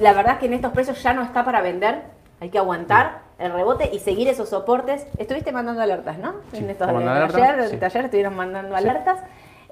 La 0.00 0.12
verdad 0.12 0.34
es 0.34 0.38
que 0.40 0.46
en 0.46 0.54
estos 0.54 0.72
precios 0.72 1.02
ya 1.02 1.14
no 1.14 1.22
está 1.22 1.44
para 1.46 1.62
vender, 1.62 2.02
hay 2.40 2.50
que 2.50 2.58
aguantar 2.58 3.20
el 3.40 3.52
rebote 3.52 3.90
y 3.92 3.98
seguir 3.98 4.28
esos 4.28 4.48
soportes. 4.48 5.06
Estuviste 5.18 5.50
mandando 5.52 5.82
alertas, 5.82 6.18
¿no? 6.18 6.34
Sí, 6.52 6.58
en 6.58 6.70
estos 6.70 6.86
¿puedo 6.88 7.00
días. 7.00 7.32
mandar 7.32 7.56
ayer? 7.58 7.68
Sí. 7.70 7.84
ayer 7.84 8.04
estuvieron 8.04 8.36
mandando 8.36 8.76
Sí. 8.76 8.82
alertas. 8.84 9.18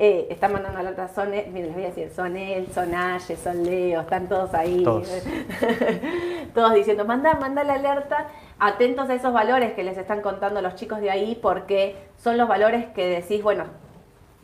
Eh, 0.00 0.28
están 0.30 0.52
mandando 0.52 0.78
alertas, 0.78 1.10
son, 1.12 1.30
miren, 1.30 1.52
les 1.54 1.74
voy 1.74 1.82
a 1.82 1.86
decir, 1.88 2.08
son 2.14 2.36
él, 2.36 2.68
son 2.72 2.94
Aye, 2.94 3.34
son 3.36 3.64
Leo, 3.64 4.00
están 4.02 4.28
todos 4.28 4.54
ahí. 4.54 4.84
Todos. 4.84 5.08
todos 6.54 6.72
diciendo, 6.74 7.04
manda, 7.04 7.34
manda 7.34 7.64
la 7.64 7.74
alerta. 7.74 8.26
Atentos 8.60 9.08
a 9.10 9.14
esos 9.14 9.32
valores 9.32 9.72
que 9.72 9.82
les 9.82 9.98
están 9.98 10.20
contando 10.20 10.62
los 10.62 10.74
chicos 10.76 11.00
de 11.00 11.10
ahí, 11.10 11.36
porque 11.40 11.96
son 12.16 12.36
los 12.38 12.48
valores 12.48 12.86
que 12.94 13.08
decís, 13.08 13.42
bueno, 13.42 13.64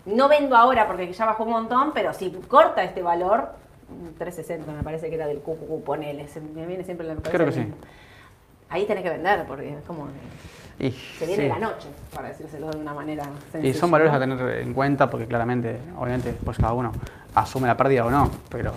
no 0.06 0.28
vendo 0.28 0.56
ahora 0.56 0.86
porque 0.86 1.12
ya 1.12 1.24
bajó 1.24 1.44
un 1.44 1.50
montón, 1.50 1.92
pero 1.94 2.12
si 2.12 2.30
corta 2.48 2.82
este 2.82 3.02
valor, 3.02 3.50
360 4.18 4.70
me 4.72 4.82
parece 4.82 5.08
que 5.08 5.14
era 5.14 5.26
del 5.26 5.38
QQQ, 5.38 5.84
ponele, 5.84 6.26
me 6.54 6.66
viene 6.66 6.84
siempre 6.84 7.06
la 7.06 7.14
Creo 7.14 7.46
que 7.46 7.52
sí. 7.52 7.72
Ahí 8.74 8.86
tenés 8.86 9.04
que 9.04 9.10
vender 9.10 9.44
porque 9.46 9.72
es 9.72 9.84
como 9.86 10.08
Y, 10.80 10.90
se 10.90 11.26
viene 11.26 11.44
sí. 11.44 11.48
la 11.48 11.60
noche, 11.60 11.86
para 12.12 12.26
decírselo 12.26 12.70
de 12.72 12.78
una 12.78 12.92
manera 12.92 13.22
sencilla. 13.52 13.68
Y 13.68 13.72
son 13.72 13.88
valores 13.88 14.12
a 14.12 14.18
tener 14.18 14.40
en 14.58 14.74
cuenta 14.74 15.08
porque 15.08 15.28
claramente, 15.28 15.78
obviamente, 15.96 16.34
pues 16.44 16.58
cada 16.58 16.72
uno 16.72 16.90
asume 17.36 17.68
la 17.68 17.76
pérdida 17.76 18.04
o 18.04 18.10
no, 18.10 18.28
pero 18.48 18.72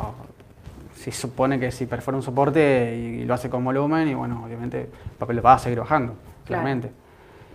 si 0.94 1.12
supone 1.12 1.60
que 1.60 1.72
si 1.72 1.88
perfora 1.88 2.16
un 2.16 2.22
soporte 2.22 2.96
y, 2.96 3.26
lo 3.26 3.34
hace 3.34 3.50
con 3.50 3.66
volumen 3.66 4.08
y 4.08 4.14
bueno, 4.14 4.44
obviamente 4.46 4.82
el 4.82 5.18
papel 5.18 5.44
va 5.44 5.54
a 5.54 5.60
seguir 5.60 5.80
bajando, 5.80 6.14
claramente. 6.46 6.92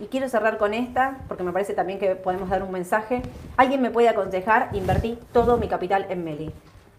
Y 0.01 0.07
quiero 0.07 0.27
cerrar 0.27 0.57
con 0.57 0.73
esta, 0.73 1.19
porque 1.29 1.43
me 1.43 1.53
parece 1.53 1.73
también 1.73 1.97
que 1.97 2.17
podemos 2.17 2.49
dar 2.49 2.61
un 2.61 2.73
mensaje. 2.73 3.21
Alguien 3.55 3.81
me 3.81 3.89
puede 3.89 4.09
aconsejar, 4.09 4.67
invertí 4.73 5.17
todo 5.31 5.55
mi 5.55 5.69
capital 5.69 6.07
en 6.09 6.25
Meli. 6.25 6.51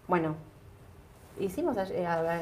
Bueno, 0.07 0.33
hicimos 1.39 1.77
ayer, 1.77 2.03
a 2.07 2.23
ver, 2.23 2.41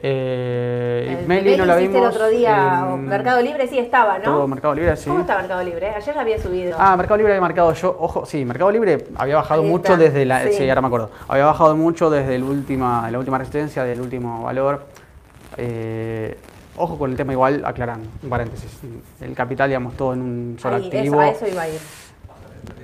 Eh, 0.00 1.16
el 1.20 1.26
Meli 1.26 1.56
no 1.56 1.64
la 1.64 1.76
vimos. 1.76 1.96
el 1.96 2.04
otro 2.04 2.28
día, 2.28 2.86
en 2.92 3.06
Mercado 3.06 3.40
Libre 3.42 3.66
sí 3.66 3.78
estaba, 3.78 4.18
¿no? 4.18 4.24
Todo 4.24 4.46
Mercado 4.46 4.74
Libre, 4.74 4.96
sí. 4.96 5.08
¿Cómo 5.08 5.20
está 5.20 5.38
Mercado 5.38 5.62
Libre? 5.64 5.88
Ayer 5.90 6.14
la 6.14 6.20
había 6.22 6.38
subido. 6.40 6.76
Ah, 6.78 6.96
Mercado 6.96 7.16
Libre 7.16 7.32
había 7.32 7.40
marcado 7.40 7.72
yo, 7.72 7.96
ojo, 7.98 8.24
sí, 8.24 8.44
Mercado 8.44 8.70
Libre 8.70 9.06
había 9.16 9.36
bajado 9.36 9.62
mucho 9.62 9.96
desde 9.96 10.24
la, 10.24 10.42
sí. 10.44 10.52
sí. 10.52 10.68
ahora 10.68 10.80
me 10.82 10.86
acuerdo, 10.86 11.10
había 11.26 11.46
bajado 11.46 11.76
mucho 11.76 12.10
desde 12.10 12.36
el 12.36 12.44
última, 12.44 13.10
la 13.10 13.18
última 13.18 13.38
resistencia, 13.38 13.84
del 13.84 14.00
último 14.00 14.44
valor. 14.44 14.82
Eh, 15.56 16.36
ojo 16.76 16.96
con 16.96 17.10
el 17.10 17.16
tema 17.16 17.32
igual, 17.32 17.62
aclarando, 17.64 18.08
un 18.22 18.30
paréntesis, 18.30 18.78
el 19.20 19.34
capital, 19.34 19.68
digamos, 19.68 19.96
todo 19.96 20.12
en 20.12 20.20
un 20.20 20.56
solo 20.60 20.76
Ahí, 20.76 20.84
activo, 20.86 21.20
eso, 21.20 21.20
a 21.20 21.28
eso 21.30 21.48
iba 21.48 21.62
a 21.62 21.68
ir. 21.68 21.80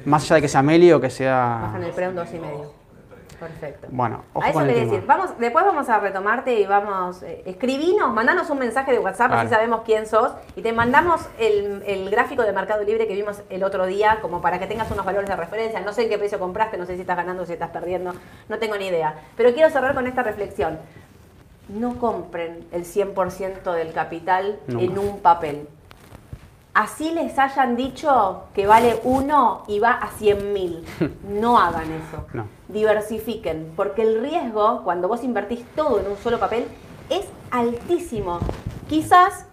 más 0.05 0.25
allá 0.25 0.37
de 0.37 0.43
que 0.43 0.49
sea 0.49 0.63
Meli 0.63 0.91
o 0.93 1.01
que 1.01 1.11
sea, 1.11 1.61
Bajan 1.63 1.85
el 1.85 1.91
pre 1.93 2.09
un 2.09 2.17
2,5. 2.17 2.84
Perfecto. 3.39 3.89
bueno, 3.91 4.25
ojo 4.33 4.45
a 4.45 4.49
eso 4.51 4.59
con 4.59 4.63
el 4.63 4.69
quería 4.69 4.83
tema. 4.85 4.93
decir, 4.95 5.07
vamos, 5.09 5.39
después 5.39 5.65
vamos 5.65 5.89
a 5.89 6.01
retomarte 6.01 6.59
y 6.61 6.67
vamos, 6.67 7.23
eh, 7.23 7.43
escribinos, 7.47 8.13
mandanos 8.13 8.49
un 8.51 8.59
mensaje 8.59 8.93
de 8.93 8.99
WhatsApp, 8.99 9.33
así 9.33 9.37
Vale. 9.39 9.51
sabemos 9.51 9.81
quién 9.85 10.07
sos, 10.07 10.33
y 10.57 10.63
te 10.63 10.73
mandamos 10.73 11.21
el, 11.39 11.83
el 11.87 12.11
gráfico 12.11 12.43
de 12.43 12.53
Mercado 12.53 12.83
Libre 12.85 13.07
que 13.07 13.15
vimos 13.15 13.43
el 13.51 13.63
otro 13.65 13.87
día, 13.87 14.19
como 14.23 14.41
para 14.41 14.59
que 14.59 14.67
tengas 14.67 14.91
unos 14.91 15.05
valores 15.05 15.29
de 15.29 15.37
referencia. 15.37 15.81
No 15.81 15.93
sé 15.93 16.03
en 16.05 16.09
qué 16.09 16.19
precio 16.19 16.39
compraste, 16.39 16.77
no 16.77 16.87
sé 16.87 16.95
si 16.95 17.03
estás 17.03 17.17
ganando 17.17 17.43
o 17.43 17.47
si 17.47 17.53
estás 17.55 17.71
perdiendo, 17.71 18.13
no 18.49 18.59
tengo 18.59 18.77
ni 18.77 18.87
idea. 18.87 19.15
Pero 19.37 19.53
quiero 19.53 19.71
cerrar 19.71 19.95
con 19.95 20.07
esta 20.07 20.23
reflexión. 20.23 20.79
No 21.69 21.99
compren 21.99 22.67
el 22.73 22.85
100% 22.85 23.73
del 23.73 23.93
capital 23.95 24.59
Nunca. 24.67 24.85
en 24.85 24.99
un 24.99 25.21
papel. 25.21 25.67
Así 26.75 27.13
les 27.13 27.39
hayan 27.39 27.77
dicho 27.77 28.43
que 28.53 28.67
vale 28.67 29.01
uno 29.05 29.63
y 29.69 29.79
va 29.79 29.93
a 29.93 30.09
100 30.09 30.53
mil. 30.53 30.85
No 31.23 31.59
hagan 31.59 31.85
eso. 31.93 32.27
No. 32.33 32.49
Diversifiquen, 32.69 33.73
porque 33.77 34.03
el 34.03 34.21
riesgo, 34.21 34.83
cuando 34.83 35.07
vos 35.07 35.23
invertís 35.23 35.65
todo 35.77 36.01
en 36.01 36.09
un 36.09 36.17
solo 36.17 36.41
papel, 36.41 36.67
es 37.11 37.27
altísimo. 37.53 38.41
Quizás 38.89 39.47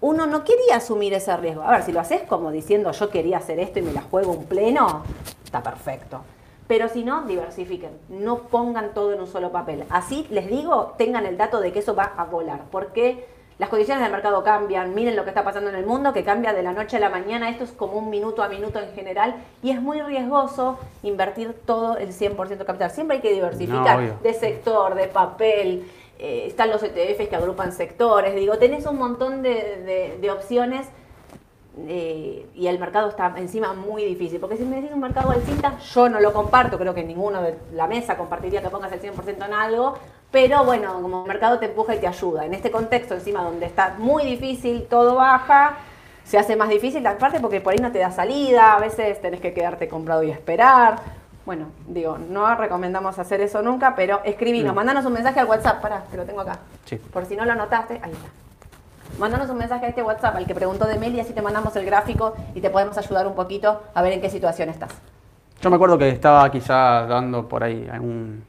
uno 0.00 0.26
no 0.26 0.44
quería 0.44 0.76
asumir 0.76 1.14
ese 1.14 1.34
riesgo. 1.38 1.62
A 1.62 1.70
ver, 1.70 1.82
si 1.82 1.92
lo 1.92 2.00
haces 2.00 2.22
como 2.22 2.50
diciendo 2.50 2.92
yo 2.92 3.08
quería 3.08 3.38
hacer 3.38 3.58
esto 3.58 3.78
y 3.78 3.82
me 3.82 3.92
la 3.92 4.02
juego 4.02 4.32
un 4.32 4.44
pleno, 4.44 5.02
está 5.44 5.62
perfecto. 5.62 6.20
Pero 6.66 6.88
si 6.88 7.04
no, 7.04 7.22
diversifiquen. 7.22 7.92
No 8.10 8.38
pongan 8.48 8.92
todo 8.92 9.14
en 9.14 9.20
un 9.20 9.26
solo 9.28 9.50
papel. 9.50 9.84
Así 9.88 10.26
les 10.30 10.48
digo, 10.48 10.94
tengan 10.98 11.24
el 11.24 11.38
dato 11.38 11.60
de 11.60 11.72
que 11.72 11.78
eso 11.78 11.94
va 11.94 12.12
a 12.16 12.24
volar. 12.24 12.64
Porque 12.70 13.26
las 13.58 13.68
condiciones 13.70 14.02
del 14.02 14.12
mercado 14.12 14.42
cambian. 14.44 14.94
Miren 14.94 15.16
lo 15.16 15.24
que 15.24 15.30
está 15.30 15.42
pasando 15.44 15.70
en 15.70 15.76
el 15.76 15.86
mundo, 15.86 16.12
que 16.12 16.24
cambia 16.24 16.52
de 16.52 16.62
la 16.62 16.72
noche 16.72 16.98
a 16.98 17.00
la 17.00 17.08
mañana. 17.08 17.48
Esto 17.48 17.64
es 17.64 17.72
como 17.72 17.94
un 17.98 18.10
minuto 18.10 18.42
a 18.42 18.48
minuto 18.48 18.78
en 18.78 18.92
general. 18.94 19.36
Y 19.62 19.70
es 19.70 19.80
muy 19.80 20.02
riesgoso 20.02 20.78
invertir 21.02 21.54
todo 21.64 21.96
el 21.96 22.12
100% 22.12 22.58
de 22.58 22.64
capital. 22.66 22.90
Siempre 22.90 23.16
hay 23.16 23.22
que 23.22 23.32
diversificar 23.32 23.98
No, 24.00 24.18
de 24.22 24.34
sector, 24.34 24.94
de 24.94 25.08
papel. 25.08 25.90
eh, 26.18 26.44
están 26.46 26.70
los 26.70 26.82
ETFs 26.82 27.28
que 27.28 27.36
agrupan 27.36 27.72
sectores. 27.72 28.34
Digo, 28.34 28.56
tenés 28.58 28.86
un 28.86 28.96
montón 28.98 29.42
de, 29.42 29.50
de- 29.84 30.18
de 30.20 30.30
opciones 30.30 30.86
eh, 31.88 32.46
y 32.54 32.66
el 32.68 32.78
mercado 32.78 33.08
está 33.10 33.34
encima 33.36 33.74
muy 33.74 34.02
difícil. 34.04 34.40
Porque 34.40 34.56
si 34.56 34.64
me 34.64 34.76
decís 34.76 34.92
un 34.92 35.00
mercado 35.00 35.30
alcista, 35.30 35.78
yo 35.78 36.08
no 36.08 36.20
lo 36.20 36.32
comparto, 36.32 36.78
creo 36.78 36.94
que 36.94 37.04
ninguno 37.04 37.42
de 37.42 37.58
la 37.74 37.86
mesa 37.86 38.16
compartiría 38.16 38.62
que 38.62 38.70
pongas 38.70 38.90
el 38.92 39.00
100% 39.00 39.44
en 39.44 39.52
algo, 39.52 39.94
pero 40.30 40.64
bueno, 40.64 41.00
como 41.00 41.22
el 41.22 41.28
mercado 41.28 41.58
te 41.58 41.66
empuja 41.66 41.94
y 41.94 41.98
te 41.98 42.06
ayuda. 42.06 42.44
En 42.44 42.54
este 42.54 42.70
contexto 42.70 43.14
encima 43.14 43.42
donde 43.42 43.66
está 43.66 43.94
muy 43.98 44.24
difícil, 44.24 44.86
todo 44.88 45.14
baja, 45.16 45.76
se 46.24 46.38
hace 46.38 46.56
más 46.56 46.68
difícil 46.68 47.02
la 47.02 47.16
parte 47.16 47.40
porque 47.40 47.60
por 47.60 47.72
ahí 47.72 47.78
no 47.78 47.92
te 47.92 48.00
da 48.00 48.10
salida, 48.10 48.74
a 48.74 48.80
veces 48.80 49.20
tenés 49.22 49.40
que 49.40 49.54
quedarte 49.54 49.88
comprado 49.88 50.22
y 50.22 50.30
esperar. 50.30 50.96
Bueno, 51.46 51.66
digo, 51.86 52.18
no 52.18 52.52
recomendamos 52.56 53.18
hacer 53.20 53.40
eso 53.40 53.62
nunca, 53.62 53.94
pero 53.94 54.20
escribinos, 54.24 54.72
Mm. 54.72 54.76
mandanos 54.76 55.04
un 55.06 55.12
mensaje 55.12 55.38
al 55.38 55.46
WhatsApp, 55.46 55.80
pará, 55.80 56.02
que 56.10 56.16
lo 56.16 56.24
tengo 56.24 56.40
acá. 56.40 56.58
Sí. 56.84 56.96
Por 56.96 57.24
si 57.24 57.36
no 57.36 57.44
lo 57.44 57.52
anotaste, 57.52 58.00
ahí 58.02 58.10
está. 58.10 58.28
Mándanos 59.20 59.48
un 59.48 59.56
mensaje 59.56 59.86
a 59.86 59.88
este 59.90 60.02
WhatsApp 60.02 60.34
al 60.36 60.46
que 60.46 60.54
preguntó 60.54 60.84
de 60.86 60.98
Meli, 60.98 61.20
así 61.20 61.32
te 61.32 61.40
mandamos 61.40 61.74
el 61.76 61.86
gráfico 61.86 62.34
y 62.54 62.60
te 62.60 62.68
podemos 62.68 62.98
ayudar 62.98 63.26
un 63.28 63.34
poquito 63.36 63.80
a 63.94 64.02
ver 64.02 64.12
en 64.12 64.20
qué 64.20 64.28
situación 64.28 64.68
estás. 64.68 64.90
Yo 65.62 65.70
me 65.70 65.76
acuerdo 65.76 65.96
que 65.96 66.08
estaba 66.08 66.50
quizá 66.50 67.06
dando 67.06 67.48
por 67.48 67.62
ahí 67.62 67.88
algún, 67.90 68.44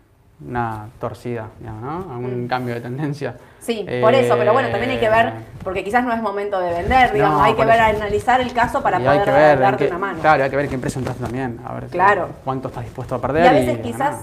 una 0.45 0.87
torcida, 0.99 1.47
digamos, 1.59 1.81
¿no? 1.81 2.13
Algún 2.13 2.45
Mm. 2.45 2.47
cambio 2.47 2.75
de 2.75 2.81
tendencia. 2.81 3.35
Sí, 3.59 3.85
por 4.01 4.13
eso, 4.13 4.35
pero 4.37 4.53
bueno, 4.53 4.69
también 4.69 4.91
hay 4.91 4.99
que 4.99 5.09
ver, 5.09 5.27
Eh, 5.27 5.31
porque 5.63 5.83
quizás 5.83 6.03
no 6.05 6.13
es 6.13 6.21
momento 6.21 6.59
de 6.59 6.71
vender, 6.71 7.11
digamos, 7.11 7.39
No, 7.39 7.43
hay 7.43 7.53
que 7.55 7.65
ver, 7.65 7.75
eso. 7.79 7.97
analizar 8.03 8.39
el 8.39 8.53
caso 8.53 8.81
para 8.81 8.99
y 8.99 9.03
poder 9.03 9.19
hay 9.19 9.25
que 9.25 9.31
ver 9.31 9.53
en 9.55 9.59
darte 9.59 9.87
una 9.87 9.97
mano. 9.97 10.19
Claro, 10.19 10.43
hay 10.43 10.49
que 10.49 10.55
ver 10.55 10.69
qué 10.69 10.75
empresa 10.75 10.99
entras 10.99 11.17
también, 11.17 11.59
a 11.65 11.73
ver 11.73 11.87
Claro. 11.87 12.29
cuánto 12.45 12.67
estás 12.67 12.83
dispuesto 12.83 13.15
a 13.15 13.17
Y 13.17 13.21
perder. 13.21 13.47
a 13.47 13.51
veces 13.51 13.79
quizás 13.79 14.15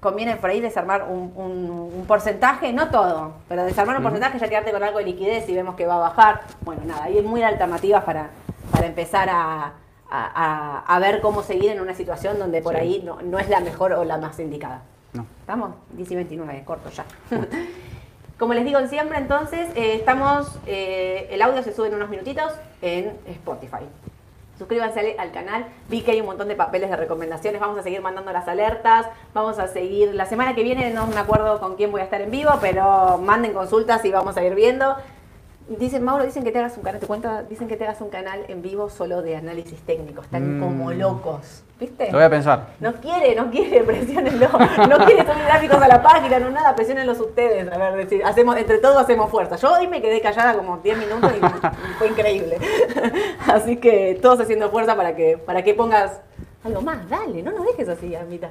conviene 0.00 0.36
por 0.36 0.50
ahí 0.50 0.60
desarmar 0.60 1.04
un, 1.08 1.32
un- 1.36 1.92
un 1.98 2.04
porcentaje, 2.06 2.72
no 2.72 2.88
todo, 2.88 3.34
pero 3.48 3.62
desarmar 3.64 3.96
un 3.96 4.02
Ujú. 4.02 4.10
porcentaje 4.14 4.38
ya 4.38 4.48
quedarte 4.48 4.72
con 4.72 4.82
algo 4.82 4.98
de 4.98 5.04
liquidez 5.04 5.46
y 5.48 5.54
vemos 5.54 5.74
que 5.74 5.86
va 5.86 5.96
a 5.96 5.98
bajar. 5.98 6.40
Bueno, 6.62 6.82
nada, 6.86 7.04
hay 7.04 7.20
muy 7.22 7.42
alternativas 7.42 8.02
para, 8.04 8.30
para 8.72 8.86
empezar 8.86 9.28
a, 9.28 9.64
a- 9.64 9.72
a- 10.10 10.84
a 10.86 10.98
ver 10.98 11.20
cómo 11.20 11.42
seguir 11.42 11.70
en 11.72 11.80
una 11.80 11.94
situación 11.94 12.38
donde 12.38 12.62
por 12.62 12.74
Sí. 12.74 12.80
ahí 12.80 13.02
no, 13.04 13.18
no 13.22 13.38
es 13.38 13.48
la 13.48 13.60
mejor 13.60 13.92
o 13.92 14.04
la 14.04 14.16
más 14.16 14.38
indicada. 14.40 14.82
No. 15.12 15.26
Estamos 15.40 15.72
10 15.92 16.10
y 16.10 16.14
29, 16.16 16.62
corto 16.64 16.90
ya. 16.90 17.04
Como 18.38 18.54
les 18.54 18.64
digo 18.64 18.80
siempre, 18.86 19.18
entonces, 19.18 19.68
eh, 19.76 19.94
estamos, 19.96 20.58
eh, 20.66 21.28
el 21.30 21.42
audio 21.42 21.62
se 21.62 21.74
sube 21.74 21.88
en 21.88 21.94
unos 21.94 22.08
minutitos 22.08 22.52
en 22.80 23.18
Spotify. 23.26 23.84
Suscríbanse 24.56 25.00
al, 25.00 25.20
al 25.20 25.32
canal, 25.32 25.66
vi 25.88 26.02
que 26.02 26.12
hay 26.12 26.20
un 26.20 26.26
montón 26.26 26.48
de 26.48 26.54
papeles 26.54 26.90
de 26.90 26.96
recomendaciones, 26.96 27.60
vamos 27.60 27.78
a 27.78 27.82
seguir 27.82 28.00
mandando 28.00 28.32
las 28.32 28.46
alertas, 28.48 29.06
vamos 29.34 29.58
a 29.58 29.68
seguir, 29.68 30.14
la 30.14 30.26
semana 30.26 30.54
que 30.54 30.62
viene 30.62 30.90
no 30.90 31.06
me 31.06 31.18
acuerdo 31.18 31.60
con 31.60 31.76
quién 31.76 31.90
voy 31.90 32.00
a 32.00 32.04
estar 32.04 32.20
en 32.20 32.30
vivo, 32.30 32.50
pero 32.60 33.18
manden 33.18 33.52
consultas 33.52 34.04
y 34.04 34.10
vamos 34.10 34.36
a 34.36 34.44
ir 34.44 34.54
viendo. 34.54 34.96
Dicen, 35.78 36.02
Mauro, 36.02 36.24
dicen 36.24 36.42
que 36.42 36.50
te 36.50 36.58
hagas 36.58 36.76
un 36.76 36.82
canal, 36.82 37.00
te 37.00 37.06
cuento, 37.06 37.30
dicen 37.48 37.68
que 37.68 37.76
te 37.76 37.84
hagas 37.84 38.00
un 38.00 38.08
canal 38.10 38.44
en 38.48 38.60
vivo 38.60 38.90
solo 38.90 39.22
de 39.22 39.36
análisis 39.36 39.80
técnico, 39.82 40.20
están 40.22 40.58
Mm. 40.58 40.60
como 40.60 40.90
locos, 40.90 41.62
¿viste? 41.78 42.06
Lo 42.10 42.18
voy 42.18 42.24
a 42.24 42.28
pensar. 42.30 42.66
No 42.80 42.92
quiere, 42.94 43.36
no 43.36 43.48
quiere, 43.52 43.80
presionenlo. 43.84 44.48
No 44.48 44.98
quiere 45.06 45.22
subir 45.22 45.44
gráficos 45.44 45.80
a 45.80 45.86
la 45.86 46.02
página, 46.02 46.40
no 46.40 46.50
nada, 46.50 46.74
presionenlos 46.74 47.20
ustedes. 47.20 47.70
A 47.72 47.78
ver, 47.78 47.94
decir, 47.94 48.20
hacemos, 48.24 48.56
entre 48.56 48.78
todos 48.78 48.96
hacemos 48.96 49.30
fuerza. 49.30 49.54
Yo 49.56 49.72
hoy 49.72 49.86
me 49.86 50.02
quedé 50.02 50.20
callada 50.20 50.54
como 50.54 50.78
10 50.78 50.98
minutos 50.98 51.30
y 51.36 51.40
fue 51.98 52.08
increíble. 52.08 52.58
Así 53.46 53.76
que 53.76 54.18
todos 54.20 54.40
haciendo 54.40 54.70
fuerza 54.70 54.96
para 54.96 55.14
que, 55.14 55.38
para 55.38 55.62
que 55.62 55.72
pongas 55.74 56.20
algo 56.64 56.82
más. 56.82 57.08
Dale, 57.08 57.44
no 57.44 57.52
nos 57.52 57.64
dejes 57.64 57.88
así, 57.88 58.14
Amita. 58.16 58.50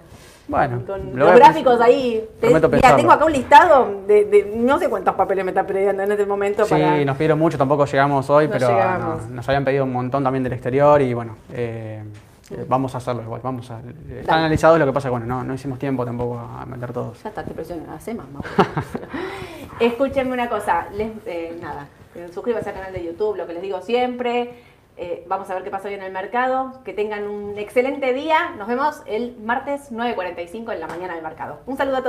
Bueno, 0.49 0.81
Con 0.85 1.15
lo 1.15 1.27
los 1.27 1.35
gráficos 1.35 1.79
ahí. 1.79 2.27
Te- 2.41 2.47
mira, 2.49 2.95
tengo 2.95 3.11
acá 3.11 3.23
un 3.25 3.31
listado 3.31 4.01
de, 4.07 4.25
de 4.25 4.51
no 4.57 4.79
sé 4.79 4.89
cuántos 4.89 5.13
papeles 5.15 5.45
me 5.45 5.51
está 5.51 5.65
pidiendo 5.65 6.01
en 6.03 6.11
este 6.11 6.25
momento 6.25 6.65
Sí, 6.65 6.71
para. 6.71 7.05
nos 7.05 7.15
pidieron 7.15 7.37
mucho, 7.39 7.55
tampoco 7.57 7.85
llegamos 7.85 8.27
hoy, 8.31 8.47
No 8.47 8.53
pero 8.53 8.67
llegamos. 8.69 9.27
no, 9.29 9.35
nos 9.35 9.47
habían 9.47 9.63
pedido 9.63 9.83
un 9.83 9.93
montón 9.93 10.23
también 10.23 10.43
del 10.43 10.53
exterior 10.53 11.01
y 11.03 11.13
bueno, 11.13 11.35
eh, 11.53 12.03
vamos 12.67 12.95
a 12.95 12.97
hacerlo 12.97 13.21
igual, 13.21 13.41
vamos 13.43 13.69
a... 13.69 13.79
eh. 13.79 14.19
Están 14.21 14.39
analizados, 14.39 14.79
lo 14.79 14.87
que 14.87 14.91
pasa 14.93 15.11
bueno, 15.11 15.27
no, 15.27 15.43
no 15.43 15.53
hicimos 15.53 15.77
tiempo 15.77 16.03
tampoco 16.03 16.39
a 16.39 16.65
meter 16.65 16.91
todos. 16.93 17.21
Ya 17.21 17.29
está, 17.29 17.43
te 17.43 17.53
presiono, 17.53 17.83
hace 17.93 18.15
más. 18.15 18.25
Escúchenme 19.79 20.33
una 20.33 20.49
cosa, 20.49 20.87
les, 20.95 21.11
eh, 21.25 21.57
nada, 21.61 21.87
eh, 22.15 22.27
suscríbanse 22.33 22.69
al 22.69 22.75
canal 22.75 22.93
de 22.93 23.03
YouTube, 23.03 23.37
lo 23.37 23.45
que 23.47 23.53
les 23.53 23.61
digo 23.61 23.81
siempre. 23.81 24.51
Eh, 25.01 25.23
vamos 25.27 25.49
a 25.49 25.53
ver 25.53 25.63
qué 25.63 25.71
pasa 25.71 25.87
hoy 25.87 25.93
en 25.93 26.03
el 26.03 26.11
mercado. 26.11 26.73
Que 26.83 26.91
tengan 26.91 27.25
un 27.25 27.57
excelente 27.57 28.11
día. 28.11 28.49
Nos 28.57 28.67
vemos 28.67 29.01
el 29.05 29.37
martes 29.37 29.93
9.45 29.93 30.73
en 30.73 30.79
la 30.81 30.87
mañana 30.87 31.13
del 31.13 31.23
mercado. 31.23 31.59
Un 31.65 31.77
saludo 31.77 31.97
a 31.97 32.03
todos. 32.03 32.07